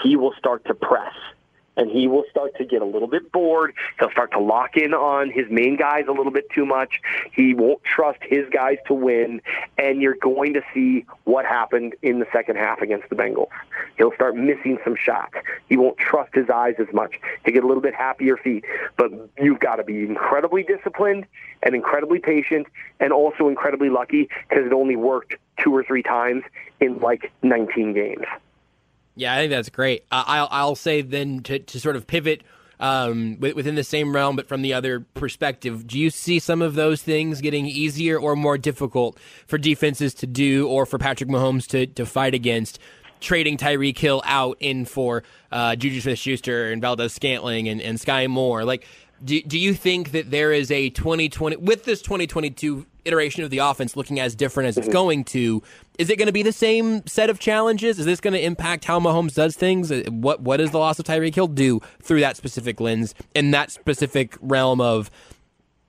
he 0.01 0.15
will 0.15 0.33
start 0.37 0.63
to 0.65 0.73
press 0.73 1.13
and 1.77 1.89
he 1.89 2.07
will 2.07 2.23
start 2.29 2.55
to 2.57 2.65
get 2.65 2.81
a 2.81 2.85
little 2.85 3.07
bit 3.07 3.31
bored. 3.31 3.73
He'll 3.99 4.11
start 4.11 4.31
to 4.31 4.39
lock 4.39 4.75
in 4.75 4.93
on 4.93 5.29
his 5.29 5.45
main 5.49 5.77
guys 5.77 6.05
a 6.07 6.11
little 6.11 6.31
bit 6.31 6.49
too 6.53 6.65
much. 6.65 6.99
He 7.31 7.53
won't 7.53 7.83
trust 7.83 8.19
his 8.23 8.49
guys 8.51 8.77
to 8.87 8.93
win, 8.93 9.41
and 9.77 10.01
you're 10.01 10.15
going 10.15 10.53
to 10.55 10.61
see 10.73 11.05
what 11.23 11.45
happened 11.45 11.95
in 12.01 12.19
the 12.19 12.25
second 12.33 12.57
half 12.57 12.81
against 12.81 13.09
the 13.09 13.15
Bengals. 13.15 13.49
He'll 13.97 14.13
start 14.13 14.35
missing 14.35 14.79
some 14.83 14.95
shots. 14.95 15.35
He 15.69 15.77
won't 15.77 15.97
trust 15.97 16.33
his 16.33 16.49
eyes 16.49 16.75
as 16.79 16.87
much. 16.93 17.15
He'll 17.45 17.53
get 17.53 17.63
a 17.63 17.67
little 17.67 17.81
bit 17.81 17.93
happier 17.93 18.37
feet. 18.37 18.65
But 18.97 19.11
you've 19.39 19.59
got 19.59 19.75
to 19.77 19.83
be 19.83 20.01
incredibly 20.03 20.63
disciplined 20.63 21.25
and 21.63 21.75
incredibly 21.75 22.19
patient 22.19 22.67
and 22.99 23.13
also 23.13 23.47
incredibly 23.47 23.89
lucky 23.89 24.29
because 24.49 24.65
it 24.65 24.73
only 24.73 24.95
worked 24.95 25.35
two 25.59 25.75
or 25.75 25.83
three 25.83 26.03
times 26.03 26.43
in 26.79 26.99
like 26.99 27.31
19 27.43 27.93
games. 27.93 28.25
Yeah, 29.17 29.33
I 29.33 29.37
think 29.37 29.51
that's 29.51 29.69
great. 29.69 30.05
Uh, 30.11 30.23
I'll 30.27 30.47
I'll 30.51 30.75
say 30.75 31.01
then 31.01 31.41
to 31.43 31.59
to 31.59 31.79
sort 31.79 31.95
of 31.95 32.07
pivot 32.07 32.43
um, 32.79 33.39
within 33.39 33.75
the 33.75 33.83
same 33.83 34.15
realm, 34.15 34.35
but 34.35 34.47
from 34.47 34.61
the 34.61 34.73
other 34.73 34.99
perspective. 35.15 35.87
Do 35.87 35.99
you 35.99 36.09
see 36.11 36.39
some 36.39 36.61
of 36.61 36.75
those 36.75 37.01
things 37.01 37.41
getting 37.41 37.65
easier 37.65 38.19
or 38.19 38.35
more 38.35 38.57
difficult 38.57 39.19
for 39.47 39.57
defenses 39.57 40.13
to 40.15 40.27
do, 40.27 40.67
or 40.67 40.85
for 40.85 40.99
Patrick 40.99 41.29
Mahomes 41.29 41.67
to 41.67 41.87
to 41.87 42.05
fight 42.05 42.33
against? 42.33 42.79
Trading 43.19 43.57
Tyreek 43.57 43.97
Hill 43.97 44.21
out 44.25 44.57
in 44.59 44.85
for 44.85 45.23
uh, 45.51 45.75
Juju 45.75 46.01
Smith-Schuster 46.01 46.71
and 46.71 46.79
Valdes-Scantling 46.83 47.67
and, 47.67 47.81
and 47.81 47.97
Skyy 47.97 48.29
Moore, 48.29 48.63
like 48.63 48.85
do, 49.23 49.41
do 49.41 49.57
you 49.57 49.73
think 49.73 50.11
that 50.11 50.31
there 50.31 50.51
is 50.51 50.71
a 50.71 50.89
2020 50.91 51.57
with 51.57 51.85
this 51.85 52.01
2022 52.01 52.85
iteration 53.05 53.43
of 53.43 53.49
the 53.49 53.59
offense 53.59 53.95
looking 53.95 54.19
as 54.19 54.35
different 54.35 54.67
as 54.67 54.77
it's 54.77 54.87
mm-hmm. 54.87 54.93
going 54.93 55.23
to 55.23 55.63
is 55.97 56.09
it 56.09 56.17
going 56.17 56.27
to 56.27 56.33
be 56.33 56.43
the 56.43 56.51
same 56.51 57.05
set 57.07 57.29
of 57.29 57.39
challenges 57.39 57.99
is 57.99 58.05
this 58.05 58.19
going 58.19 58.33
to 58.33 58.43
impact 58.43 58.85
how 58.85 58.99
Mahomes 58.99 59.33
does 59.33 59.55
things 59.55 59.91
uh, 59.91 60.03
what 60.09 60.41
what 60.41 60.57
does 60.57 60.71
the 60.71 60.77
loss 60.77 60.99
of 60.99 61.05
Tyreek 61.05 61.33
Hill 61.33 61.47
do 61.47 61.79
through 62.01 62.19
that 62.19 62.37
specific 62.37 62.79
lens 62.79 63.15
in 63.33 63.51
that 63.51 63.71
specific 63.71 64.37
realm 64.41 64.81
of 64.81 65.09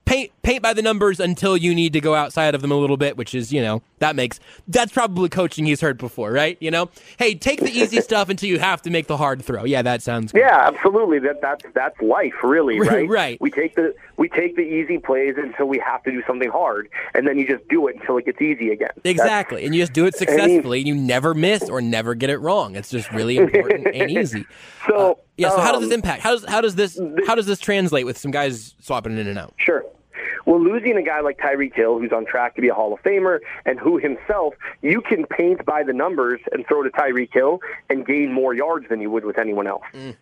paint 0.09 0.31
paint 0.41 0.63
by 0.63 0.73
the 0.73 0.81
numbers 0.81 1.19
until 1.19 1.55
you 1.55 1.75
need 1.75 1.93
to 1.93 2.01
go 2.01 2.15
outside 2.15 2.55
of 2.55 2.61
them 2.61 2.71
a 2.71 2.75
little 2.75 2.97
bit, 2.97 3.15
which 3.15 3.35
is 3.35 3.53
you 3.53 3.61
know 3.61 3.81
that 3.99 4.15
makes 4.15 4.39
that's 4.67 4.91
probably 4.91 5.29
coaching 5.29 5.65
he's 5.65 5.81
heard 5.81 5.97
before, 5.97 6.31
right? 6.31 6.57
You 6.59 6.71
know, 6.71 6.89
hey, 7.17 7.35
take 7.35 7.59
the 7.59 7.69
easy 7.69 8.01
stuff 8.01 8.29
until 8.29 8.49
you 8.49 8.59
have 8.59 8.81
to 8.81 8.89
make 8.89 9.07
the 9.07 9.17
hard 9.17 9.43
throw. 9.43 9.63
Yeah, 9.63 9.83
that 9.83 10.01
sounds. 10.01 10.31
Good. 10.31 10.39
Yeah, 10.39 10.67
absolutely. 10.67 11.19
That 11.19 11.41
that's 11.41 11.63
that's 11.75 12.01
life, 12.01 12.33
really, 12.43 12.79
right? 12.79 13.07
right. 13.07 13.39
We 13.39 13.51
take 13.51 13.75
the 13.75 13.93
we 14.17 14.27
take 14.29 14.55
the 14.55 14.63
easy 14.63 14.97
plays 14.97 15.35
until 15.37 15.67
we 15.67 15.77
have 15.79 16.03
to 16.03 16.11
do 16.11 16.23
something 16.25 16.49
hard, 16.49 16.89
and 17.13 17.27
then 17.27 17.37
you 17.37 17.47
just 17.47 17.67
do 17.69 17.87
it 17.87 17.97
until 17.97 18.17
it 18.17 18.25
gets 18.25 18.41
easy 18.41 18.71
again. 18.71 18.91
Exactly, 19.03 19.57
that's, 19.57 19.65
and 19.67 19.75
you 19.75 19.83
just 19.83 19.93
do 19.93 20.05
it 20.05 20.15
successfully, 20.17 20.79
I 20.79 20.83
mean, 20.83 20.93
and 20.93 21.01
you 21.01 21.07
never 21.07 21.35
miss 21.35 21.69
or 21.69 21.81
never 21.81 22.15
get 22.15 22.31
it 22.31 22.39
wrong. 22.39 22.75
It's 22.75 22.89
just 22.89 23.11
really 23.11 23.37
important 23.43 23.87
and 23.93 24.09
easy. 24.09 24.45
So. 24.87 25.11
Uh, 25.11 25.13
yeah. 25.37 25.51
So 25.51 25.61
how 25.61 25.71
does 25.71 25.83
this 25.83 25.87
um, 25.87 25.93
impact? 25.93 26.21
How 26.21 26.31
does 26.31 26.43
how 26.43 26.59
does 26.59 26.75
this 26.75 26.99
how 27.25 27.33
does 27.33 27.45
this 27.45 27.59
translate 27.59 28.05
with 28.05 28.17
some 28.17 28.29
guys 28.29 28.75
swapping 28.81 29.17
in 29.17 29.25
and 29.25 29.39
out? 29.39 29.53
Sure. 29.55 29.85
Well, 30.49 30.59
losing 30.59 30.97
a 30.97 31.03
guy 31.03 31.19
like 31.19 31.37
Tyreek 31.37 31.75
Hill, 31.75 31.99
who's 31.99 32.11
on 32.11 32.25
track 32.25 32.55
to 32.55 32.61
be 32.61 32.69
a 32.69 32.73
Hall 32.73 32.91
of 32.91 32.99
Famer, 33.03 33.37
and 33.67 33.79
who 33.79 33.99
himself, 33.99 34.55
you 34.81 34.99
can 34.99 35.27
paint 35.27 35.63
by 35.63 35.83
the 35.83 35.93
numbers 35.93 36.39
and 36.51 36.65
throw 36.65 36.81
to 36.81 36.89
Tyreek 36.89 37.31
Hill 37.31 37.59
and 37.87 38.03
gain 38.03 38.33
more 38.33 38.55
yards 38.55 38.89
than 38.89 38.99
you 38.99 39.11
would 39.11 39.25
with 39.25 39.37
anyone 39.37 39.67
else. 39.67 39.83
Mm. 39.93 40.15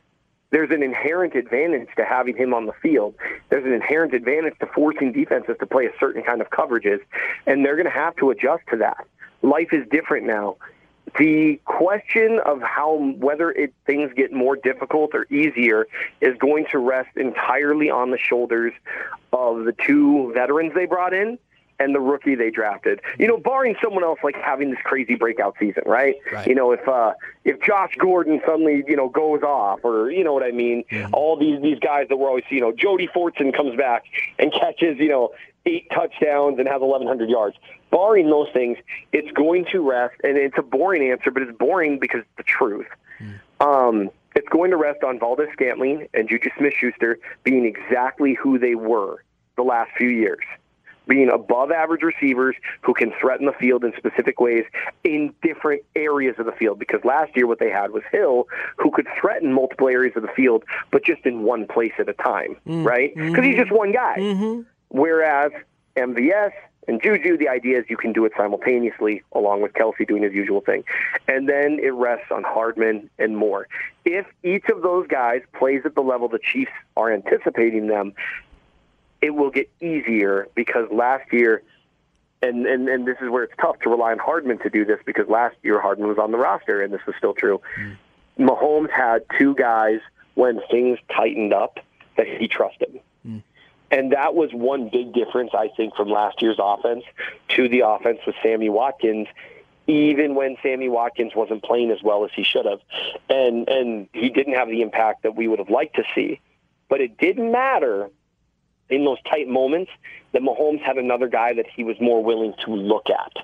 There's 0.50 0.70
an 0.72 0.84
inherent 0.84 1.36
advantage 1.36 1.88
to 1.96 2.04
having 2.04 2.36
him 2.36 2.54
on 2.54 2.66
the 2.66 2.74
field. 2.74 3.16
There's 3.48 3.64
an 3.64 3.72
inherent 3.72 4.14
advantage 4.14 4.60
to 4.60 4.66
forcing 4.66 5.14
defenses 5.14 5.56
to 5.62 5.66
play 5.66 5.86
a 5.86 5.92
certain 5.98 6.24
kind 6.24 6.42
of 6.42 6.50
coverages, 6.50 7.00
and 7.46 7.64
they're 7.64 7.78
going 7.78 7.86
to 7.86 7.90
have 7.90 8.18
to 8.18 8.30
adjust 8.30 8.64
to 8.72 8.76
that. 8.80 9.08
Life 9.44 9.72
is 9.72 9.88
different 9.90 10.28
now. 10.28 10.58
The 11.18 11.60
question 11.66 12.40
of 12.46 12.62
how 12.62 13.14
whether 13.18 13.52
it, 13.52 13.74
things 13.86 14.12
get 14.16 14.34
more 14.34 14.56
difficult 14.56 15.12
or 15.14 15.26
easier 15.32 15.88
is 16.22 16.38
going 16.38 16.66
to 16.72 16.80
rest 16.80 17.16
entirely 17.16 17.90
on 17.90 18.12
the 18.12 18.18
shoulders 18.18 18.74
of 19.32 19.66
the 19.66 19.74
two 19.74 20.32
veterans 20.34 20.74
they 20.76 20.86
brought 20.86 21.14
in 21.14 21.40
and 21.80 21.94
the 21.94 22.00
rookie 22.00 22.36
they 22.36 22.50
drafted. 22.50 23.00
You 23.20 23.28
know, 23.28 23.38
barring 23.38 23.76
someone 23.82 24.04
else 24.04 24.20
like 24.24 24.36
having 24.36 24.72
this 24.72 24.80
crazy 24.84 25.16
breakout 25.16 25.56
season, 25.60 25.84
right? 25.86 26.16
right. 26.32 26.48
You 26.48 26.56
know, 26.56 26.72
if 26.72 26.88
uh 26.88 27.14
if 27.46 27.62
Josh 27.62 27.94
Gordon 27.98 28.42
suddenly, 28.46 28.84
you 28.88 28.96
know, 28.96 29.10
goes 29.10 29.44
off 29.44 29.80
or 29.84 30.12
you 30.12 30.24
know 30.24 30.34
what 30.34 30.44
I 30.44 30.52
mean, 30.52 30.84
mm-hmm. 30.92 31.14
all 31.14 31.38
these 31.38 31.62
these 31.62 31.80
guys 31.80 32.08
that 32.10 32.18
were 32.18 32.28
always, 32.28 32.44
you 32.50 32.62
know, 32.62 32.72
Jody 32.72 33.08
Fortson 33.08 33.56
comes 33.56 33.76
back 33.76 34.04
and 34.40 34.52
catches, 34.52 34.98
you 34.98 35.10
know, 35.10 35.32
eight 35.66 35.88
touchdowns 35.94 36.60
and 36.60 36.68
has 36.68 36.82
1100 36.82 37.30
yards. 37.30 37.58
Barring 37.92 38.30
those 38.30 38.50
things, 38.54 38.78
it's 39.14 39.32
going 39.32 39.66
to 39.72 39.90
rest 39.90 40.16
and 40.24 40.38
it's 40.38 40.58
a 40.58 40.62
boring 40.62 41.10
answer, 41.10 41.32
but 41.32 41.42
it's 41.44 41.58
boring 41.58 42.00
because 42.00 42.22
it's 42.22 42.38
the 42.38 42.44
truth. 42.44 42.88
Mm-hmm. 43.20 43.68
Um 43.68 44.10
it's 44.36 44.50
going 44.50 44.70
to 44.70 44.78
rest 44.78 45.04
on 45.04 45.18
Valdes-Scantling 45.18 46.10
and 46.14 46.30
Juju 46.30 46.52
Smith 46.60 46.74
Schuster 46.80 47.18
being 47.44 47.66
exactly 47.66 48.36
who 48.36 48.60
they 48.60 48.76
were 48.76 49.24
the 49.56 49.64
last 49.64 49.90
few 49.98 50.10
years 50.10 50.44
being 51.08 51.30
above 51.30 51.72
average 51.72 52.04
receivers 52.04 52.56
who 52.82 52.94
can 52.94 53.12
threaten 53.20 53.46
the 53.46 53.54
field 53.54 53.84
in 53.84 53.94
specific 53.98 54.40
ways 54.40 54.66
in 55.04 55.34
different 55.42 55.82
areas 55.96 56.36
of 56.38 56.46
the 56.46 56.52
field. 56.52 56.80
Because 56.80 57.04
last 57.04 57.36
year, 57.36 57.48
what 57.48 57.60
they 57.60 57.70
had 57.70 57.92
was 57.92 58.04
Hill, 58.12 58.48
who 58.76 58.92
could 58.92 59.08
threaten 59.20 59.54
multiple 59.54 59.88
areas 59.88 60.16
of 60.16 60.22
the 60.22 60.32
field, 60.36 60.64
but 60.92 61.04
just 61.04 61.26
in 61.26 61.44
one 61.44 61.66
place 61.66 61.94
at 61.98 62.10
a 62.10 62.14
time, 62.14 62.58
mm-hmm. 62.68 62.84
right? 62.84 63.16
Because 63.16 63.44
he's 63.44 63.56
just 63.56 63.72
one 63.72 63.92
guy. 63.92 64.18
Mm-hmm. 64.20 64.62
Whereas 64.90 65.52
MVS 65.98 66.52
and 66.88 67.02
Juju, 67.02 67.38
the 67.38 67.50
idea 67.50 67.80
is 67.80 67.86
you 67.90 67.98
can 67.98 68.14
do 68.14 68.24
it 68.26 68.32
simultaneously, 68.38 69.22
along 69.34 69.62
with 69.62 69.74
Kelsey 69.74 70.06
doing 70.06 70.24
his 70.24 70.34
usual 70.34 70.62
thing. 70.62 70.84
And 71.28 71.50
then 71.50 71.80
it 71.82 71.94
rests 71.94 72.32
on 72.32 72.44
Hardman 72.44 73.10
and 73.20 73.36
Moore. 73.36 73.68
If 74.06 74.26
each 74.44 74.66
of 74.70 74.82
those 74.84 75.06
guys 75.08 75.42
plays 75.54 75.82
at 75.84 75.96
the 75.96 76.02
level 76.02 76.30
the 76.30 76.40
Chiefs 76.40 76.72
are 76.96 77.12
anticipating 77.12 77.88
them, 77.88 78.14
it 79.22 79.32
will 79.32 79.50
get 79.50 79.70
easier 79.82 80.48
because 80.56 80.88
last 80.92 81.34
year, 81.34 81.62
and, 82.42 82.66
and, 82.66 82.88
and 82.88 83.06
this 83.06 83.18
is 83.22 83.30
where 83.30 83.44
it's 83.44 83.56
tough 83.60 83.80
to 83.80 83.90
rely 83.90 84.12
on 84.12 84.20
Hardman 84.20 84.60
to 84.60 84.70
do 84.70 84.86
this 84.86 85.00
because 85.06 85.28
last 85.28 85.58
year 85.64 85.82
Hardman 85.82 86.08
was 86.08 86.18
on 86.18 86.32
the 86.32 86.38
roster, 86.38 86.82
and 86.82 86.94
this 86.94 87.02
is 87.08 87.16
still 87.18 87.34
true. 87.34 87.60
Mm. 87.78 87.98
Mahomes 88.40 88.92
had 88.92 89.24
two 89.38 89.56
guys 89.56 90.00
when 90.36 90.62
things 90.70 91.00
tightened 91.14 91.52
up 91.52 91.80
that 92.16 92.28
he 92.28 92.48
trusted. 92.48 93.02
And 93.90 94.12
that 94.12 94.36
was 94.36 94.52
one 94.54 94.90
big 94.90 95.14
difference, 95.14 95.52
I 95.54 95.70
think, 95.76 95.96
from 95.96 96.10
last 96.10 96.42
year's 96.42 96.58
offense 96.60 97.04
to 97.50 97.70
the 97.70 97.82
offense 97.86 98.20
with 98.26 98.36
Sammy 98.44 98.70
Watkins 98.70 99.28
even 99.88 100.36
when 100.36 100.58
Sammy 100.62 100.90
Watkins 100.90 101.34
wasn't 101.34 101.64
playing 101.64 101.92
as 101.92 102.04
well 102.04 102.26
as 102.26 102.32
he 102.36 102.44
should 102.44 102.66
have. 102.66 102.80
And 103.30 103.68
and 103.70 104.08
he 104.14 104.30
didn't 104.30 104.54
have 104.54 104.68
the 104.68 104.82
impact 104.82 105.24
that 105.24 105.36
we 105.36 105.48
would 105.48 105.60
have 105.60 105.70
liked 105.70 105.96
to 105.96 106.04
see. 106.14 106.40
But 106.90 107.02
it 107.02 107.18
didn't 107.18 107.52
matter 107.52 108.10
in 108.90 109.04
those 109.04 109.22
tight 109.30 109.48
moments 109.48 109.92
that 110.32 110.42
Mahomes 110.42 110.82
had 110.82 110.98
another 110.98 111.28
guy 111.28 111.54
that 111.54 111.66
he 111.68 111.84
was 111.84 112.00
more 112.00 112.24
willing 112.24 112.54
to 112.66 112.72
look 112.74 113.08
at. 113.10 113.44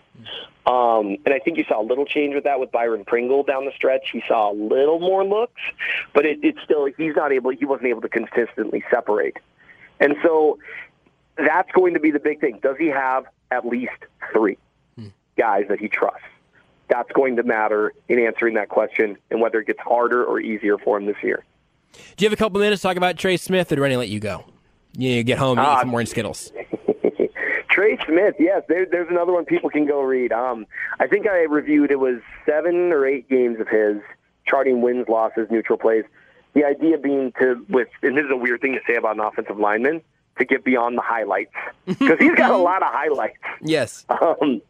Um, 0.65 1.17
and 1.25 1.34
I 1.34 1.39
think 1.39 1.58
you 1.58 1.65
saw 1.67 1.82
a 1.82 1.84
little 1.84 2.06
change 2.06 2.34
with 2.34 2.45
that 2.45 2.60
with 2.60 2.71
Byron 2.71 3.03
Pringle 3.03 3.43
down 3.43 3.65
the 3.65 3.73
stretch. 3.75 4.10
He 4.12 4.23
saw 4.27 4.51
a 4.51 4.56
little 4.56 4.99
more 4.99 5.25
looks, 5.25 5.62
but 6.13 6.25
it, 6.25 6.39
it's 6.43 6.60
still 6.63 6.86
he's 6.97 7.15
not 7.15 7.34
able. 7.34 7.51
He 7.51 7.65
wasn't 7.65 7.88
able 7.88 8.01
to 8.01 8.10
consistently 8.10 8.84
separate, 8.89 9.38
and 9.99 10.15
so 10.23 10.60
that's 11.38 11.71
going 11.71 11.93
to 11.93 11.99
be 11.99 12.12
the 12.12 12.19
big 12.19 12.39
thing. 12.39 12.60
Does 12.62 12.75
he 12.77 12.88
have 12.88 13.25
at 13.51 13.65
least 13.65 13.91
three 14.32 14.58
guys 15.38 15.65
that 15.69 15.79
he 15.79 15.88
trusts? 15.88 16.21
That's 16.89 17.12
going 17.13 17.38
to 17.38 17.43
matter 17.43 17.93
in 18.10 18.19
answering 18.19 18.56
that 18.56 18.69
question 18.69 19.17
and 19.32 19.41
whether 19.41 19.60
it 19.60 19.67
gets 19.67 19.79
harder 19.79 20.23
or 20.23 20.39
easier 20.39 20.77
for 20.77 20.97
him 20.97 21.06
this 21.06 21.15
year. 21.23 21.43
Do 22.17 22.25
you 22.25 22.29
have 22.29 22.34
a 22.34 22.38
couple 22.38 22.60
minutes 22.60 22.82
to 22.82 22.88
talk 22.88 22.97
about 22.97 23.17
Trey 23.17 23.38
Smith, 23.38 23.71
or 23.71 23.75
do 23.77 23.86
I 23.86 23.88
need 23.88 23.95
to 23.95 23.99
let 23.99 24.10
you 24.10 24.19
go? 24.19 24.45
You 24.97 25.23
get 25.23 25.38
home, 25.38 25.58
and 25.58 25.67
uh, 25.67 25.75
eat 25.77 25.79
some 25.82 25.89
more 25.89 26.01
in 26.01 26.08
Skittles. 26.08 26.51
Trey 27.69 27.97
Smith, 28.06 28.36
yes, 28.38 28.62
there, 28.67 28.86
there's 28.86 29.10
another 29.10 29.32
one 29.32 29.45
people 29.45 29.69
can 29.69 29.88
go 29.88 30.01
read. 30.01 30.32
Um, 30.32 30.67
I 30.99 31.08
think 31.08 31.27
I 31.27 31.39
reviewed 31.39 31.89
it 31.89 31.99
was 31.99 32.19
seven 32.45 32.91
or 32.91 33.06
eight 33.06 33.27
games 33.29 33.60
of 33.60 33.67
his 33.67 33.97
charting 34.45 34.82
wins, 34.82 35.08
losses, 35.10 35.47
neutral 35.49 35.79
plays. 35.79 36.03
The 36.53 36.65
idea 36.65 36.97
being 36.97 37.31
to 37.39 37.65
with, 37.69 37.87
and 38.01 38.17
this 38.17 38.25
is 38.25 38.31
a 38.31 38.35
weird 38.35 38.61
thing 38.61 38.73
to 38.73 38.79
say 38.85 38.95
about 38.95 39.15
an 39.15 39.21
offensive 39.21 39.57
lineman, 39.57 40.01
to 40.37 40.45
get 40.45 40.63
beyond 40.63 40.97
the 40.97 41.01
highlights 41.01 41.53
because 41.85 42.19
he's 42.19 42.35
got 42.35 42.51
a 42.51 42.57
lot 42.57 42.81
of 42.81 42.89
highlights. 42.91 43.37
Yes. 43.61 44.05
Um, 44.09 44.61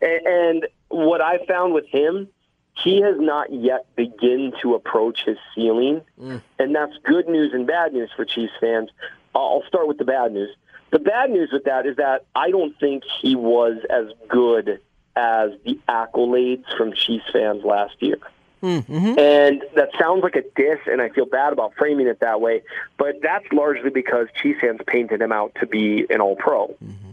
and, 0.00 0.26
and 0.26 0.66
what 0.88 1.20
I 1.20 1.44
found 1.46 1.74
with 1.74 1.86
him, 1.86 2.28
he 2.76 3.00
has 3.02 3.16
not 3.18 3.52
yet 3.52 3.86
begin 3.96 4.52
to 4.62 4.74
approach 4.74 5.24
his 5.24 5.36
ceiling, 5.54 6.00
mm. 6.20 6.40
and 6.58 6.74
that's 6.74 6.96
good 7.04 7.28
news 7.28 7.52
and 7.52 7.66
bad 7.66 7.92
news 7.92 8.10
for 8.16 8.24
Chiefs 8.24 8.52
fans. 8.60 8.90
I'll 9.34 9.64
start 9.66 9.88
with 9.88 9.98
the 9.98 10.04
bad 10.04 10.32
news. 10.32 10.54
The 10.90 10.98
bad 10.98 11.30
news 11.30 11.50
with 11.52 11.64
that 11.64 11.86
is 11.86 11.96
that 11.96 12.26
I 12.34 12.50
don't 12.50 12.78
think 12.78 13.04
he 13.20 13.34
was 13.34 13.78
as 13.88 14.06
good 14.28 14.80
as 15.16 15.50
the 15.64 15.78
accolades 15.88 16.64
from 16.76 16.92
Chiefs 16.92 17.24
fans 17.32 17.64
last 17.64 17.94
year. 18.00 18.18
Mm-hmm. 18.62 19.18
And 19.18 19.62
that 19.74 19.90
sounds 19.98 20.22
like 20.22 20.36
a 20.36 20.42
diss, 20.54 20.78
and 20.86 21.02
I 21.02 21.08
feel 21.08 21.26
bad 21.26 21.52
about 21.52 21.74
framing 21.76 22.06
it 22.06 22.20
that 22.20 22.40
way. 22.40 22.62
But 22.96 23.16
that's 23.22 23.44
largely 23.52 23.90
because 23.90 24.28
Chiefs 24.40 24.60
fans 24.60 24.80
painted 24.86 25.20
him 25.20 25.32
out 25.32 25.54
to 25.60 25.66
be 25.66 26.06
an 26.10 26.20
All 26.20 26.36
Pro. 26.36 26.68
Mm-hmm. 26.68 27.10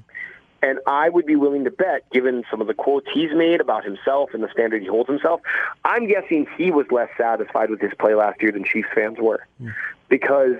And 0.62 0.80
I 0.86 1.10
would 1.10 1.26
be 1.26 1.36
willing 1.36 1.64
to 1.64 1.72
bet, 1.72 2.10
given 2.12 2.44
some 2.52 2.60
of 2.60 2.68
the 2.68 2.74
quotes 2.74 3.08
he's 3.14 3.32
made 3.34 3.62
about 3.62 3.86
himself 3.86 4.32
and 4.34 4.44
the 4.44 4.50
standard 4.52 4.82
he 4.82 4.88
holds 4.88 5.10
himself, 5.10 5.42
I'm 5.86 6.06
guessing 6.08 6.48
he 6.58 6.70
was 6.70 6.86
less 6.92 7.10
satisfied 7.18 7.70
with 7.70 7.80
his 7.80 7.94
play 7.98 8.14
last 8.14 8.42
year 8.42 8.52
than 8.52 8.66
Chiefs 8.66 8.90
fans 8.94 9.18
were. 9.20 9.46
Mm. 9.62 9.74
Because 10.10 10.56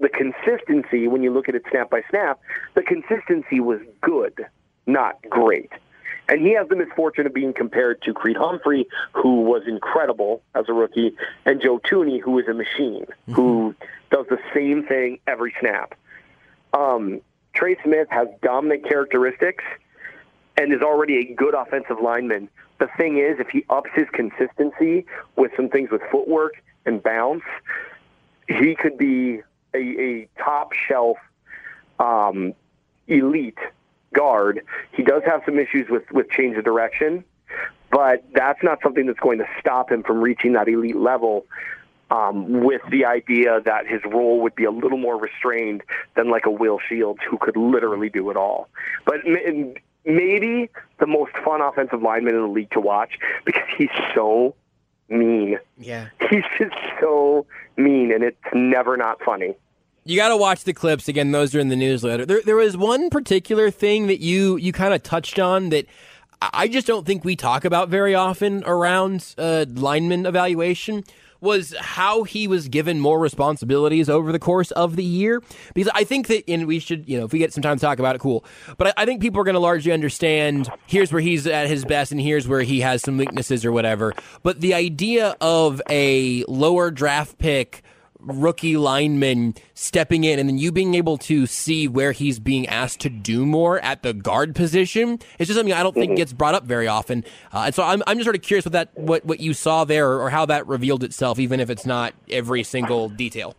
the 0.00 0.10
consistency, 0.10 1.08
when 1.08 1.22
you 1.22 1.32
look 1.32 1.48
at 1.48 1.54
it 1.54 1.62
snap 1.70 1.90
by 1.90 2.02
snap, 2.10 2.38
the 2.74 2.82
consistency 2.82 3.58
was 3.58 3.80
good, 4.02 4.46
not 4.86 5.18
great. 5.30 5.72
And 6.28 6.42
he 6.42 6.54
has 6.54 6.68
the 6.68 6.76
misfortune 6.76 7.26
of 7.26 7.32
being 7.32 7.54
compared 7.54 8.02
to 8.02 8.12
Creed 8.12 8.36
Humphrey, 8.36 8.86
who 9.12 9.42
was 9.42 9.62
incredible 9.66 10.42
as 10.54 10.66
a 10.68 10.72
rookie, 10.72 11.16
and 11.46 11.60
Joe 11.60 11.78
Thuney, 11.78 12.20
who 12.20 12.38
is 12.38 12.46
a 12.48 12.54
machine, 12.54 13.06
mm-hmm. 13.06 13.32
who 13.32 13.74
does 14.10 14.26
the 14.28 14.38
same 14.54 14.84
thing 14.86 15.20
every 15.26 15.54
snap. 15.58 15.94
Um, 16.74 17.22
Trey 17.54 17.76
Smith 17.82 18.08
has 18.10 18.28
dominant 18.42 18.86
characteristics 18.86 19.64
and 20.56 20.72
is 20.72 20.82
already 20.82 21.18
a 21.18 21.34
good 21.34 21.54
offensive 21.54 21.96
lineman. 22.02 22.48
The 22.78 22.88
thing 22.96 23.18
is, 23.18 23.40
if 23.40 23.48
he 23.48 23.64
ups 23.70 23.90
his 23.94 24.06
consistency 24.12 25.06
with 25.36 25.52
some 25.56 25.68
things 25.68 25.90
with 25.90 26.02
footwork 26.10 26.62
and 26.84 27.02
bounce, 27.02 27.42
he 28.48 28.74
could 28.74 28.98
be 28.98 29.40
a, 29.74 29.78
a 29.78 30.28
top 30.38 30.72
shelf 30.72 31.16
um, 31.98 32.54
elite 33.06 33.58
guard. 34.14 34.62
He 34.92 35.02
does 35.02 35.22
have 35.26 35.42
some 35.44 35.58
issues 35.58 35.88
with, 35.88 36.10
with 36.12 36.30
change 36.30 36.56
of 36.56 36.64
direction, 36.64 37.24
but 37.90 38.24
that's 38.34 38.62
not 38.62 38.78
something 38.82 39.06
that's 39.06 39.20
going 39.20 39.38
to 39.38 39.46
stop 39.60 39.90
him 39.90 40.02
from 40.02 40.20
reaching 40.20 40.52
that 40.54 40.68
elite 40.68 40.96
level. 40.96 41.46
Um, 42.10 42.64
with 42.64 42.80
the 42.90 43.04
idea 43.04 43.60
that 43.66 43.86
his 43.86 44.00
role 44.06 44.40
would 44.40 44.54
be 44.54 44.64
a 44.64 44.70
little 44.70 44.96
more 44.96 45.18
restrained 45.18 45.82
than 46.16 46.30
like 46.30 46.46
a 46.46 46.50
Will 46.50 46.78
Shields, 46.88 47.20
who 47.28 47.36
could 47.36 47.54
literally 47.54 48.08
do 48.08 48.30
it 48.30 48.36
all. 48.38 48.70
But 49.04 49.16
maybe 50.06 50.70
the 51.00 51.06
most 51.06 51.32
fun 51.44 51.60
offensive 51.60 52.00
lineman 52.00 52.34
in 52.34 52.40
the 52.40 52.48
league 52.48 52.70
to 52.70 52.80
watch 52.80 53.18
because 53.44 53.68
he's 53.76 53.90
so 54.14 54.54
mean. 55.10 55.58
Yeah. 55.76 56.08
He's 56.30 56.44
just 56.58 56.76
so 57.00 57.46
mean, 57.76 58.12
and 58.12 58.24
it's 58.24 58.38
never 58.54 58.96
not 58.96 59.22
funny. 59.22 59.54
You 60.08 60.16
got 60.16 60.30
to 60.30 60.38
watch 60.38 60.64
the 60.64 60.72
clips 60.72 61.06
again. 61.06 61.32
Those 61.32 61.54
are 61.54 61.60
in 61.60 61.68
the 61.68 61.76
newsletter. 61.76 62.24
There, 62.24 62.40
there 62.42 62.56
was 62.56 62.78
one 62.78 63.10
particular 63.10 63.70
thing 63.70 64.06
that 64.06 64.20
you 64.20 64.56
you 64.56 64.72
kind 64.72 64.94
of 64.94 65.02
touched 65.02 65.38
on 65.38 65.68
that 65.68 65.84
I 66.40 66.66
just 66.66 66.86
don't 66.86 67.04
think 67.04 67.26
we 67.26 67.36
talk 67.36 67.66
about 67.66 67.90
very 67.90 68.14
often 68.14 68.64
around 68.64 69.34
uh, 69.36 69.66
lineman 69.68 70.24
evaluation 70.24 71.04
was 71.42 71.74
how 71.78 72.22
he 72.22 72.48
was 72.48 72.68
given 72.68 73.00
more 73.00 73.18
responsibilities 73.18 74.08
over 74.08 74.32
the 74.32 74.38
course 74.38 74.70
of 74.70 74.96
the 74.96 75.04
year. 75.04 75.42
Because 75.74 75.92
I 75.94 76.04
think 76.04 76.28
that, 76.28 76.42
and 76.48 76.66
we 76.66 76.78
should, 76.78 77.06
you 77.06 77.18
know, 77.18 77.26
if 77.26 77.32
we 77.34 77.38
get 77.38 77.52
some 77.52 77.62
time 77.62 77.76
to 77.76 77.80
talk 77.80 77.98
about 77.98 78.16
it, 78.16 78.20
cool. 78.20 78.46
But 78.78 78.88
I, 78.88 79.02
I 79.02 79.04
think 79.04 79.20
people 79.20 79.42
are 79.42 79.44
going 79.44 79.56
to 79.56 79.60
largely 79.60 79.92
understand 79.92 80.70
here's 80.86 81.12
where 81.12 81.20
he's 81.20 81.46
at 81.46 81.68
his 81.68 81.84
best 81.84 82.12
and 82.12 82.20
here's 82.20 82.48
where 82.48 82.62
he 82.62 82.80
has 82.80 83.02
some 83.02 83.18
weaknesses 83.18 83.62
or 83.62 83.72
whatever. 83.72 84.14
But 84.42 84.62
the 84.62 84.72
idea 84.72 85.36
of 85.42 85.82
a 85.90 86.44
lower 86.48 86.90
draft 86.90 87.36
pick 87.36 87.82
rookie 88.20 88.76
lineman 88.76 89.54
stepping 89.74 90.24
in 90.24 90.38
and 90.38 90.48
then 90.48 90.58
you 90.58 90.72
being 90.72 90.94
able 90.94 91.16
to 91.16 91.46
see 91.46 91.86
where 91.86 92.12
he's 92.12 92.38
being 92.38 92.66
asked 92.66 93.00
to 93.00 93.08
do 93.08 93.46
more 93.46 93.78
at 93.80 94.02
the 94.02 94.12
guard 94.12 94.54
position 94.54 95.18
it's 95.38 95.48
just 95.48 95.56
something 95.56 95.72
I 95.72 95.82
don't 95.82 95.94
think 95.94 96.16
gets 96.16 96.32
brought 96.32 96.54
up 96.54 96.64
very 96.64 96.88
often. 96.88 97.24
Uh, 97.52 97.64
and 97.66 97.74
so 97.74 97.82
I'm, 97.82 98.02
I'm 98.06 98.16
just 98.16 98.24
sort 98.24 98.36
of 98.36 98.42
curious 98.42 98.64
what 98.64 98.72
that 98.72 98.90
what, 98.94 99.24
what 99.24 99.40
you 99.40 99.54
saw 99.54 99.84
there 99.84 100.20
or 100.20 100.30
how 100.30 100.46
that 100.46 100.66
revealed 100.66 101.04
itself, 101.04 101.38
even 101.38 101.60
if 101.60 101.70
it's 101.70 101.86
not 101.86 102.14
every 102.30 102.62
single 102.62 103.08
detail. 103.08 103.54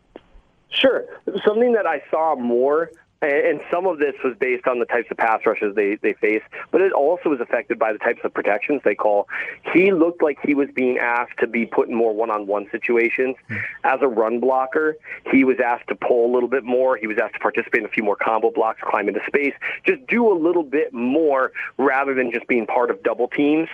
Sure. 0.69 1.05
Something 1.45 1.73
that 1.73 1.87
I 1.87 2.03
saw 2.11 2.35
more 2.35 2.91
and 3.21 3.59
some 3.69 3.85
of 3.85 3.99
this 3.99 4.15
was 4.23 4.35
based 4.39 4.65
on 4.65 4.79
the 4.79 4.85
types 4.85 5.07
of 5.11 5.17
pass 5.17 5.41
rushes 5.45 5.75
they, 5.75 5.95
they 6.01 6.13
face, 6.13 6.41
but 6.71 6.79
it 6.79 6.93
also 6.93 7.29
was 7.29 7.41
affected 7.41 7.77
by 7.77 7.91
the 7.91 7.99
types 7.99 8.21
of 8.23 8.33
protections 8.33 8.81
they 8.85 8.95
call. 8.95 9.27
He 9.73 9.91
looked 9.91 10.23
like 10.23 10.37
he 10.41 10.53
was 10.53 10.69
being 10.73 10.97
asked 10.97 11.37
to 11.39 11.47
be 11.47 11.65
put 11.65 11.89
in 11.89 11.95
more 11.95 12.13
one 12.13 12.31
on 12.31 12.47
one 12.47 12.67
situations. 12.71 13.35
As 13.83 13.99
a 14.01 14.07
run 14.07 14.39
blocker, 14.39 14.95
he 15.31 15.43
was 15.43 15.57
asked 15.59 15.87
to 15.89 15.95
pull 15.95 16.31
a 16.31 16.33
little 16.33 16.47
bit 16.47 16.63
more. 16.63 16.95
He 16.95 17.07
was 17.07 17.17
asked 17.17 17.33
to 17.33 17.39
participate 17.39 17.81
in 17.81 17.85
a 17.85 17.91
few 17.91 18.03
more 18.03 18.15
combo 18.15 18.51
blocks, 18.51 18.79
climb 18.81 19.09
into 19.09 19.21
space, 19.27 19.53
just 19.85 20.05
do 20.07 20.31
a 20.31 20.35
little 20.37 20.63
bit 20.63 20.93
more 20.93 21.51
rather 21.77 22.13
than 22.13 22.31
just 22.31 22.47
being 22.47 22.65
part 22.65 22.89
of 22.89 23.03
double 23.03 23.27
teams 23.27 23.67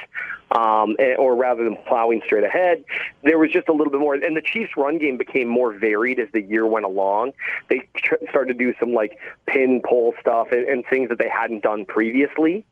um, 0.52 0.96
or 1.18 1.36
rather 1.36 1.64
than 1.64 1.78
plowing 1.88 2.22
straight 2.26 2.44
ahead. 2.44 2.84
There 3.24 3.38
was 3.38 3.52
just 3.52 3.68
a 3.68 3.74
little 3.74 3.92
bit 3.92 4.00
more, 4.00 4.16
and 4.16 4.36
the 4.36 4.42
Chiefs' 4.42 4.72
run 4.78 4.98
game 4.98 5.18
became 5.18 5.48
more 5.48 5.74
varied 5.74 6.20
as 6.20 6.30
the 6.34 6.42
year 6.42 6.66
went 6.66 6.86
along. 6.86 7.34
They 7.70 7.88
tr- 7.96 8.16
started 8.30 8.58
to 8.58 8.66
do 8.66 8.74
some 8.80 8.94
like 8.94 9.18
pin 9.48 9.82
pull 9.88 10.14
stuff 10.20 10.48
and, 10.52 10.68
and 10.68 10.86
things 10.90 11.10
that 11.10 11.18
they 11.18 11.30
hadn't 11.30 11.64
done 11.64 11.86
previously, 11.86 12.66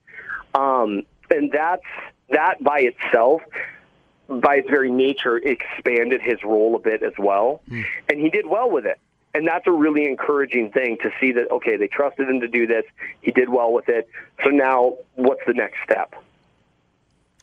um, 0.55 1.03
and 1.30 1.51
that's 1.51 1.84
that 2.30 2.64
by 2.64 2.80
itself. 2.80 3.41
By 4.30 4.55
its 4.55 4.70
very 4.70 4.89
nature, 4.89 5.38
expanded 5.38 6.22
his 6.22 6.41
role 6.43 6.78
a 6.78 6.80
bit 6.80 7.03
as 7.03 7.11
well, 7.20 7.61
mm. 7.70 7.84
and 8.09 8.22
he 8.22 8.30
did 8.30 8.47
well 8.47 8.72
with 8.72 8.86
it. 8.86 8.97
And 9.36 9.45
that's 9.45 9.68
a 9.68 9.72
really 9.72 10.05
encouraging 10.05 10.72
thing 10.72 10.97
to 11.03 11.11
see 11.20 11.34
that, 11.34 11.51
okay, 11.51 11.76
they 11.76 11.88
trusted 11.88 12.30
him 12.30 12.39
to 12.39 12.47
do 12.47 12.66
this. 12.66 12.86
He 13.22 13.32
did 13.32 13.49
well 13.49 13.74
with 13.74 13.89
it. 13.89 14.07
So 14.43 14.49
now, 14.49 14.95
what's 15.16 15.41
the 15.45 15.53
next 15.53 15.78
step? 15.84 16.16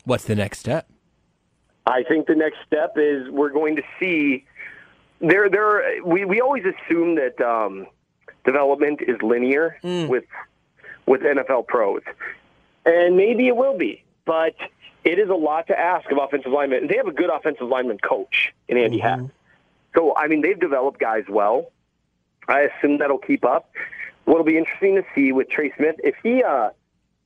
What's 0.05 0.23
the 0.23 0.35
next 0.35 0.59
step? 0.59 0.87
I 1.85 2.03
think 2.03 2.25
the 2.25 2.35
next 2.35 2.57
step 2.65 2.93
is 2.95 3.29
we're 3.29 3.51
going 3.51 3.75
to 3.75 3.83
see 3.99 4.45
there. 5.19 5.49
There, 5.49 6.03
we 6.03 6.25
we 6.25 6.41
always 6.41 6.63
assume 6.65 7.15
that 7.15 7.39
um, 7.41 7.85
development 8.45 9.01
is 9.01 9.21
linear 9.21 9.77
mm. 9.83 10.07
with 10.07 10.25
with 11.05 11.21
NFL 11.21 11.67
pros, 11.67 12.01
and 12.85 13.17
maybe 13.17 13.47
it 13.47 13.55
will 13.55 13.77
be, 13.77 14.03
but 14.25 14.55
it 15.03 15.17
is 15.17 15.29
a 15.29 15.35
lot 15.35 15.67
to 15.67 15.77
ask 15.77 16.09
of 16.11 16.19
offensive 16.21 16.51
linemen. 16.51 16.87
They 16.87 16.97
have 16.97 17.07
a 17.07 17.11
good 17.11 17.29
offensive 17.29 17.67
lineman 17.67 17.97
coach 17.97 18.53
in 18.67 18.77
Andy 18.77 18.99
mm-hmm. 18.99 19.23
Heck. 19.23 19.31
So 19.95 20.15
I 20.15 20.27
mean, 20.27 20.41
they've 20.41 20.59
developed 20.59 20.99
guys 20.99 21.23
well. 21.27 21.71
I 22.47 22.61
assume 22.61 22.99
that'll 22.99 23.17
keep 23.17 23.45
up. 23.45 23.71
What'll 24.25 24.45
be 24.45 24.57
interesting 24.57 24.95
to 24.95 25.03
see 25.15 25.31
with 25.31 25.49
Trey 25.49 25.73
Smith 25.75 25.95
if 26.03 26.15
he 26.23 26.43
uh, 26.43 26.69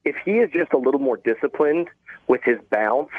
if 0.04 0.16
he 0.24 0.40
is 0.40 0.50
just 0.52 0.72
a 0.74 0.78
little 0.78 1.00
more 1.00 1.18
disciplined 1.18 1.90
with 2.28 2.42
his 2.44 2.58
bounce 2.70 3.10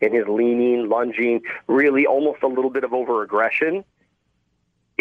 and 0.00 0.12
his 0.12 0.26
leaning, 0.28 0.88
lunging, 0.88 1.40
really 1.68 2.06
almost 2.06 2.42
a 2.42 2.48
little 2.48 2.70
bit 2.70 2.84
of 2.84 2.92
over 2.92 3.22
aggression. 3.22 3.84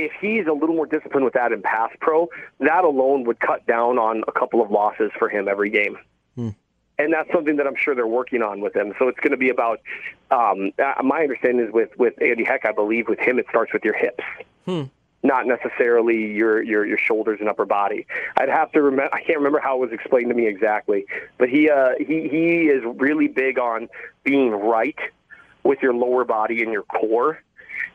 If 0.06 0.12
he's 0.20 0.48
a 0.48 0.54
little 0.54 0.76
more 0.76 0.86
disciplined 0.86 1.26
with 1.26 1.34
that 1.34 1.52
in 1.52 1.62
pass 1.62 1.92
pro, 2.00 2.28
that 2.60 2.84
alone 2.84 3.24
would 3.26 3.40
cut 3.40 3.66
down 3.68 3.98
on 3.98 4.24
a 4.28 4.32
couple 4.32 4.62
of 4.62 4.72
losses 4.72 5.12
for 5.18 5.30
him 5.30 5.48
every 5.48 5.70
game. 5.70 5.98
Hmm. 6.36 6.50
And 6.98 7.14
that's 7.14 7.32
something 7.32 7.56
that 7.56 7.66
I'm 7.66 7.76
sure 7.76 7.96
they're 7.96 8.06
working 8.08 8.42
on 8.44 8.62
with 8.62 8.76
him. 8.76 8.94
So 9.00 9.08
it's 9.08 9.20
going 9.20 9.32
to 9.32 9.38
be 9.38 9.50
about. 9.50 9.82
Um, 10.30 10.72
uh, 10.78 11.02
my 11.04 11.22
understanding 11.22 11.66
is 11.66 11.74
with 11.74 11.90
with 11.98 12.14
Andy 12.22 12.44
Heck, 12.44 12.66
I 12.66 12.72
believe 12.72 13.08
with 13.08 13.20
him 13.20 13.40
it 13.40 13.46
starts 13.50 13.74
with 13.74 13.84
your 13.84 13.96
hips. 13.96 14.24
Hmm 14.66 14.84
not 15.24 15.46
necessarily 15.46 16.34
your, 16.34 16.62
your 16.64 16.86
your 16.86 16.98
shoulders 16.98 17.40
and 17.40 17.50
upper 17.50 17.66
body. 17.66 18.08
I'd 18.38 18.50
have 18.50 18.72
to 18.72 18.82
remember. 18.82 19.14
I 19.14 19.22
can't 19.22 19.38
remember 19.38 19.60
how 19.60 19.78
it 19.78 19.80
was 19.80 19.92
explained 19.92 20.30
to 20.30 20.36
me 20.36 20.48
exactly, 20.48 21.06
but 21.38 21.50
he 21.50 21.70
uh, 21.70 21.92
he 22.00 22.28
he 22.28 22.70
is 22.70 22.84
really 22.96 23.28
big 23.28 23.60
on 23.60 23.88
being 24.24 24.52
right 24.52 24.98
with 25.64 25.80
your 25.82 25.94
lower 25.94 26.26
body 26.26 26.64
and 26.64 26.72
your 26.72 26.84
core, 26.84 27.42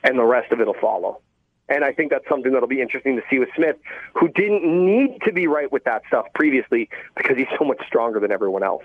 and 0.04 0.18
the 0.18 0.24
rest 0.24 0.52
of 0.52 0.60
it'll 0.60 0.74
follow. 0.74 1.20
And 1.68 1.84
I 1.84 1.92
think 1.92 2.10
that's 2.10 2.28
something 2.28 2.52
that'll 2.52 2.68
be 2.68 2.80
interesting 2.80 3.16
to 3.16 3.22
see 3.28 3.38
with 3.38 3.48
Smith, 3.56 3.76
who 4.14 4.28
didn't 4.28 4.64
need 4.64 5.18
to 5.24 5.32
be 5.32 5.46
right 5.46 5.70
with 5.70 5.84
that 5.84 6.02
stuff 6.06 6.26
previously 6.34 6.88
because 7.16 7.36
he's 7.36 7.48
so 7.58 7.64
much 7.64 7.80
stronger 7.86 8.20
than 8.20 8.30
everyone 8.30 8.62
else. 8.62 8.84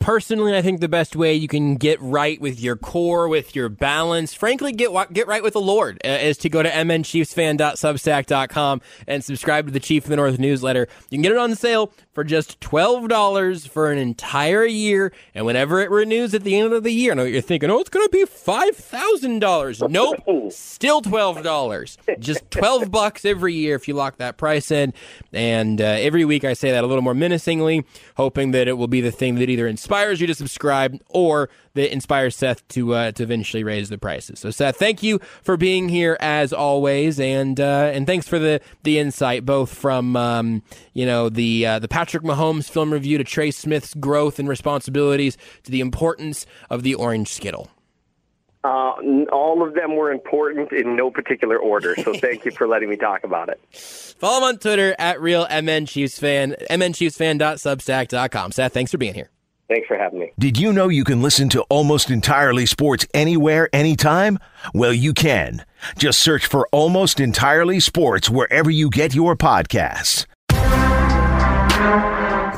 Personally, 0.00 0.56
I 0.56 0.62
think 0.62 0.80
the 0.80 0.88
best 0.88 1.14
way 1.14 1.34
you 1.34 1.48
can 1.48 1.76
get 1.76 2.00
right 2.00 2.40
with 2.40 2.58
your 2.60 2.76
core, 2.76 3.28
with 3.28 3.54
your 3.54 3.68
balance, 3.68 4.32
frankly, 4.34 4.72
get 4.72 4.90
get 5.12 5.28
right 5.28 5.42
with 5.42 5.52
the 5.52 5.60
Lord, 5.60 6.00
uh, 6.04 6.08
is 6.08 6.38
to 6.38 6.48
go 6.48 6.62
to 6.62 6.70
mnchiefsfan.substack.com 6.70 8.80
and 9.06 9.22
subscribe 9.24 9.66
to 9.66 9.72
the 9.72 9.80
Chief 9.80 10.04
of 10.04 10.10
the 10.10 10.16
North 10.16 10.38
newsletter. 10.38 10.88
You 11.10 11.18
can 11.18 11.22
get 11.22 11.32
it 11.32 11.38
on 11.38 11.54
sale 11.54 11.92
for 12.16 12.24
just 12.24 12.58
$12 12.60 13.68
for 13.68 13.92
an 13.92 13.98
entire 13.98 14.64
year. 14.64 15.12
And 15.34 15.44
whenever 15.44 15.80
it 15.80 15.90
renews 15.90 16.32
at 16.32 16.44
the 16.44 16.58
end 16.58 16.72
of 16.72 16.82
the 16.82 16.90
year, 16.90 17.12
I 17.12 17.14
know 17.14 17.24
you're 17.24 17.42
thinking, 17.42 17.68
oh, 17.68 17.78
it's 17.78 17.90
going 17.90 18.06
to 18.06 18.10
be 18.10 18.24
$5,000. 18.24 19.90
Nope. 19.96 20.50
Still 20.50 21.02
$12. 21.02 22.18
Just 22.18 22.50
12 22.50 22.90
bucks 22.90 23.26
every 23.26 23.52
year 23.52 23.76
if 23.76 23.86
you 23.86 23.92
lock 23.92 24.16
that 24.16 24.38
price 24.38 24.70
in. 24.70 24.94
And 25.34 25.78
uh, 25.78 25.84
every 25.84 26.24
week 26.24 26.44
I 26.44 26.54
say 26.54 26.70
that 26.70 26.84
a 26.84 26.86
little 26.86 27.02
more 27.02 27.14
menacingly, 27.14 27.84
hoping 28.16 28.52
that 28.52 28.66
it 28.66 28.78
will 28.78 28.88
be 28.88 29.02
the 29.02 29.10
thing 29.10 29.34
that 29.34 29.50
either 29.50 29.66
inspires 29.66 30.18
you 30.18 30.26
to 30.26 30.34
subscribe 30.34 30.98
or 31.10 31.50
that 31.76 31.92
inspires 31.92 32.34
Seth 32.34 32.66
to 32.68 32.94
uh, 32.94 33.12
to 33.12 33.22
eventually 33.22 33.62
raise 33.62 33.88
the 33.88 33.98
prices. 33.98 34.40
So 34.40 34.50
Seth, 34.50 34.76
thank 34.76 35.02
you 35.02 35.20
for 35.42 35.56
being 35.56 35.88
here 35.88 36.16
as 36.20 36.52
always, 36.52 37.20
and 37.20 37.60
uh, 37.60 37.90
and 37.92 38.06
thanks 38.06 38.26
for 38.26 38.38
the 38.38 38.60
the 38.82 38.98
insight 38.98 39.46
both 39.46 39.72
from 39.72 40.16
um, 40.16 40.62
you 40.92 41.06
know 41.06 41.28
the 41.28 41.66
uh, 41.66 41.78
the 41.78 41.88
Patrick 41.88 42.24
Mahomes 42.24 42.68
film 42.68 42.92
review 42.92 43.18
to 43.18 43.24
Trey 43.24 43.50
Smith's 43.50 43.94
growth 43.94 44.38
and 44.38 44.48
responsibilities 44.48 45.38
to 45.62 45.70
the 45.70 45.80
importance 45.80 46.46
of 46.68 46.82
the 46.82 46.94
orange 46.94 47.28
skittle. 47.28 47.70
Uh, 48.64 48.94
all 49.30 49.64
of 49.64 49.74
them 49.74 49.94
were 49.94 50.10
important 50.10 50.72
in 50.72 50.96
no 50.96 51.08
particular 51.08 51.56
order. 51.56 51.94
So 52.02 52.14
thank 52.18 52.44
you 52.44 52.50
for 52.50 52.66
letting 52.66 52.90
me 52.90 52.96
talk 52.96 53.22
about 53.22 53.48
it. 53.48 53.60
Follow 53.70 54.38
him 54.38 54.44
on 54.44 54.58
Twitter 54.58 54.96
at 54.98 55.20
real 55.20 55.46
MN 55.48 55.86
Chiefs 55.86 56.18
fan, 56.18 56.56
mnchiefsfan.substack.com. 56.68 58.52
Seth, 58.52 58.72
thanks 58.72 58.90
for 58.90 58.98
being 58.98 59.14
here. 59.14 59.30
Thanks 59.68 59.88
for 59.88 59.96
having 59.98 60.20
me. 60.20 60.32
Did 60.38 60.58
you 60.58 60.72
know 60.72 60.88
you 60.88 61.02
can 61.02 61.22
listen 61.22 61.48
to 61.50 61.62
Almost 61.62 62.10
Entirely 62.10 62.66
Sports 62.66 63.06
anywhere, 63.12 63.68
anytime? 63.72 64.38
Well, 64.72 64.92
you 64.92 65.12
can. 65.12 65.64
Just 65.98 66.20
search 66.20 66.46
for 66.46 66.68
Almost 66.70 67.18
Entirely 67.18 67.80
Sports 67.80 68.30
wherever 68.30 68.70
you 68.70 68.90
get 68.90 69.14
your 69.14 69.34
podcasts. 69.34 70.26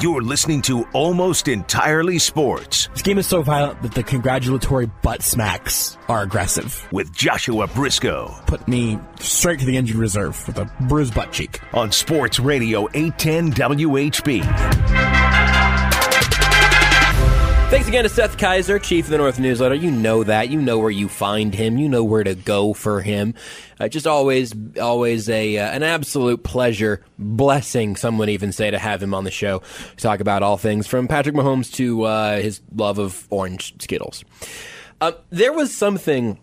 You're 0.00 0.22
listening 0.22 0.62
to 0.62 0.84
Almost 0.92 1.48
Entirely 1.48 2.20
Sports. 2.20 2.88
This 2.92 3.02
game 3.02 3.18
is 3.18 3.26
so 3.26 3.42
violent 3.42 3.82
that 3.82 3.92
the 3.94 4.04
congratulatory 4.04 4.88
butt 5.02 5.22
smacks 5.22 5.98
are 6.08 6.22
aggressive. 6.22 6.86
With 6.92 7.12
Joshua 7.12 7.66
Briscoe. 7.66 8.32
Put 8.46 8.68
me 8.68 8.98
straight 9.18 9.58
to 9.58 9.66
the 9.66 9.76
injured 9.76 9.96
reserve 9.96 10.46
with 10.46 10.58
a 10.58 10.70
bruised 10.82 11.14
butt 11.14 11.32
cheek. 11.32 11.58
On 11.72 11.90
Sports 11.90 12.38
Radio 12.38 12.86
810 12.94 13.52
WHB. 13.54 15.47
Thanks 17.70 17.86
again 17.86 18.04
to 18.04 18.08
Seth 18.08 18.38
Keysor, 18.38 18.82
Chief 18.82 19.04
of 19.04 19.10
the 19.10 19.18
North 19.18 19.38
Newsletter. 19.38 19.74
You 19.74 19.90
know 19.90 20.24
that. 20.24 20.48
You 20.48 20.58
know 20.58 20.78
where 20.78 20.90
you 20.90 21.06
find 21.06 21.54
him. 21.54 21.76
You 21.76 21.86
know 21.86 22.02
where 22.02 22.24
to 22.24 22.34
go 22.34 22.72
for 22.72 23.02
him. 23.02 23.34
Uh, 23.78 23.88
just 23.88 24.06
always, 24.06 24.54
always 24.80 25.28
a 25.28 25.58
uh, 25.58 25.70
an 25.70 25.82
absolute 25.82 26.42
pleasure, 26.42 27.04
blessing. 27.18 27.94
Some 27.96 28.16
would 28.16 28.30
even 28.30 28.52
say 28.52 28.70
to 28.70 28.78
have 28.78 29.02
him 29.02 29.12
on 29.12 29.24
the 29.24 29.30
show 29.30 29.58
to 29.58 29.96
talk 30.02 30.20
about 30.20 30.42
all 30.42 30.56
things 30.56 30.86
from 30.86 31.08
Patrick 31.08 31.34
Mahomes 31.34 31.70
to 31.74 32.04
uh, 32.04 32.40
his 32.40 32.62
love 32.74 32.98
of 32.98 33.26
orange 33.28 33.74
Skittles. 33.82 34.24
Uh, 35.02 35.12
there 35.28 35.52
was 35.52 35.72
something 35.72 36.38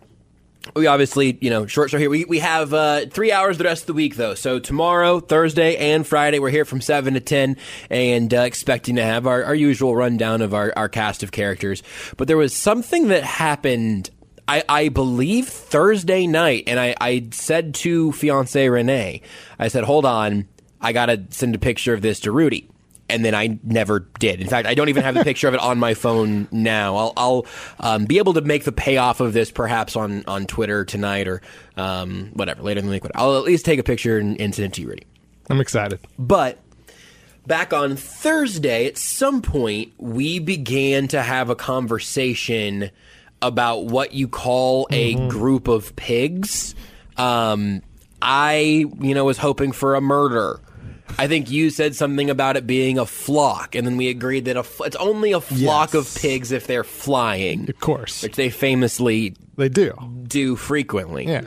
we 0.74 0.86
obviously, 0.86 1.38
you 1.40 1.50
know, 1.50 1.66
short 1.66 1.90
show 1.90 1.98
here. 1.98 2.10
We, 2.10 2.24
we 2.24 2.38
have 2.40 2.74
uh, 2.74 3.06
three 3.06 3.32
hours 3.32 3.58
the 3.58 3.64
rest 3.64 3.82
of 3.82 3.86
the 3.88 3.92
week, 3.94 4.16
though. 4.16 4.34
So 4.34 4.58
tomorrow, 4.58 5.20
Thursday, 5.20 5.76
and 5.76 6.06
Friday, 6.06 6.38
we're 6.38 6.50
here 6.50 6.64
from 6.64 6.80
7 6.80 7.14
to 7.14 7.20
10 7.20 7.56
and 7.90 8.34
uh, 8.34 8.38
expecting 8.38 8.96
to 8.96 9.02
have 9.02 9.26
our, 9.26 9.44
our 9.44 9.54
usual 9.54 9.94
rundown 9.94 10.42
of 10.42 10.54
our, 10.54 10.72
our 10.76 10.88
cast 10.88 11.22
of 11.22 11.32
characters. 11.32 11.82
But 12.16 12.28
there 12.28 12.36
was 12.36 12.54
something 12.54 13.08
that 13.08 13.22
happened, 13.24 14.10
I, 14.48 14.64
I 14.68 14.88
believe, 14.88 15.48
Thursday 15.48 16.26
night. 16.26 16.64
And 16.66 16.80
I, 16.80 16.94
I 17.00 17.28
said 17.32 17.74
to 17.76 18.12
fiance 18.12 18.68
Renee, 18.68 19.22
I 19.58 19.68
said, 19.68 19.84
hold 19.84 20.04
on, 20.04 20.48
I 20.80 20.92
got 20.92 21.06
to 21.06 21.24
send 21.30 21.54
a 21.54 21.58
picture 21.58 21.94
of 21.94 22.02
this 22.02 22.20
to 22.20 22.32
Rudy 22.32 22.68
and 23.08 23.24
then 23.24 23.34
I 23.34 23.58
never 23.62 24.00
did. 24.18 24.40
In 24.40 24.48
fact, 24.48 24.66
I 24.66 24.74
don't 24.74 24.88
even 24.88 25.02
have 25.02 25.14
the 25.14 25.24
picture 25.24 25.48
of 25.48 25.54
it 25.54 25.60
on 25.60 25.78
my 25.78 25.94
phone 25.94 26.48
now. 26.50 26.96
I'll, 26.96 27.12
I'll 27.16 27.46
um, 27.80 28.04
be 28.04 28.18
able 28.18 28.34
to 28.34 28.40
make 28.40 28.64
the 28.64 28.72
payoff 28.72 29.20
of 29.20 29.32
this 29.32 29.50
perhaps 29.50 29.96
on, 29.96 30.24
on 30.26 30.46
Twitter 30.46 30.84
tonight 30.84 31.28
or 31.28 31.40
um, 31.76 32.30
whatever 32.34 32.62
later 32.62 32.80
in 32.80 32.86
the 32.86 32.92
week. 32.92 33.04
I'll 33.14 33.38
at 33.38 33.44
least 33.44 33.64
take 33.64 33.78
a 33.78 33.84
picture 33.84 34.18
and, 34.18 34.40
and 34.40 34.54
send 34.54 34.66
it 34.66 34.72
to 34.74 34.82
you, 34.82 34.88
Rudy. 34.88 35.06
I'm 35.48 35.60
excited. 35.60 36.00
But 36.18 36.58
back 37.46 37.72
on 37.72 37.96
Thursday, 37.96 38.86
at 38.86 38.98
some 38.98 39.42
point, 39.42 39.92
we 39.98 40.38
began 40.38 41.08
to 41.08 41.22
have 41.22 41.50
a 41.50 41.54
conversation 41.54 42.90
about 43.40 43.86
what 43.86 44.12
you 44.12 44.28
call 44.28 44.88
a 44.90 45.14
mm-hmm. 45.14 45.28
group 45.28 45.68
of 45.68 45.94
pigs. 45.94 46.74
Um, 47.16 47.82
I, 48.20 48.86
you 49.00 49.14
know, 49.14 49.24
was 49.24 49.38
hoping 49.38 49.72
for 49.72 49.94
a 49.94 50.00
murder. 50.00 50.60
I 51.18 51.28
think 51.28 51.50
you 51.50 51.70
said 51.70 51.94
something 51.96 52.28
about 52.28 52.56
it 52.56 52.66
being 52.66 52.98
a 52.98 53.06
flock, 53.06 53.74
and 53.74 53.86
then 53.86 53.96
we 53.96 54.08
agreed 54.08 54.44
that 54.46 54.56
a 54.56 54.60
f- 54.60 54.80
it's 54.84 54.96
only 54.96 55.32
a 55.32 55.40
flock 55.40 55.94
Yes. 55.94 56.16
of 56.16 56.22
pigs 56.22 56.52
if 56.52 56.66
they're 56.66 56.84
flying, 56.84 57.68
Of 57.70 57.80
course. 57.80 58.22
which 58.22 58.36
they 58.36 58.50
famously 58.50 59.34
They 59.56 59.68
do. 59.70 59.94
do 60.28 60.56
frequently. 60.56 61.26
Yeah. 61.26 61.46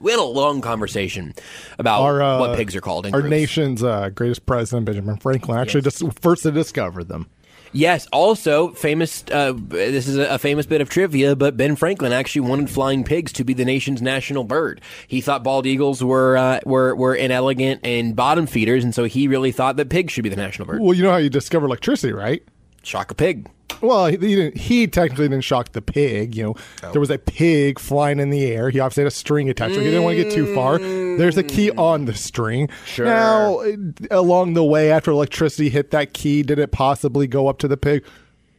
We 0.00 0.10
had 0.12 0.20
a 0.20 0.24
long 0.24 0.60
conversation 0.60 1.34
about 1.78 2.02
Our, 2.02 2.22
uh, 2.22 2.38
what 2.38 2.56
pigs 2.56 2.76
are 2.76 2.80
called. 2.80 3.06
In 3.06 3.14
Our 3.14 3.22
groups. 3.22 3.30
nation's 3.30 3.82
uh, 3.82 4.10
greatest 4.14 4.44
president, 4.46 4.86
Benjamin 4.86 5.16
Franklin, 5.16 5.58
actually 5.58 5.80
just 5.82 6.02
first 6.20 6.42
to 6.44 6.52
discover 6.52 7.02
them. 7.02 7.26
Yes. 7.74 8.06
Also, 8.12 8.68
famous. 8.70 9.24
Uh, 9.30 9.52
this 9.56 10.06
is 10.06 10.16
a, 10.16 10.38
famous 10.38 10.64
bit 10.64 10.80
of 10.80 10.88
trivia, 10.88 11.34
but 11.34 11.56
Ben 11.56 11.74
Franklin 11.74 12.12
actually 12.12 12.42
wanted 12.42 12.70
flying 12.70 13.02
pigs 13.02 13.32
to 13.32 13.44
be 13.44 13.52
the 13.52 13.64
nation's 13.64 14.00
national 14.00 14.44
bird. 14.44 14.80
He 15.08 15.20
thought 15.20 15.42
bald 15.42 15.66
eagles 15.66 16.02
were 16.02 16.36
uh, 16.36 16.60
were 16.64 16.94
were 16.94 17.14
inelegant 17.14 17.80
and 17.84 18.14
bottom 18.14 18.46
feeders, 18.46 18.84
and 18.84 18.94
so 18.94 19.04
he 19.04 19.26
really 19.26 19.50
thought 19.50 19.76
that 19.76 19.90
pigs 19.90 20.12
should 20.12 20.22
be 20.22 20.30
the 20.30 20.36
national 20.36 20.66
bird. 20.66 20.80
Well, 20.80 20.94
you 20.94 21.02
know 21.02 21.10
how 21.10 21.16
you 21.16 21.28
discover 21.28 21.66
electricity, 21.66 22.12
right? 22.12 22.42
Shock 22.84 23.10
a 23.10 23.14
pig. 23.14 23.50
Well, 23.86 24.06
he, 24.06 24.16
he 24.16 24.34
didn't. 24.34 24.56
He 24.56 24.86
technically 24.86 25.28
didn't 25.28 25.44
shock 25.44 25.72
the 25.72 25.82
pig. 25.82 26.34
You 26.34 26.42
know, 26.44 26.54
Oh. 26.82 26.92
there 26.92 27.00
was 27.00 27.10
a 27.10 27.18
pig 27.18 27.78
flying 27.78 28.18
in 28.20 28.30
the 28.30 28.44
air. 28.46 28.70
He 28.70 28.80
obviously 28.80 29.02
had 29.02 29.08
a 29.08 29.14
string 29.14 29.48
attached. 29.50 29.74
He 29.76 29.80
didn't 29.84 30.02
want 30.04 30.16
to 30.16 30.24
get 30.24 30.32
too 30.32 30.54
far. 30.54 30.78
There's 30.78 31.36
a 31.36 31.42
key 31.42 31.70
on 31.72 32.06
the 32.06 32.14
string. 32.14 32.68
Sure. 32.86 33.06
Now, 33.06 33.60
eh, 33.60 33.76
along 34.10 34.54
the 34.54 34.64
way, 34.64 34.90
after 34.90 35.10
electricity 35.10 35.68
hit 35.68 35.90
that 35.90 36.12
key, 36.14 36.42
did 36.42 36.58
it 36.58 36.72
possibly 36.72 37.26
go 37.26 37.48
up 37.48 37.58
to 37.58 37.68
the 37.68 37.76
pig? 37.76 38.04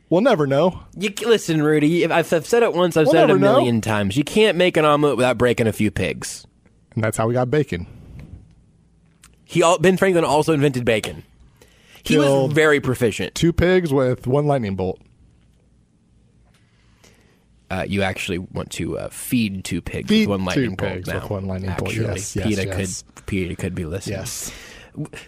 We'll 0.09 0.21
never 0.21 0.45
know. 0.45 0.82
You 0.97 1.11
listen, 1.26 1.63
Rudy. 1.63 2.05
I've, 2.05 2.34
I've 2.34 2.45
said 2.45 2.61
it 2.63 2.73
once. 2.73 2.95
I've 2.95 3.07
We'll 3.07 3.13
said 3.13 3.21
it 3.21 3.23
a 3.23 3.28
never 3.30 3.39
know. 3.39 3.53
million 3.57 3.82
times. 3.82 4.15
You 4.15 4.23
can't 4.23 4.55
make 4.57 4.78
an 4.78 4.86
omelet 4.86 5.17
without 5.17 5.38
breaking 5.38 5.65
a 5.67 5.73
few 5.73 5.89
pigs. 5.89 6.45
And 6.93 7.03
that's 7.03 7.17
how 7.17 7.28
we 7.28 7.34
got 7.34 7.49
bacon. 7.49 7.88
He 9.43 9.63
Ben 9.82 9.97
Franklin 9.97 10.23
also 10.23 10.53
invented 10.53 10.86
bacon. 10.86 11.23
He 12.03 12.17
was 12.17 12.53
very 12.53 12.80
proficient. 12.80 13.34
Two 13.34 13.51
pigs 13.51 13.91
with 13.91 14.28
one 14.28 14.45
lightning 14.45 14.76
bolt. 14.76 14.99
Uh, 17.76 17.84
you 17.84 18.03
actually 18.03 18.38
want 18.38 18.71
to 18.71 18.97
uh, 18.97 19.09
feed 19.09 19.65
two 19.65 19.82
pigs 19.82 20.07
Feed 20.07 20.28
with 20.30 20.39
one 20.39 20.45
lightning 20.45 20.76
bolt. 20.76 21.07
now. 21.07 21.28
one 21.28 21.45
lightning 21.45 21.73
bolt. 21.78 21.89
Actually, 21.89 22.05
Yes, 22.05 22.36
yes, 22.36 22.47
PETA 22.47 22.65
yes. 22.67 23.03
could 23.03 23.26
PETA 23.26 23.55
could 23.55 23.76
be 23.76 23.86
listening. 23.86 24.19
Yes. 24.19 24.51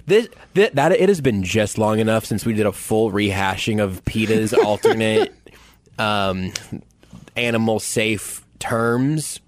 This, 0.06 0.30
that, 0.54 0.76
that 0.76 0.92
it 0.94 1.10
has 1.10 1.20
been 1.20 1.44
just 1.44 1.78
long 1.78 2.00
enough 2.00 2.24
since 2.24 2.46
we 2.46 2.54
did 2.54 2.66
a 2.66 2.72
full 2.72 3.12
rehashing 3.12 3.84
of 3.84 4.04
PETA's 4.06 4.54
alternate 4.66 5.34
um, 6.00 6.54
animal 7.36 7.80
safe 7.82 8.46
terms. 8.60 9.42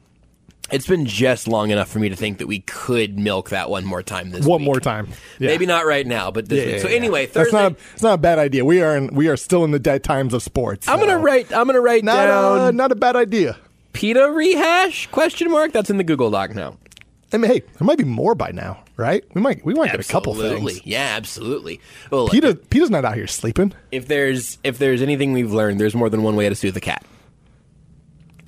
It's 0.71 0.87
been 0.87 1.05
just 1.05 1.47
long 1.47 1.71
enough 1.71 1.89
for 1.89 1.99
me 1.99 2.09
to 2.09 2.15
think 2.15 2.37
that 2.39 2.47
we 2.47 2.59
could 2.59 3.17
milk 3.17 3.49
that 3.49 3.69
one 3.69 3.85
more 3.85 4.03
time 4.03 4.29
this 4.31 4.41
week. 4.41 4.49
One 4.49 4.61
week. 4.61 4.65
more 4.67 4.79
time. 4.79 5.07
Yeah. 5.39 5.47
Maybe 5.47 5.65
not 5.65 5.85
right 5.85 6.05
now, 6.05 6.31
but 6.31 6.47
this 6.49 6.65
Yeah, 6.65 6.73
week. 6.73 6.81
So 6.81 6.89
yeah. 6.89 6.95
anyway, 6.95 7.25
that's 7.25 7.49
Thursday. 7.51 7.57
not. 7.57 7.71
A, 7.73 7.75
it's 7.93 8.03
not 8.03 8.13
a 8.13 8.17
bad 8.17 8.39
idea. 8.39 8.63
We 8.65 8.81
are. 8.81 8.95
In, 8.97 9.07
we 9.13 9.27
are 9.27 9.37
still 9.37 9.63
in 9.63 9.71
the 9.71 9.79
dead 9.79 10.03
times 10.03 10.33
of 10.33 10.43
sports. 10.43 10.87
I'm 10.87 10.99
gonna 10.99 11.17
write. 11.19 11.51
I'm 11.53 11.65
gonna 11.67 11.81
write 11.81 12.03
Not 12.03 12.25
down 12.25 12.67
a, 12.67 12.71
not 12.71 12.91
a 12.91 12.95
bad 12.95 13.15
idea. 13.15 13.57
PETA 13.93 14.29
rehash 14.31 15.07
question 15.07 15.49
mark. 15.51 15.71
That's 15.71 15.89
in 15.89 15.97
the 15.97 16.03
Google 16.03 16.29
Doc 16.31 16.53
now. 16.55 16.77
I 17.31 17.37
mean, 17.37 17.51
hey, 17.51 17.59
there 17.59 17.85
might 17.85 17.97
be 17.99 18.03
more 18.05 18.33
by 18.33 18.51
now, 18.51 18.83
right? 18.97 19.23
We 19.35 19.41
might. 19.41 19.63
We 19.63 19.73
might 19.75 19.91
get 19.91 19.99
a 19.99 20.03
couple 20.03 20.33
things. 20.33 20.83
Yeah, 20.85 21.13
absolutely. 21.15 21.79
Well, 22.09 22.27
PETA, 22.27 22.55
PETA's 22.55 22.89
not 22.89 23.05
out 23.05 23.15
here 23.15 23.27
sleeping. 23.27 23.73
if 23.91 24.07
there's 24.07 24.57
if 24.63 24.77
there's 24.79 25.01
anything 25.01 25.33
we've 25.33 25.51
learned, 25.53 25.79
there's 25.79 25.93
more 25.95 26.09
than 26.09 26.23
one 26.23 26.35
way 26.35 26.49
to 26.49 26.55
soothe 26.55 26.75
a 26.77 26.81
cat. 26.81 27.03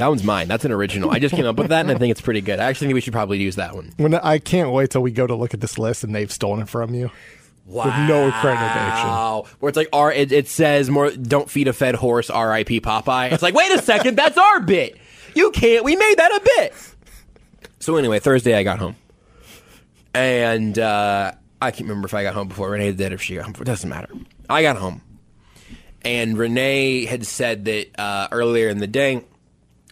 That 0.02 0.08
one's 0.08 0.24
mine. 0.24 0.48
That's 0.48 0.66
an 0.66 0.72
original. 0.72 1.12
I 1.12 1.20
just 1.20 1.36
came 1.36 1.46
up 1.46 1.58
with 1.58 1.68
that, 1.68 1.82
and 1.82 1.92
I 1.92 1.96
think 1.96 2.10
it's 2.10 2.22
pretty 2.22 2.42
good. 2.42 2.60
I 2.60 2.64
actually 2.64 2.88
think 2.88 2.96
we 2.96 3.02
should 3.02 3.14
probably 3.14 3.38
use 3.38 3.58
that 3.58 3.76
one. 3.76 3.94
When 3.98 4.16
I 4.16 4.40
can't 4.40 4.72
wait 4.72 4.90
till 4.90 5.04
we 5.04 5.12
go 5.12 5.28
to 5.28 5.36
look 5.36 5.54
at 5.54 5.62
this 5.62 5.78
list 5.78 6.04
and 6.04 6.16
they've 6.16 6.32
stolen 6.32 6.64
it 6.64 6.70
from 6.70 6.96
you. 6.96 7.12
Wow. 7.68 7.86
With 7.86 8.10
no 8.10 8.32
accreditation. 8.32 9.48
Where 9.60 9.70
it's 9.70 9.78
like, 9.78 9.90
R, 9.94 10.12
it, 10.12 10.32
it 10.32 10.48
says 10.48 10.90
more. 10.90 11.12
Don't 11.12 11.48
feed 11.48 11.68
a 11.68 11.74
fed 11.74 11.94
horse. 11.94 12.32
R.I.P. 12.32 12.82
Popeye. 12.82 13.32
It's 13.32 13.44
like, 13.44 13.54
wait 13.54 13.72
a 13.74 13.78
second, 13.80 14.18
that's 14.18 14.40
our 14.40 14.60
bit. 14.60 14.98
You 15.36 15.52
can't. 15.52 15.86
We 15.86 15.96
made 15.96 16.16
that 16.18 16.32
a 16.32 16.42
bit. 16.58 16.74
So 17.78 17.96
anyway, 17.98 18.18
Thursday 18.18 18.56
I 18.56 18.64
got 18.64 18.80
home, 18.80 18.96
and 20.16 20.80
uh, 20.80 21.32
I 21.62 21.70
can't 21.70 21.88
remember 21.88 22.08
if 22.08 22.16
I 22.16 22.24
got 22.24 22.34
home 22.34 22.48
before 22.48 22.72
Renee 22.72 22.94
did. 22.94 23.14
If 23.14 23.22
she 23.22 23.36
got 23.36 23.44
home, 23.44 23.52
before. 23.52 23.66
it 23.66 23.68
doesn't 23.68 23.88
matter. 23.88 24.10
I 24.50 24.64
got 24.64 24.78
home, 24.78 25.04
and 26.02 26.40
Renee 26.40 27.06
had 27.06 27.24
said 27.28 27.66
that 27.66 28.00
uh, 28.00 28.30
earlier 28.32 28.68
in 28.70 28.80
the 28.80 28.88
day 28.88 29.26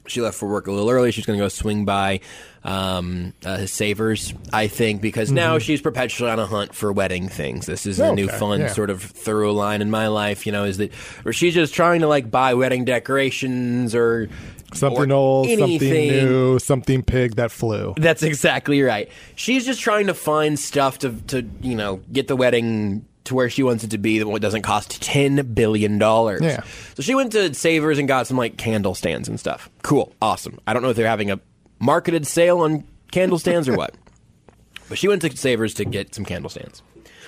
she 0.10 0.22
left 0.22 0.38
for 0.38 0.50
work 0.50 0.68
a 0.68 0.72
little 0.72 0.90
early. 0.90 1.12
She's 1.12 1.26
going 1.26 1.38
to 1.38 1.46
go 1.46 1.50
swing 1.50 1.86
by 1.86 2.22
um, 2.64 3.34
uh, 3.46 3.58
his 3.58 3.72
Savers, 3.72 4.34
I 4.52 4.68
think, 4.68 5.02
because 5.02 5.32
now 5.32 5.60
she's 5.60 5.82
perpetually 5.82 6.30
on 6.30 6.40
a 6.40 6.46
hunt 6.46 6.74
for 6.76 6.92
wedding 6.92 7.30
things. 7.30 7.66
This 7.66 7.86
is 7.86 8.00
a 8.00 8.14
new 8.14 8.28
fun 8.28 8.62
yeah. 8.62 8.68
sort 8.68 8.90
of 8.90 9.02
through 9.02 9.54
line 9.54 9.82
in 9.82 9.90
my 9.90 10.08
life, 10.08 10.46
you 10.46 10.52
know, 10.52 10.66
is 10.66 10.78
that 10.78 10.94
where 11.24 11.34
she's 11.34 11.54
just 11.54 11.74
trying 11.74 12.02
to 12.02 12.08
like 12.08 12.30
buy 12.30 12.54
wedding 12.54 12.86
decorations 12.86 13.96
or 13.96 14.30
Something 14.74 15.12
or 15.12 15.16
old, 15.16 15.50
something 15.50 15.80
new, 15.80 16.60
something 16.60 17.02
pig 17.02 17.38
that 17.38 17.52
flew. 17.52 17.96
That's 17.98 18.22
exactly 18.22 18.82
right. 18.84 19.10
She's 19.34 19.66
just 19.66 19.82
trying 19.82 20.08
to 20.08 20.14
find 20.14 20.60
stuff 20.60 21.00
to 21.00 21.14
to 21.28 21.50
you 21.62 21.74
know 21.74 22.02
get 22.12 22.28
the 22.28 22.36
wedding 22.36 23.06
to 23.30 23.36
where 23.36 23.50
she 23.50 23.64
wants 23.64 23.84
it 23.84 23.92
to 23.92 23.98
be 23.98 24.20
that 24.20 24.40
doesn't 24.42 24.62
cost 24.64 25.02
ten 25.02 25.54
billion 25.54 25.98
dollars. 25.98 26.42
Yeah. 26.42 26.64
So 26.96 27.02
she 27.02 27.16
went 27.16 27.32
to 27.32 27.54
Savers 27.54 27.98
and 27.98 28.08
got 28.08 28.28
some 28.28 28.38
like 28.38 28.58
candle 28.58 28.94
stands 28.94 29.28
and 29.28 29.40
stuff. 29.40 29.70
Cool, 29.82 30.14
awesome. 30.22 30.60
I 30.68 30.74
don't 30.74 30.84
know 30.84 30.90
if 30.90 30.98
they're 30.98 31.08
having 31.08 31.32
a 31.32 31.40
marketed 31.80 32.28
sale 32.28 32.60
on 32.60 32.84
candle 33.12 33.40
stands 33.40 33.68
or 33.68 33.76
what, 33.76 33.96
but 34.90 34.98
she 34.98 35.08
went 35.08 35.22
to 35.22 35.36
Savers 35.36 35.74
to 35.76 35.86
get 35.86 36.14
some 36.14 36.26
candle 36.26 36.50
stands. 36.50 36.84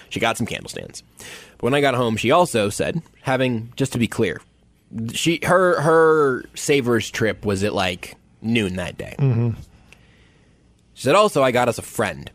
She 0.09 0.19
got 0.19 0.37
some 0.37 0.45
candle 0.45 0.69
stands. 0.69 1.03
But 1.17 1.63
when 1.63 1.73
I 1.73 1.81
got 1.81 1.95
home, 1.95 2.17
she 2.17 2.31
also 2.31 2.69
said, 2.69 3.01
having 3.21 3.71
just 3.77 3.93
to 3.93 3.99
be 3.99 4.07
clear, 4.07 4.41
she 5.13 5.39
her 5.43 5.79
her 5.81 6.43
Savers 6.53 7.09
trip 7.09 7.45
was 7.45 7.63
at 7.63 7.73
like 7.73 8.17
noon 8.41 8.75
that 8.75 8.97
day. 8.97 9.15
Mm-hmm. 9.17 9.51
She 10.93 11.03
said, 11.03 11.15
also, 11.15 11.41
I 11.41 11.51
got 11.51 11.69
us 11.69 11.77
a 11.77 11.81
friend. 11.81 12.29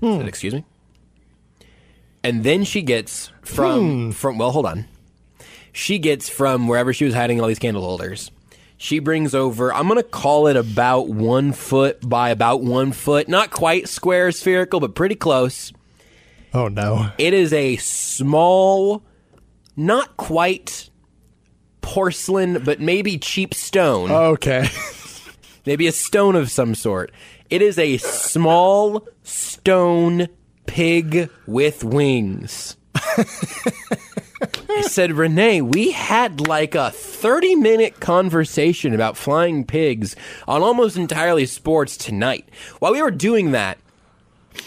Hmm. 0.00 0.06
I 0.06 0.18
said, 0.18 0.28
excuse 0.28 0.54
me? 0.54 0.64
And 2.22 2.44
then 2.44 2.64
she 2.64 2.82
gets 2.82 3.32
from, 3.42 3.80
hmm. 3.80 4.10
from, 4.10 4.38
well, 4.38 4.50
hold 4.50 4.66
on. 4.66 4.86
She 5.72 5.98
gets 5.98 6.28
from 6.28 6.68
wherever 6.68 6.92
she 6.92 7.04
was 7.04 7.14
hiding 7.14 7.40
all 7.40 7.46
these 7.46 7.58
candle 7.58 7.82
holders. 7.82 8.30
She 8.76 8.98
brings 8.98 9.34
over, 9.34 9.72
I'm 9.72 9.88
going 9.88 9.98
to 9.98 10.02
call 10.02 10.46
it 10.46 10.56
about 10.56 11.08
one 11.08 11.52
foot 11.52 11.98
by 12.06 12.30
about 12.30 12.62
one 12.62 12.92
foot. 12.92 13.28
Not 13.28 13.50
quite 13.50 13.88
square 13.88 14.32
spherical, 14.32 14.80
but 14.80 14.94
pretty 14.94 15.14
close. 15.14 15.72
Oh 16.52 16.68
no. 16.68 17.10
It 17.18 17.34
is 17.34 17.52
a 17.52 17.76
small, 17.76 19.02
not 19.76 20.16
quite 20.16 20.90
porcelain, 21.80 22.62
but 22.64 22.80
maybe 22.80 23.18
cheap 23.18 23.54
stone. 23.54 24.10
Okay. 24.10 24.68
maybe 25.66 25.86
a 25.86 25.92
stone 25.92 26.34
of 26.34 26.50
some 26.50 26.74
sort. 26.74 27.12
It 27.50 27.62
is 27.62 27.78
a 27.78 27.98
small 27.98 29.06
stone 29.22 30.28
pig 30.70 31.28
with 31.48 31.82
wings. 31.82 32.76
I 32.94 34.82
said, 34.82 35.10
Renee, 35.10 35.62
we 35.62 35.90
had 35.90 36.46
like 36.46 36.76
a 36.76 36.92
30 36.92 37.56
minute 37.56 37.98
conversation 37.98 38.94
about 38.94 39.16
flying 39.16 39.64
pigs 39.64 40.14
on 40.46 40.62
almost 40.62 40.96
entirely 40.96 41.44
sports 41.46 41.96
tonight. 41.96 42.48
While 42.78 42.92
we 42.92 43.02
were 43.02 43.10
doing 43.10 43.50
that, 43.50 43.78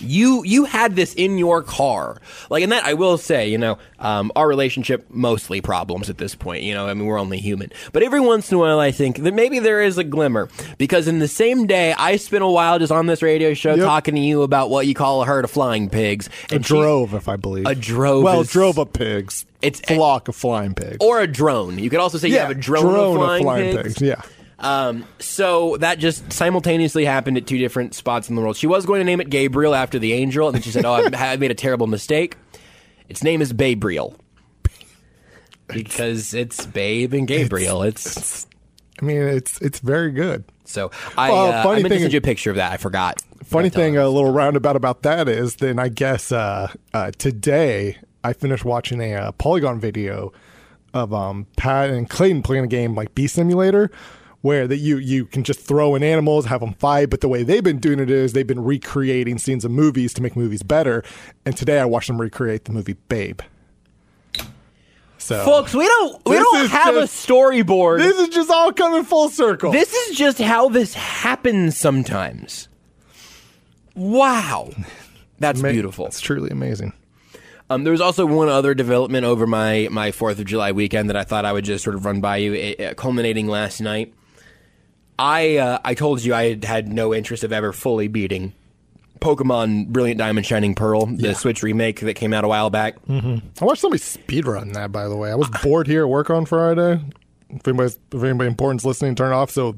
you 0.02 0.44
you 0.44 0.66
had 0.66 0.96
this 0.96 1.14
in 1.14 1.38
your 1.38 1.62
car 1.62 2.20
like 2.50 2.64
and 2.64 2.72
that 2.72 2.84
i 2.86 2.94
will 2.94 3.18
say 3.18 3.50
you 3.50 3.58
know 3.58 3.78
um, 4.00 4.32
our 4.36 4.48
relationship 4.48 5.06
mostly 5.10 5.62
problems 5.62 6.10
at 6.10 6.18
this 6.18 6.36
point 6.36 6.64
you 6.64 6.74
know 6.74 6.88
i 6.88 6.94
mean 6.94 7.06
we're 7.06 7.18
only 7.20 7.40
human 7.40 7.72
but 7.92 8.04
every 8.04 8.20
once 8.20 8.52
in 8.52 8.56
a 8.56 8.60
while 8.60 8.80
i 8.80 8.92
think 8.92 9.18
that 9.18 9.34
maybe 9.34 9.60
there 9.60 9.82
is 9.82 9.98
a 9.98 10.04
glimmer 10.04 10.50
because 10.78 11.08
in 11.08 11.20
the 11.20 11.28
same 11.28 11.66
day 11.68 11.94
i 11.94 12.16
spent 12.18 12.44
a 12.44 12.48
while 12.48 12.80
just 12.80 12.92
on 12.92 13.06
this 13.06 13.22
radio 13.22 13.54
show 13.54 13.76
Yep. 13.76 13.86
talking 13.86 14.16
to 14.16 14.22
you 14.22 14.42
about 14.44 14.70
what 14.70 14.86
you 14.88 14.94
call 14.94 15.22
a 15.22 15.26
herd 15.26 15.46
of 15.46 15.52
flying 15.52 15.90
pigs 15.90 16.30
A 16.52 16.56
and 16.56 16.66
she- 16.66 16.74
drove, 16.74 17.14
if 17.14 17.28
I 17.30 17.36
believe. 17.38 17.66
A 17.66 17.74
drove 17.76 18.24
Well, 18.24 18.42
is- 18.42 18.50
drove 18.52 18.78
of 18.78 18.94
pigs. 18.94 19.46
It's- 19.62 19.82
flock 19.96 20.28
of 20.28 20.36
flying 20.36 20.74
pigs. 20.76 20.98
or 21.00 21.22
a 21.22 21.28
drone 21.28 21.80
you 21.80 21.90
could 21.90 22.00
also 22.00 22.18
say 22.18 22.28
you 22.28 22.38
have 22.40 22.52
a 22.52 22.56
drone, 22.56 22.96
of 22.96 23.42
flying, 23.42 23.76
pigs. 23.78 24.02
Yeah. 24.02 24.22
Um, 24.64 25.06
so 25.20 25.78
that 25.78 26.00
just 26.00 26.32
simultaneously 26.32 27.04
happened 27.06 27.38
at 27.38 27.46
two 27.46 27.58
different 27.58 27.94
spots 27.94 28.30
in 28.30 28.36
the 28.36 28.42
world. 28.42 28.56
She 28.56 28.66
was 28.68 28.86
going 28.86 29.00
to 29.02 29.04
name 29.04 29.20
it 29.22 29.30
Gabriel 29.30 29.76
after 29.76 30.00
the 30.00 30.14
angel, 30.14 30.48
and 30.48 30.56
then 30.56 30.62
she 30.62 30.72
said, 30.72 30.86
"Oh, 30.86 31.10
I 31.14 31.36
made 31.36 31.52
a 31.52 31.56
terrible 31.56 31.88
mistake. 31.88 32.38
Its 33.10 33.24
name 33.24 33.42
is 33.42 33.52
Babriel 33.54 34.16
because 35.68 36.34
it's 36.34 36.66
Babe 36.66 37.14
and 37.14 37.28
Gabriel. 37.28 37.84
It's, 37.84 38.48
I 39.02 39.06
mean, 39.06 39.22
it's 39.22 39.60
it's 39.62 39.80
very 39.80 40.12
good. 40.12 40.44
so 40.66 40.92
I, 41.18 41.30
Well, 41.32 41.46
uh, 41.48 41.64
funny 41.64 41.80
I 41.80 41.84
meant 41.84 41.84
to 41.86 41.90
thing 41.90 41.98
send 42.00 42.08
is- 42.08 42.14
you 42.14 42.18
a 42.20 42.22
picture 42.22 42.50
of 42.50 42.56
that. 42.58 42.72
I 42.72 42.78
forgot. 42.78 43.22
Funny 43.44 43.70
thing, 43.70 43.98
a 43.98 44.08
little 44.08 44.32
roundabout 44.32 44.78
about 44.78 45.04
that 45.04 45.28
is, 45.28 45.58
then 45.58 45.78
I 45.78 45.90
guess 45.90 46.32
uh, 46.32 46.72
uh, 46.94 47.12
today 47.18 47.98
I 48.24 48.32
finished 48.34 48.64
watching 48.64 49.02
a 49.02 49.14
uh, 49.16 49.32
Polygon 49.34 49.80
video 49.82 50.32
of 50.94 51.14
um, 51.14 51.46
Pat 51.58 51.90
and 51.90 52.10
Clayton 52.10 52.42
playing 52.42 52.64
a 52.64 52.68
game 52.68 52.96
like 52.96 53.14
Bee 53.14 53.28
Simulator, 53.28 53.92
where 54.44 54.68
that 54.68 54.78
you 54.78 54.98
you 54.98 55.26
can 55.26 55.44
just 55.44 55.60
throw 55.62 55.96
in 55.96 56.04
animals, 56.04 56.46
have 56.46 56.60
them 56.60 56.74
fight. 56.74 57.10
But 57.10 57.22
the 57.22 57.28
way 57.30 57.42
they've 57.44 57.64
been 57.64 57.80
doing 57.80 58.00
it 58.00 58.12
is 58.12 58.34
they've 58.34 58.46
been 58.46 58.64
recreating 58.64 59.40
scenes 59.40 59.66
of 59.66 59.72
movies 59.72 60.14
to 60.14 60.22
make 60.22 60.36
movies 60.36 60.62
better. 60.62 61.02
And 61.46 61.58
today 61.58 61.80
I 61.80 61.86
watched 61.86 62.08
them 62.08 62.22
recreate 62.22 62.66
the 62.66 62.74
movie 62.74 62.98
Babe. 63.08 63.40
So 65.18 65.46
Folks, 65.46 65.74
we 65.74 65.88
don't 65.88 66.22
we 66.26 66.36
don't 66.36 66.70
have 66.70 66.96
just- 66.96 67.28
a 67.28 67.34
storyboard. 67.34 68.00
this 68.00 68.20
is 68.20 68.28
just 68.30 68.52
all 68.52 68.74
coming 68.74 69.06
full 69.06 69.30
circle. 69.30 69.72
This 69.72 69.94
is 69.94 70.18
just 70.18 70.40
how 70.40 70.68
this 70.68 70.94
happens 70.94 71.78
sometimes. 71.78 72.68
Wow. 73.96 74.72
That's 75.40 75.62
beautiful. 75.62 76.08
It's 76.08 76.20
truly 76.20 76.50
amazing. 76.50 76.92
Um, 77.70 77.86
there 77.86 77.92
was 77.92 78.02
also 78.02 78.26
one 78.26 78.50
other 78.50 78.74
development 78.74 79.26
over 79.26 79.48
my 79.48 79.88
my 79.90 80.12
Fourth 80.12 80.40
of 80.40 80.46
July 80.46 80.74
weekend 80.74 81.10
that 81.10 81.16
I 81.16 81.24
thought 81.24 81.46
I 81.46 81.54
would 81.54 81.64
just 81.64 81.84
sort 81.86 81.96
of 81.96 82.04
run 82.06 82.20
by 82.20 82.38
you, 82.38 82.54
it, 82.54 82.82
uh, 82.82 82.94
culminating 82.94 83.48
last 83.48 83.80
night. 83.80 84.14
I 85.20 85.58
uh, 85.58 85.80
I 85.86 85.94
told 85.94 86.24
you 86.24 86.34
I 86.34 86.50
had 86.50 86.64
had 86.64 86.92
no 86.92 87.14
interest 87.14 87.44
of 87.44 87.52
ever 87.54 87.72
fully 87.72 88.08
beating 88.08 88.54
Pokemon 89.20 89.88
Brilliant 89.88 90.18
Diamond 90.18 90.46
Shining 90.46 90.76
Pearl, 90.76 91.06
the 91.06 91.34
Switch 91.34 91.64
remake 91.64 92.02
that 92.02 92.16
came 92.16 92.34
out 92.34 92.44
a 92.44 92.48
while 92.48 92.70
back. 92.70 92.96
I 93.62 93.66
watched 93.66 93.82
somebody 93.82 94.02
speedrun 94.02 94.74
that, 94.74 94.92
by 94.92 95.08
the 95.08 95.16
way. 95.16 95.32
I 95.32 95.36
was 95.36 95.50
bored 95.64 95.88
here 95.88 96.04
at 96.04 96.10
work 96.10 96.30
on 96.30 96.46
Friday. 96.46 97.00
If, 97.50 97.68
anybody's, 97.68 98.00
if 98.12 98.24
anybody 98.24 98.48
important's 98.48 98.84
listening, 98.84 99.16
turn 99.16 99.32
it 99.32 99.36
off. 99.36 99.52
So, 99.52 99.76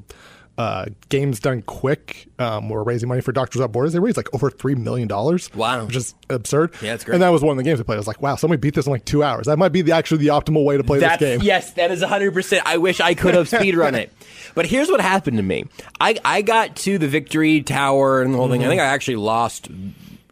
uh, 0.57 0.85
Games 1.09 1.39
Done 1.39 1.61
Quick, 1.61 2.27
um, 2.39 2.69
we're 2.69 2.83
raising 2.83 3.09
money 3.09 3.21
for 3.21 3.31
Doctors 3.31 3.59
Without 3.59 3.71
Borders. 3.71 3.93
They 3.93 3.99
raised 3.99 4.17
like 4.17 4.33
over 4.33 4.49
$3 4.49 4.77
million. 4.77 5.07
Wow. 5.07 5.85
Which 5.85 5.95
is 5.95 6.15
absurd. 6.29 6.73
Yeah, 6.81 6.93
it's 6.93 7.03
great. 7.03 7.15
And 7.15 7.23
that 7.23 7.29
was 7.29 7.41
one 7.41 7.51
of 7.51 7.57
the 7.57 7.63
games 7.63 7.79
I 7.79 7.83
played. 7.83 7.95
I 7.95 7.99
was 7.99 8.07
like, 8.07 8.21
wow, 8.21 8.35
somebody 8.35 8.59
beat 8.59 8.73
this 8.73 8.85
in 8.85 8.91
like 8.91 9.05
two 9.05 9.23
hours. 9.23 9.47
That 9.47 9.57
might 9.57 9.69
be 9.69 9.81
the 9.81 9.91
actually 9.91 10.19
the 10.19 10.27
optimal 10.27 10.63
way 10.63 10.77
to 10.77 10.83
play 10.83 10.99
That's, 10.99 11.19
this 11.19 11.37
game. 11.39 11.45
Yes, 11.45 11.73
that 11.73 11.91
is 11.91 12.01
100%. 12.01 12.61
I 12.65 12.77
wish 12.77 13.01
I 13.01 13.13
could 13.13 13.33
have 13.33 13.49
speedrun 13.49 13.93
it. 13.93 14.11
But 14.53 14.65
here's 14.65 14.89
what 14.89 15.01
happened 15.01 15.35
to 15.35 15.43
me. 15.43 15.65
I, 15.99 16.15
I 16.23 16.41
got 16.41 16.77
to 16.77 16.97
the 16.97 17.09
victory 17.09 17.61
tower 17.61 18.21
and 18.21 18.33
the 18.33 18.37
whole 18.37 18.47
thing. 18.47 18.61
Mm-hmm. 18.61 18.67
I 18.67 18.71
think 18.71 18.81
I 18.81 18.85
actually 18.85 19.17
lost 19.17 19.67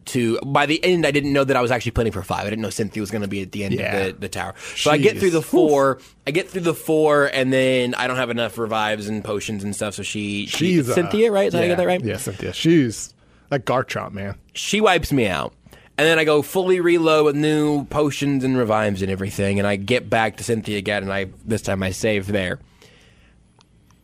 to 0.06 0.40
by 0.46 0.66
the 0.66 0.84
end 0.84 1.06
I 1.06 1.12
didn't 1.12 1.34
know 1.34 1.44
that 1.44 1.56
I 1.56 1.62
was 1.62 1.72
actually 1.72 1.92
planning 1.92 2.14
for 2.14 2.24
five. 2.24 2.46
I 2.46 2.50
didn't 2.50 2.62
know 2.62 2.70
Cynthia 2.70 3.02
was 3.02 3.12
gonna 3.12 3.28
be 3.28 3.42
at 3.42 3.52
the 3.52 3.64
end 3.64 3.74
Yeah. 3.76 3.96
of 3.98 4.14
the, 4.16 4.20
the 4.22 4.30
tower. 4.30 4.54
So 4.76 4.92
I 4.92 4.98
get 4.98 5.18
through 5.20 5.32
the 5.32 5.42
four 5.42 6.00
I 6.28 6.32
get 6.32 6.50
through 6.50 6.62
the 6.62 6.74
four 6.74 7.26
and 7.28 7.52
then 7.54 7.94
I 7.96 8.08
don't 8.08 8.18
have 8.18 8.30
enough 8.30 8.58
revives 8.58 9.08
and 9.08 9.24
potions 9.24 9.64
and 9.64 9.76
stuff, 9.76 9.94
so 9.96 10.04
she, 10.04 10.46
she 10.48 10.58
She's 10.74 10.90
uh, 10.90 10.94
Cynthia, 10.96 11.32
right? 11.32 11.48
Is 11.48 11.54
that 11.54 11.60
how 11.60 11.64
I 11.64 11.66
yeah, 11.68 11.72
get 11.72 11.78
that 11.78 11.88
right? 11.88 12.04
Yeah, 12.04 12.18
Cynthia. 12.18 12.54
She's 12.54 13.14
that 13.50 13.66
Garchomp, 13.66 14.14
man. 14.14 14.36
she 14.54 14.82
wipes 14.82 15.12
me 15.12 15.28
out. 15.28 15.54
And 15.96 16.08
then 16.08 16.18
I 16.18 16.24
go 16.24 16.42
fully 16.42 16.80
reload 16.80 17.26
with 17.26 17.36
new 17.36 17.86
potions 17.86 18.44
and 18.44 18.58
revives 18.58 19.04
and 19.04 19.12
everything, 19.12 19.60
and 19.60 19.68
I 19.68 19.76
get 19.76 20.10
back 20.10 20.38
to 20.38 20.44
Cynthia 20.44 20.80
again, 20.80 21.04
and 21.04 21.14
I 21.14 21.28
this 21.46 21.62
time 21.62 21.84
I 21.84 21.92
save 21.92 22.26
there. 22.26 22.60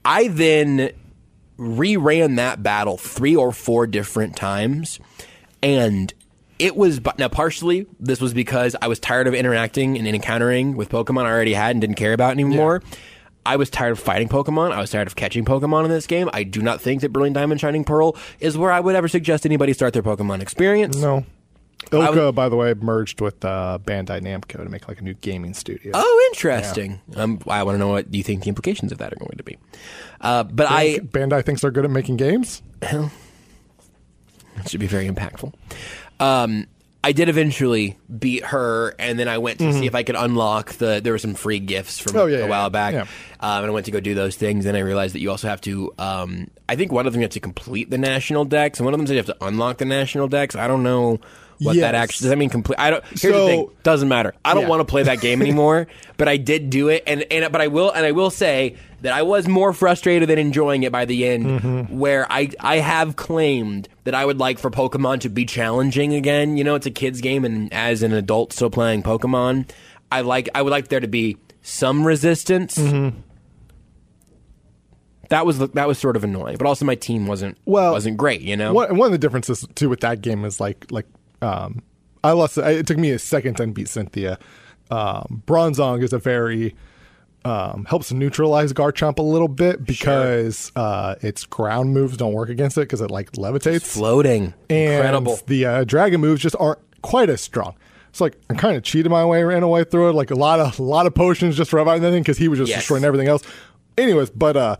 I 0.05 0.27
then 0.27 0.91
reran 1.57 2.35
that 2.37 2.63
battle 2.63 2.97
three 2.97 3.35
or 3.35 3.51
four 3.51 3.87
different 3.87 4.35
times, 4.35 4.99
and 5.63 6.13
it 6.57 6.75
was 6.75 6.99
now 7.17 7.27
partially 7.29 7.87
this 7.99 8.19
was 8.19 8.33
because 8.33 8.75
I 8.81 8.87
was 8.87 8.99
tired 8.99 9.27
of 9.27 9.33
interacting 9.33 9.97
and 9.97 10.07
encountering 10.07 10.75
with 10.75 10.89
Pokemon 10.89 11.23
I 11.25 11.31
already 11.31 11.53
had 11.53 11.71
and 11.71 11.81
didn't 11.81 11.95
care 11.95 12.13
about 12.13 12.31
anymore. 12.31 12.81
I 13.45 13.55
was 13.55 13.69
tired 13.69 13.91
of 13.93 13.99
fighting 13.99 14.27
Pokemon. 14.27 14.73
I 14.73 14.81
was 14.81 14.91
tired 14.91 15.07
of 15.07 15.15
catching 15.15 15.45
Pokemon 15.45 15.85
in 15.85 15.89
this 15.89 16.05
game. 16.05 16.29
I 16.33 16.43
do 16.43 16.61
not 16.61 16.81
think 16.81 17.01
that 17.01 17.13
Brilliant 17.13 17.35
Diamond 17.35 17.61
Shining 17.61 17.83
Pearl 17.85 18.15
is 18.41 18.57
where 18.57 18.71
I 18.71 18.79
would 18.79 18.95
ever 18.95 19.07
suggest 19.07 19.45
anybody 19.45 19.71
start 19.73 19.93
their 19.93 20.03
Pokemon 20.03 20.41
experience. 20.41 20.97
No. 20.97 21.25
ILCA, 21.91 22.25
would- 22.25 22.35
by 22.35 22.49
the 22.49 22.57
way, 22.57 22.73
merged 22.73 23.21
with 23.21 23.43
uh, 23.45 23.79
Bandai 23.83 24.21
Namco 24.21 24.61
to 24.61 24.69
make 24.69 24.89
like 24.89 24.99
a 24.99 25.03
new 25.03 25.13
gaming 25.15 25.53
studio. 25.53 25.93
Oh, 25.95 26.29
interesting. 26.33 26.99
Um, 27.15 27.39
I 27.47 27.63
want 27.63 27.75
to 27.75 27.79
know 27.79 27.87
what 27.87 28.13
you 28.13 28.21
think 28.21 28.43
the 28.43 28.49
implications 28.49 28.91
of 28.91 28.97
that 28.97 29.13
are 29.13 29.15
going 29.15 29.37
to 29.37 29.43
be. 29.43 29.57
Uh, 30.19 30.43
but 30.43 30.67
I 30.69 30.99
Bandai 30.99 31.43
thinks 31.43 31.61
they're 31.61 31.71
good 31.71 31.85
at 31.85 31.91
making 31.91 32.17
games. 32.17 32.61
It 34.59 34.69
should 34.69 34.79
be 34.79 34.87
very 34.87 35.07
impactful. 35.09 35.53
Um, 36.19 36.67
I 37.01 37.13
did 37.13 37.29
eventually 37.29 37.97
beat 38.19 38.43
her, 38.43 38.93
and 38.99 39.17
then 39.17 39.29
I 39.29 39.37
went 39.37 39.59
to 39.59 39.71
see 39.71 39.85
if 39.85 39.95
I 39.95 40.03
could 40.03 40.17
unlock 40.17 40.73
the. 40.73 40.99
There 41.01 41.13
were 41.13 41.17
some 41.19 41.33
free 41.33 41.59
gifts 41.59 41.97
from 41.99 42.11
Mm-hmm. 42.11 42.19
Oh, 42.21 42.25
yeah, 42.25 42.37
a 42.39 42.47
while 42.47 42.63
yeah. 42.65 42.69
back, 42.69 42.93
Yeah. 42.93 43.01
um, 43.39 43.63
and 43.63 43.67
I 43.67 43.69
went 43.69 43.85
to 43.85 43.91
go 43.93 44.01
do 44.01 44.13
those 44.15 44.35
things. 44.35 44.65
And 44.65 44.75
I 44.75 44.81
realized 44.81 45.15
that 45.15 45.21
you 45.21 45.31
also 45.31 45.47
have 45.47 45.61
to. 45.61 45.93
Um, 45.97 46.51
I 46.67 46.75
think 46.75 46.91
one 46.91 47.07
of 47.07 47.13
them 47.13 47.21
you 47.21 47.23
have 47.23 47.31
to 47.31 47.39
complete 47.39 47.89
the 47.89 47.97
National 47.97 48.43
Dex, 48.43 48.79
and 48.79 48.85
one 48.85 48.93
of 48.93 48.99
them 48.99 49.07
said 49.07 49.13
you 49.13 49.19
have 49.19 49.27
to 49.27 49.37
unlock 49.45 49.77
the 49.77 49.85
National 49.85 50.27
Dex. 50.27 50.55
I 50.57 50.67
don't 50.67 50.83
know 50.83 51.21
what 51.61 51.75
that 51.77 51.95
actually 51.95 52.25
does. 52.25 52.29
That 52.31 52.37
mean 52.37 52.49
complete? 52.49 52.79
I 52.79 52.89
don't. 52.89 53.03
Here's 53.05 53.21
the 53.21 53.31
So- 53.33 53.47
thing: 53.47 53.67
doesn't 53.83 54.07
matter. 54.09 54.33
I 54.45 54.53
don't 54.53 54.63
Yeah. 54.63 54.69
want 54.69 54.79
to 54.81 54.85
play 54.85 55.03
that 55.03 55.21
game 55.21 55.41
anymore. 55.41 55.87
but 56.17 56.27
I 56.27 56.37
did 56.37 56.69
do 56.69 56.87
it, 56.89 57.03
and 57.07 57.25
and 57.31 57.51
but 57.51 57.61
I 57.61 57.67
will, 57.67 57.91
and 57.91 58.05
I 58.05 58.11
will 58.11 58.29
say 58.29 58.75
that 59.01 59.13
I 59.13 59.21
was 59.23 59.47
more 59.47 59.71
frustrated 59.73 60.27
than 60.29 60.37
enjoying 60.39 60.83
it 60.83 60.91
by 60.91 61.05
the 61.05 61.25
end. 61.27 61.45
Mm-hmm. 61.45 61.97
Where 61.99 62.25
I 62.31 62.49
I 62.59 62.77
have 62.77 63.15
claimed 63.15 63.87
that 64.03 64.13
I 64.15 64.25
would 64.25 64.39
like 64.39 64.59
for 64.59 64.69
Pokemon 64.71 65.19
to 65.21 65.29
be 65.29 65.45
challenging 65.45 66.13
again. 66.13 66.57
You 66.57 66.63
know, 66.63 66.75
it's 66.75 66.85
a 66.85 66.91
kids 66.91 67.21
game, 67.21 67.45
and 67.45 67.71
as 67.73 68.03
an 68.03 68.13
adult 68.13 68.53
still 68.53 68.69
playing 68.69 69.03
Pokemon, 69.03 69.69
I 70.11 70.21
like 70.21 70.49
I 70.55 70.61
would 70.61 70.71
like 70.71 70.87
there 70.89 70.99
to 70.99 71.07
be 71.07 71.37
some 71.61 72.05
resistance. 72.05 72.77
Mm-hmm. 72.77 73.17
That 75.29 75.45
was 75.45 75.59
that 75.59 75.87
was 75.87 75.99
sort 75.99 76.15
of 76.15 76.23
annoying, 76.23 76.57
but 76.57 76.65
also 76.65 76.85
my 76.85 76.95
team 76.95 77.27
wasn't 77.27 77.57
Well, 77.65 77.91
wasn't 77.91 78.17
great. 78.17 78.41
You 78.41 78.57
know, 78.57 78.73
One, 78.73 78.97
one 78.97 79.05
of 79.07 79.11
the 79.11 79.19
differences 79.19 79.65
too 79.75 79.87
with 79.87 79.99
that 79.99 80.21
game 80.21 80.43
is 80.43 80.59
like 80.59 80.87
like 80.91 81.05
um, 81.41 81.81
I 82.23 82.31
lost. 82.31 82.57
It 82.57 82.85
took 82.87 82.97
me 82.97 83.11
a 83.11 83.19
second 83.19 83.55
to 83.57 83.67
beat 83.67 83.87
Cynthia. 83.89 84.37
Um, 84.91 85.43
Bronzong 85.45 86.03
is 86.03 86.13
a 86.13 86.19
very 86.19 86.75
um, 87.45 87.85
helps 87.85 88.11
neutralize 88.11 88.73
Garchomp 88.73 89.17
a 89.19 89.21
little 89.21 89.47
bit 89.47 89.85
because 89.85 90.71
uh, 90.75 91.15
its 91.21 91.45
ground 91.45 91.93
moves 91.93 92.17
don't 92.17 92.33
work 92.33 92.49
against 92.49 92.77
it 92.77 92.81
because 92.81 92.99
it 93.01 93.09
like 93.11 93.31
levitates. 93.33 93.83
floating, 93.83 94.53
and 94.69 94.93
incredible. 94.95 95.39
the 95.47 95.65
uh, 95.65 95.83
dragon 95.85 96.19
moves 96.21 96.41
just 96.41 96.55
aren't 96.59 96.79
quite 97.01 97.29
as 97.29 97.39
strong. 97.39 97.75
So 98.11 98.25
like 98.25 98.37
I 98.49 98.55
kind 98.55 98.75
of 98.75 98.83
cheated 98.83 99.11
my 99.11 99.23
way, 99.23 99.43
ran 99.43 99.61
away 99.63 99.83
through 99.83 100.09
it, 100.09 100.13
like 100.13 100.31
a 100.31 100.35
lot 100.35 100.59
of 100.59 100.77
a 100.79 100.83
lot 100.83 101.05
of 101.05 101.13
potions 101.13 101.55
just 101.55 101.71
reviving 101.71 102.01
that 102.01 102.11
thing 102.11 102.23
because 102.23 102.37
he 102.39 102.47
was 102.47 102.57
just 102.59 102.69
Yes. 102.69 102.79
destroying 102.79 103.03
everything 103.05 103.27
else. 103.27 103.43
Anyways, 103.97 104.31
but 104.31 104.57
uh, 104.57 104.75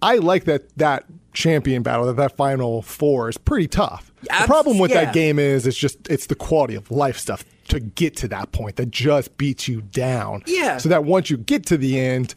I 0.00 0.16
like 0.16 0.44
that 0.44 0.74
that 0.78 1.04
champion 1.32 1.82
battle 1.82 2.06
that 2.06 2.16
that 2.16 2.36
final 2.36 2.82
four 2.82 3.28
is 3.28 3.38
pretty 3.38 3.68
tough. 3.68 4.12
Abs- 4.28 4.42
the 4.42 4.46
problem 4.46 4.78
with 4.78 4.90
yeah. 4.90 5.04
that 5.04 5.14
game 5.14 5.38
is 5.38 5.66
it's 5.66 5.76
just 5.78 6.08
it's 6.08 6.26
the 6.26 6.34
quality 6.34 6.74
of 6.74 6.90
life 6.90 7.16
stuff 7.18 7.44
to 7.68 7.80
get 7.80 8.16
to 8.16 8.28
that 8.28 8.52
point 8.52 8.76
that 8.76 8.90
just 8.90 9.36
beats 9.36 9.68
you 9.68 9.80
down. 9.80 10.42
Yeah. 10.46 10.78
So 10.78 10.88
that 10.88 11.04
once 11.04 11.30
you 11.30 11.36
get 11.36 11.66
to 11.66 11.76
the 11.76 11.98
end. 11.98 12.34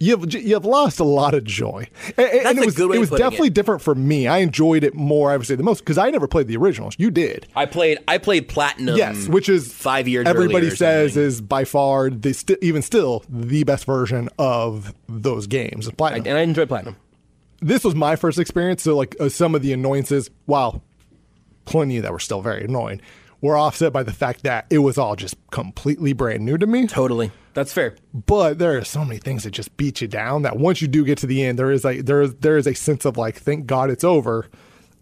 You've 0.00 0.34
you've 0.34 0.64
lost 0.64 0.98
a 0.98 1.04
lot 1.04 1.34
of 1.34 1.44
joy, 1.44 1.88
and, 2.18 2.28
and 2.28 2.44
That's 2.44 2.58
it 2.58 2.62
a 2.62 2.66
was 2.66 2.74
good 2.74 2.90
way 2.90 2.96
it 2.96 3.00
was 3.00 3.10
definitely 3.10 3.46
it. 3.46 3.54
different 3.54 3.80
for 3.80 3.94
me. 3.94 4.26
I 4.26 4.38
enjoyed 4.38 4.82
it 4.82 4.92
more, 4.94 5.30
I 5.30 5.36
would 5.36 5.46
say, 5.46 5.54
the 5.54 5.62
most 5.62 5.78
because 5.78 5.96
I 5.96 6.10
never 6.10 6.26
played 6.26 6.48
the 6.48 6.56
originals. 6.56 6.96
You 6.98 7.12
did, 7.12 7.46
I 7.54 7.64
played 7.64 7.98
I 8.08 8.18
played 8.18 8.48
platinum. 8.48 8.96
yes, 8.96 9.28
which 9.28 9.48
is 9.48 9.72
five 9.72 10.08
years. 10.08 10.26
Everybody 10.26 10.68
says 10.70 11.16
is 11.16 11.40
by 11.40 11.64
far 11.64 12.10
the 12.10 12.34
st- 12.34 12.58
even 12.60 12.82
still 12.82 13.24
the 13.28 13.62
best 13.62 13.84
version 13.84 14.28
of 14.36 14.92
those 15.08 15.46
games. 15.46 15.88
I, 15.88 15.92
Platinum. 15.92 16.26
and 16.26 16.38
I 16.38 16.40
enjoyed 16.40 16.68
platinum. 16.68 16.96
This 17.60 17.84
was 17.84 17.94
my 17.94 18.16
first 18.16 18.38
experience, 18.38 18.82
so 18.82 18.96
like 18.96 19.16
uh, 19.20 19.28
some 19.28 19.54
of 19.54 19.62
the 19.62 19.72
annoyances, 19.72 20.30
while 20.46 20.82
plenty 21.64 21.98
that 22.00 22.12
were 22.12 22.18
still 22.18 22.40
very 22.42 22.64
annoying, 22.64 23.00
were 23.40 23.56
offset 23.56 23.92
by 23.92 24.02
the 24.02 24.12
fact 24.12 24.42
that 24.42 24.66
it 24.70 24.78
was 24.78 24.98
all 24.98 25.16
just 25.16 25.36
completely 25.50 26.12
brand 26.12 26.44
new 26.44 26.56
to 26.58 26.66
me. 26.66 26.86
Totally, 26.86 27.30
that's 27.54 27.72
fair. 27.72 27.94
But 28.12 28.58
there 28.58 28.76
are 28.78 28.84
so 28.84 29.04
many 29.04 29.18
things 29.18 29.44
that 29.44 29.50
just 29.52 29.76
beat 29.76 30.00
you 30.00 30.08
down 30.08 30.42
that 30.42 30.56
once 30.58 30.80
you 30.82 30.88
do 30.88 31.04
get 31.04 31.18
to 31.18 31.26
the 31.26 31.44
end, 31.44 31.58
there 31.58 31.70
is 31.70 31.84
like 31.84 32.06
there 32.06 32.22
is 32.22 32.34
there 32.36 32.56
is 32.56 32.66
a 32.66 32.74
sense 32.74 33.04
of 33.04 33.16
like, 33.16 33.36
thank 33.36 33.66
God 33.66 33.90
it's 33.90 34.04
over, 34.04 34.46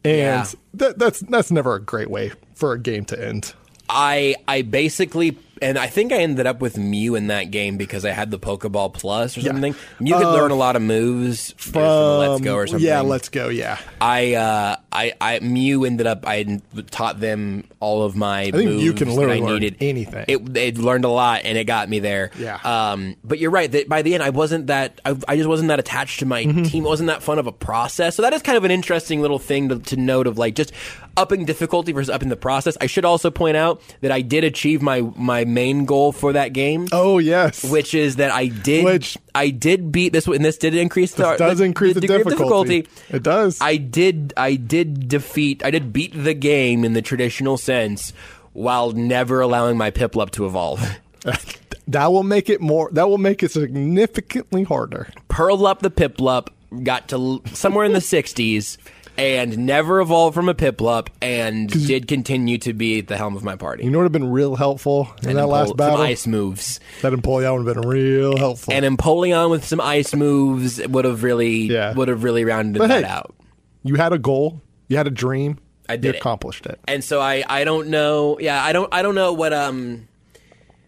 and 0.05 0.45
Yeah. 0.47 0.47
that, 0.75 0.99
that's 0.99 1.21
that's 1.21 1.51
never 1.51 1.75
a 1.75 1.81
great 1.81 2.11
way 2.11 2.33
for 2.55 2.73
a 2.73 2.79
game 2.79 3.05
to 3.07 3.25
end. 3.25 3.55
I 3.89 4.37
I 4.49 4.63
basically 4.63 5.37
and 5.63 5.79
I 5.79 5.87
think 5.87 6.13
I 6.13 6.17
ended 6.19 6.47
up 6.47 6.61
with 6.61 6.77
Mew 6.77 7.15
in 7.15 7.29
that 7.29 7.45
game 7.51 7.77
because 7.77 8.05
I 8.05 8.11
had 8.11 8.31
the 8.31 8.39
Pokeball 8.39 8.93
Plus 8.95 9.39
or 9.39 9.41
something. 9.41 9.75
Mew 10.01 10.15
could 10.15 10.25
Uh, 10.27 10.33
learn 10.35 10.51
a 10.51 10.55
lot 10.57 10.77
of 10.77 10.83
moves 10.83 11.55
from 11.57 11.83
Let's 11.83 12.41
Go 12.43 12.55
or 12.57 12.67
something. 12.67 12.87
Yeah, 12.87 13.01
Let's 13.01 13.29
Go. 13.29 13.49
Yeah, 13.49 13.79
I 14.01 14.35
uh 14.35 14.77
I 14.93 15.13
I 15.21 15.39
Mew 15.41 15.85
ended 15.85 16.07
up 16.07 16.27
I 16.27 16.61
taught 16.91 17.21
them 17.21 17.65
all 17.81 18.03
of 18.03 18.15
my 18.17 18.41
I 18.43 18.51
think 18.51 18.65
moves 18.71 18.83
Mew 18.85 18.93
can 18.93 19.09
literally 19.15 19.41
I 19.41 19.45
learn 19.45 19.61
needed. 19.61 19.77
anything. 19.81 20.25
It 20.29 20.57
it 20.57 20.79
learned 20.79 21.05
a 21.05 21.09
lot 21.09 21.43
and 21.45 21.57
it 21.57 21.65
got 21.65 21.89
me 21.89 21.99
there. 22.01 22.31
Yeah. 22.39 22.59
Um 22.65 23.17
but 23.25 23.39
you're 23.39 23.51
right 23.51 23.71
that 23.73 23.89
by 23.89 24.03
the 24.03 24.15
end 24.15 24.23
I 24.23 24.31
wasn't 24.31 24.67
that 24.67 25.01
I, 25.05 25.17
I 25.29 25.37
just 25.37 25.49
wasn't 25.49 25.69
that 25.69 25.79
attached 25.79 26.19
to 26.21 26.27
my 26.27 26.43
Mm-hmm. 26.43 26.65
team. 26.65 26.85
It 26.85 26.89
wasn't 26.89 27.07
that 27.07 27.23
fun 27.23 27.39
of 27.39 27.47
a 27.47 27.53
process. 27.53 28.17
So 28.17 28.23
that 28.23 28.33
is 28.33 28.43
kind 28.43 28.59
of 28.59 28.65
an 28.65 28.71
interesting 28.73 29.21
little 29.23 29.39
thing 29.39 29.69
to, 29.69 29.79
to 29.79 29.97
note 29.97 30.27
of 30.27 30.39
like 30.39 30.55
just 30.57 30.73
upping 31.17 31.45
difficulty 31.45 31.93
versus 31.93 32.11
upping 32.11 32.31
the 32.31 32.37
process. 32.37 32.77
I 32.81 32.87
should 32.87 33.05
also 33.05 33.31
point 33.31 33.57
out 33.57 33.81
that 34.01 34.11
I 34.11 34.23
did 34.23 34.43
achieve 34.45 34.83
my 34.83 35.03
my 35.17 35.45
main 35.55 35.85
goal 35.85 36.13
for 36.13 36.33
that 36.33 36.53
game. 36.53 36.89
Oh 36.93 37.19
yes, 37.19 37.65
Which 37.65 37.95
is 37.95 38.17
that 38.17 38.31
I 38.31 38.47
did, 38.47 38.85
Which- 38.85 39.19
I 39.35 39.51
did 39.51 39.93
beat 39.93 40.13
this, 40.13 40.27
and 40.27 40.45
this 40.45 40.59
did 40.59 40.75
increase 40.75 41.15
the, 41.15 41.31
This 41.31 41.39
does 41.39 41.59
the, 41.59 41.65
increase 41.65 41.95
the, 41.95 42.01
degree 42.01 42.21
of 42.21 42.29
difficulty. 42.29 42.87
It 43.11 43.23
does. 43.23 43.59
I 43.61 43.77
did, 43.77 44.33
I 44.37 44.55
did 44.57 45.09
defeat, 45.09 45.65
I 45.65 45.71
did 45.71 45.93
beat 45.93 46.13
the 46.15 46.35
game 46.35 46.85
in 46.85 46.93
the 46.93 47.03
traditional 47.03 47.57
sense, 47.57 48.13
while 48.53 48.93
never 48.93 49.41
allowing 49.41 49.77
my 49.79 49.91
Piplup 49.91 50.31
to 50.33 50.47
evolve. 50.47 50.81
That 51.89 52.13
will 52.13 52.23
make 52.23 52.49
it 52.49 52.61
more. 52.61 52.89
That 52.93 53.09
will 53.09 53.19
make 53.19 53.43
it 53.43 53.51
significantly 53.51 54.63
harder. 54.63 55.09
Pearl 55.29 55.67
up 55.67 55.81
the 55.81 55.91
Piplup 55.91 56.49
got 56.85 57.09
to 57.09 57.43
somewhere 57.53 57.85
in 57.85 57.93
the 57.93 57.99
60s 58.15 58.79
and 59.19 59.59
never 59.59 60.01
evolved 60.01 60.35
from 60.35 60.49
a 60.49 60.55
Piplup 60.55 61.09
and 61.21 61.69
did 61.69 62.09
continue 62.09 62.59
to 62.59 62.73
be 62.73 62.99
at 63.01 63.09
the 63.09 63.17
helm 63.17 63.37
of 63.37 63.45
my 63.45 63.57
party. 63.57 63.85
You 63.85 63.91
know 63.91 63.99
what 63.99 64.05
would 64.05 64.15
have 64.15 64.21
been 64.23 64.31
real 64.33 64.57
helpful 64.57 65.09
in 65.23 65.31
and 65.31 65.39
that 65.39 65.45
Empol- 65.45 65.49
last 65.49 65.69
some 65.69 65.77
battle? 65.77 66.01
ice 66.03 66.27
moves. 66.27 66.81
That 67.03 67.13
Empoleon 67.13 67.59
would 67.59 67.67
have 67.67 67.83
been 67.83 67.89
real 67.89 68.37
helpful. 68.37 68.73
And 68.73 68.85
Empoleon 68.85 69.51
with 69.51 69.65
some 69.65 69.81
ice 69.81 70.15
moves 70.15 70.81
would 70.87 71.05
have 71.05 71.23
really 71.23 71.67
Yeah. 71.67 71.93
would 71.95 72.09
have 72.09 72.25
really 72.25 72.45
rounded 72.45 72.79
But 72.79 72.89
that 72.89 73.05
hey, 73.05 73.11
out. 73.11 73.35
you 73.83 73.97
had 73.97 74.13
a 74.13 74.19
goal. 74.19 74.61
You 74.89 74.97
had 74.97 75.07
a 75.07 75.11
dream. 75.11 75.59
I 75.89 75.95
You 75.95 75.99
did 76.01 76.15
it. 76.15 76.19
accomplished 76.19 76.65
it. 76.67 76.79
And 76.89 77.03
so 77.05 77.21
I, 77.21 77.45
I 77.49 77.65
don't 77.65 77.89
know. 77.89 78.39
Yeah, 78.41 78.63
I 78.65 78.73
don't 78.73 78.89
I 78.95 79.03
don't 79.03 79.15
know 79.15 79.33
what 79.33 79.53
um 79.53 80.09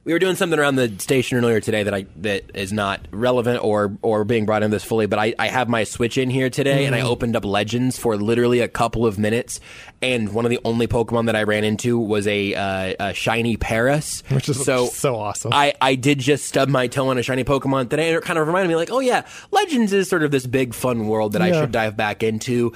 we 0.05 0.13
were 0.13 0.19
doing 0.19 0.37
something 0.37 0.59
around 0.59 0.77
the 0.77 0.93
station 0.99 1.39
earlier 1.39 1.61
today 1.61 1.83
that 1.83 1.95
I 1.95 2.05
that 2.17 2.51
is 2.55 2.73
not 2.73 3.01
relevant 3.11 3.65
or 3.65 3.97
or 4.03 4.25
being 4.25 4.45
brought 4.47 4.63
into 4.63 4.75
this 4.75 4.85
fully, 4.85 5.07
but 5.07 5.19
I, 5.19 5.35
I 5.39 5.49
have 5.49 5.69
my 5.69 5.85
Switch 5.85 6.19
in 6.19 6.29
here 6.31 6.51
today 6.51 6.85
and 6.87 6.95
I 6.95 6.99
Mm-hmm. 7.01 7.09
opened 7.09 7.37
up 7.37 7.45
Legends 7.45 7.99
for 7.99 8.17
literally 8.17 8.61
a 8.61 8.69
couple 8.69 9.07
of 9.07 9.19
minutes 9.19 9.61
and 10.03 10.33
one 10.35 10.45
of 10.45 10.51
the 10.51 10.61
only 10.65 10.87
Pokemon 10.87 11.27
that 11.27 11.37
I 11.37 11.45
ran 11.45 11.65
into 11.65 11.99
was 11.99 12.27
a, 12.27 12.55
uh, 12.55 12.95
a 13.09 13.15
shiny 13.15 13.57
Paras. 13.57 14.23
Which 14.29 14.49
is 14.51 14.63
so 14.63 14.87
so 14.87 15.17
awesome. 15.17 15.53
I, 15.55 15.73
I 15.81 15.95
did 15.95 16.19
just 16.19 16.45
stub 16.47 16.69
my 16.69 16.87
toe 16.87 17.09
on 17.09 17.17
a 17.17 17.23
shiny 17.23 17.43
Pokemon 17.45 17.89
today, 17.89 18.09
and 18.09 18.17
it 18.19 18.23
kind 18.23 18.39
of 18.39 18.47
reminded 18.47 18.69
me, 18.69 18.77
like, 18.77 18.91
oh 18.93 19.01
yeah, 19.01 19.27
Legends 19.51 19.93
is 19.95 20.09
sort 20.09 20.23
of 20.23 20.31
this 20.31 20.47
big 20.47 20.75
fun 20.75 21.07
world 21.09 21.33
that 21.33 21.41
I 21.43 21.53
should 21.53 21.73
dive 21.73 21.97
back 21.97 22.23
into, 22.23 22.73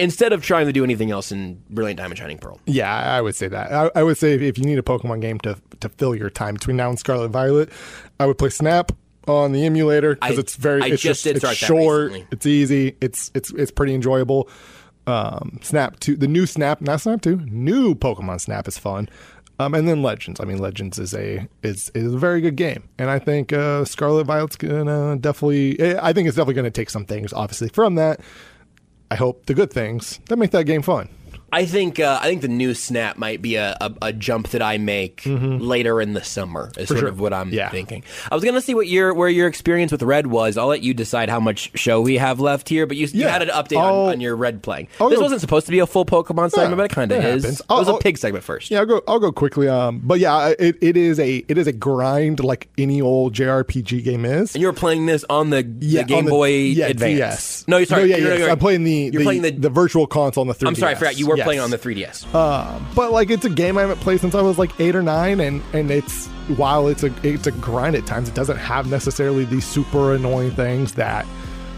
instead 0.00 0.32
of 0.32 0.42
trying 0.42 0.66
to 0.66 0.72
do 0.72 0.82
anything 0.82 1.10
else 1.10 1.30
in 1.30 1.62
Brilliant 1.70 1.98
Diamond 1.98 2.18
Shining 2.18 2.38
Pearl. 2.38 2.60
Yeah, 2.66 2.92
I 2.92 3.20
would 3.20 3.34
say 3.34 3.48
that. 3.48 3.72
I, 3.72 3.90
I 3.94 4.02
would 4.02 4.18
say 4.18 4.34
if, 4.34 4.40
if 4.40 4.58
you 4.58 4.64
need 4.64 4.78
a 4.78 4.82
Pokemon 4.82 5.20
game 5.20 5.38
to 5.40 5.56
to 5.80 5.88
fill 5.88 6.14
your 6.14 6.30
time 6.30 6.54
between 6.54 6.76
now 6.76 6.88
and 6.88 6.98
Scarlet 6.98 7.28
Violet, 7.28 7.70
I 8.18 8.26
would 8.26 8.38
play 8.38 8.50
Snap 8.50 8.92
on 9.28 9.52
the 9.52 9.64
emulator 9.64 10.14
because 10.14 10.38
it's 10.38 10.56
very. 10.56 10.82
I 10.82 10.86
it's 10.86 11.02
just 11.02 11.24
did 11.24 11.36
it's 11.36 11.54
short. 11.54 12.12
It's 12.30 12.46
easy. 12.46 12.96
It's 13.00 13.30
it's 13.34 13.50
it's 13.52 13.70
pretty 13.70 13.94
enjoyable. 13.94 14.48
Um, 15.06 15.58
Snap 15.62 15.98
two, 16.00 16.16
the 16.16 16.28
new 16.28 16.46
Snap, 16.46 16.80
not 16.80 17.00
Snap 17.00 17.22
two, 17.22 17.36
new 17.46 17.94
Pokemon 17.94 18.40
Snap 18.40 18.68
is 18.68 18.78
fun. 18.78 19.08
Um, 19.58 19.74
and 19.74 19.86
then 19.86 20.02
Legends. 20.02 20.40
I 20.40 20.44
mean, 20.44 20.56
Legends 20.58 20.98
is 20.98 21.12
a 21.12 21.46
is 21.62 21.90
is 21.94 22.14
a 22.14 22.18
very 22.18 22.40
good 22.40 22.56
game, 22.56 22.88
and 22.98 23.10
I 23.10 23.18
think 23.18 23.52
uh, 23.52 23.84
Scarlet 23.84 24.24
Violet's 24.24 24.56
gonna 24.56 25.16
definitely. 25.16 25.78
eh, 25.78 25.98
I 26.00 26.14
think 26.14 26.28
it's 26.28 26.36
definitely 26.36 26.54
gonna 26.54 26.70
take 26.70 26.88
some 26.88 27.04
things, 27.04 27.32
obviously, 27.34 27.68
from 27.68 27.96
that. 27.96 28.20
I 29.10 29.16
hope 29.16 29.46
the 29.46 29.54
good 29.54 29.72
things 29.72 30.20
that 30.28 30.36
make 30.36 30.52
that 30.52 30.64
game 30.64 30.82
fun. 30.82 31.08
I 31.52 31.66
think 31.66 31.98
uh, 32.00 32.18
I 32.22 32.26
think 32.28 32.42
the 32.42 32.48
new 32.48 32.74
Snap 32.74 33.16
might 33.16 33.42
be 33.42 33.56
a, 33.56 33.76
a, 33.80 33.92
a 34.02 34.12
jump 34.12 34.48
that 34.50 34.62
I 34.62 34.78
make 34.78 35.22
later 35.26 36.00
in 36.00 36.12
the 36.12 36.22
summer. 36.22 36.70
Is 36.76 36.88
sort 36.88 37.00
sure. 37.00 37.08
of 37.08 37.20
what 37.20 37.32
I'm 37.32 37.50
Yeah. 37.50 37.68
thinking. 37.70 38.04
I 38.30 38.34
was 38.34 38.44
gonna 38.44 38.60
see 38.60 38.74
what 38.74 38.86
your 38.88 39.12
where 39.14 39.28
your 39.28 39.46
experience 39.48 39.92
with 39.92 40.02
Red 40.02 40.26
was. 40.28 40.56
I'll 40.56 40.66
let 40.68 40.82
you 40.82 40.94
decide 40.94 41.28
how 41.28 41.40
much 41.40 41.70
show 41.78 42.00
we 42.00 42.18
have 42.18 42.40
left 42.40 42.68
here. 42.68 42.86
But 42.86 42.96
you, 42.96 43.06
you 43.12 43.26
had 43.28 43.42
an 43.42 43.48
update 43.48 43.78
on, 43.78 44.12
on 44.12 44.20
your 44.20 44.36
Red 44.36 44.62
playing. 44.62 44.88
I'll 45.00 45.08
this 45.08 45.18
go- 45.18 45.22
wasn't 45.24 45.40
supposed 45.40 45.66
to 45.66 45.72
be 45.72 45.78
a 45.80 45.86
full 45.86 46.04
Pokemon 46.04 46.50
segment, 46.52 46.76
but 46.76 46.84
it 46.90 46.94
kind 46.94 47.10
of 47.12 47.24
is. 47.24 47.42
happens. 47.42 47.60
It 47.60 47.66
was 47.68 47.88
I'll- 47.88 47.96
a 47.96 48.00
pig 48.00 48.18
segment 48.18 48.44
first. 48.44 48.70
Yeah, 48.70 48.80
I'll 48.80 48.86
go. 48.86 49.02
I'll 49.08 49.18
go 49.20 49.32
quickly. 49.32 49.68
Um, 49.68 50.00
but 50.04 50.18
yeah, 50.20 50.52
it, 50.58 50.76
it 50.80 50.96
is 50.96 51.18
a 51.18 51.36
it 51.48 51.58
is 51.58 51.66
a 51.66 51.72
grind 51.72 52.42
like 52.44 52.68
any 52.78 53.00
old 53.00 53.34
JRPG 53.34 54.04
game 54.04 54.24
is. 54.24 54.54
And 54.54 54.62
you're 54.62 54.72
playing 54.72 55.06
this 55.06 55.24
on 55.28 55.50
the, 55.50 55.62
yeah, 55.80 56.02
the 56.02 56.06
Game 56.08 56.18
on 56.18 56.24
the- 56.26 56.30
Boy 56.30 56.48
yeah, 56.50 56.86
Advance. 56.86 57.16
DS. 57.18 57.64
No, 57.68 57.76
you're 57.78 57.86
sorry. 57.86 58.02
No, 58.02 58.06
yeah, 58.08 58.16
you're, 58.16 58.28
yes. 58.30 58.38
you're- 58.40 58.50
I'm 58.52 58.58
playing 58.58 58.84
the 58.84 58.92
You're 58.92 59.12
the, 59.20 59.24
playing 59.24 59.42
the. 59.42 59.50
the 59.50 59.70
virtual 59.70 60.06
console 60.06 60.42
on 60.42 60.48
the 60.48 60.54
3DS. 60.54 60.66
I'm 60.68 60.74
sorry, 60.74 60.92
I 60.92 60.94
forgot. 60.96 61.18
You 61.18 61.26
were 61.28 61.36
Yes. 61.40 61.46
playing 61.46 61.60
on 61.60 61.70
the 61.70 61.78
3DS. 61.78 62.26
But 62.94 63.12
like, 63.12 63.30
it's 63.30 63.44
a 63.44 63.50
game 63.50 63.76
I 63.78 63.82
haven't 63.82 64.00
played 64.00 64.20
since 64.20 64.34
I 64.34 64.42
was 64.42 64.58
like 64.58 64.78
eight 64.80 64.94
or 64.94 65.02
nine, 65.02 65.40
and 65.40 65.62
and 65.72 65.90
it's 65.90 66.26
while 66.56 66.88
it's 66.88 67.02
a 67.02 67.12
it's 67.22 67.46
a 67.46 67.52
grind 67.52 67.96
at 67.96 68.06
times, 68.06 68.28
it 68.28 68.34
doesn't 68.34 68.58
have 68.58 68.88
necessarily 68.90 69.44
these 69.44 69.64
super 69.64 70.14
annoying 70.14 70.52
things 70.52 70.94
that. 70.94 71.26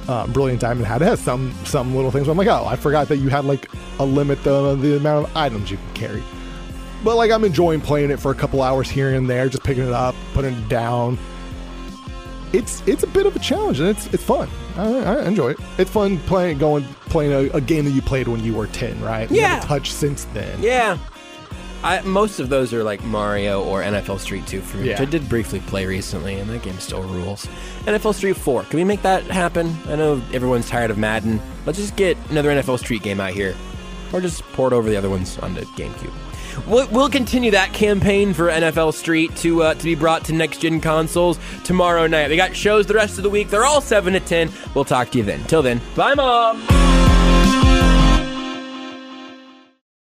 Uh, 0.08 0.26
Brilliant 0.26 0.60
Diamond 0.60 0.84
had 0.88 1.00
it 1.00 1.04
has 1.04 1.20
some 1.20 1.54
some 1.64 1.94
little 1.94 2.10
things. 2.10 2.26
But 2.26 2.32
I'm 2.32 2.36
like, 2.38 2.48
oh, 2.48 2.66
I 2.66 2.74
forgot 2.74 3.06
that 3.08 3.18
you 3.18 3.28
had 3.28 3.44
like 3.44 3.68
a 4.00 4.04
limit 4.04 4.44
on 4.48 4.80
the 4.80 4.96
amount 4.96 5.28
of 5.28 5.36
items 5.36 5.70
you 5.70 5.76
can 5.76 5.94
carry. 5.94 6.22
But 7.04 7.14
like, 7.14 7.30
I'm 7.30 7.44
enjoying 7.44 7.80
playing 7.80 8.10
it 8.10 8.18
for 8.18 8.32
a 8.32 8.34
couple 8.34 8.62
hours 8.62 8.90
here 8.90 9.14
and 9.14 9.30
there, 9.30 9.48
just 9.48 9.62
picking 9.62 9.84
it 9.86 9.92
up, 9.92 10.16
putting 10.34 10.54
it 10.54 10.68
down. 10.68 11.18
It's 12.52 12.82
it's 12.88 13.04
a 13.04 13.06
bit 13.06 13.26
of 13.26 13.36
a 13.36 13.38
challenge 13.38 13.78
and 13.78 13.88
it's 13.88 14.06
it's 14.12 14.24
fun. 14.24 14.48
I, 14.76 15.16
I 15.16 15.24
enjoy 15.26 15.50
it. 15.50 15.58
It's 15.78 15.90
fun 15.90 16.18
playing 16.20 16.58
going 16.58 16.84
playing 17.06 17.32
a, 17.32 17.56
a 17.56 17.60
game 17.60 17.84
that 17.84 17.90
you 17.92 18.02
played 18.02 18.28
when 18.28 18.42
you 18.42 18.54
were 18.54 18.66
ten, 18.68 19.00
right? 19.02 19.30
You 19.30 19.38
Yeah. 19.40 19.60
touched 19.60 19.92
since 19.92 20.24
then. 20.32 20.62
Yeah. 20.62 20.98
I, 21.84 22.00
most 22.02 22.38
of 22.38 22.48
those 22.48 22.72
are 22.72 22.84
like 22.84 23.02
Mario 23.02 23.64
or 23.64 23.82
NFL 23.82 24.20
Street 24.20 24.46
2 24.46 24.60
for 24.60 24.76
me, 24.76 24.84
which 24.88 24.98
Yeah. 24.98 25.02
I 25.02 25.04
did 25.04 25.28
briefly 25.28 25.58
play 25.66 25.84
recently, 25.84 26.36
and 26.36 26.48
that 26.48 26.62
game 26.62 26.78
still 26.78 27.02
rules. 27.02 27.48
NFL 27.86 28.14
Street 28.14 28.36
4, 28.36 28.62
can 28.64 28.76
we 28.78 28.84
make 28.84 29.02
that 29.02 29.24
happen? 29.24 29.76
I 29.88 29.96
know 29.96 30.22
everyone's 30.32 30.68
tired 30.68 30.92
of 30.92 30.98
Madden. 30.98 31.40
Let's 31.66 31.78
just 31.78 31.96
get 31.96 32.16
another 32.30 32.50
NFL 32.50 32.78
Street 32.78 33.02
game 33.02 33.20
out 33.20 33.32
here, 33.32 33.56
or 34.12 34.20
just 34.20 34.42
port 34.52 34.72
over 34.72 34.88
the 34.88 34.96
other 34.96 35.10
ones 35.10 35.36
onto 35.40 35.62
GameCube. 35.74 36.12
We'll, 36.66 37.08
continue 37.08 37.50
that 37.50 37.72
campaign 37.72 38.32
for 38.32 38.48
NFL 38.48 38.94
Street 38.94 39.34
to 39.36 39.62
uh, 39.62 39.74
to 39.74 39.84
be 39.84 39.94
brought 39.94 40.24
to 40.26 40.32
next 40.32 40.58
gen 40.58 40.80
consoles 40.80 41.38
tomorrow 41.64 42.06
night. 42.06 42.30
We 42.30 42.36
got 42.36 42.56
shows 42.56 42.86
the 42.86 42.94
rest 42.94 43.18
of 43.18 43.24
the 43.24 43.30
week. 43.30 43.48
They're 43.48 43.64
all 43.64 43.80
seven 43.80 44.12
to 44.14 44.20
ten. 44.20 44.50
We'll 44.74 44.84
talk 44.84 45.10
to 45.10 45.18
you 45.18 45.24
then. 45.24 45.44
Till 45.44 45.62
then, 45.62 45.80
bye, 45.94 46.14
mom. 46.14 46.62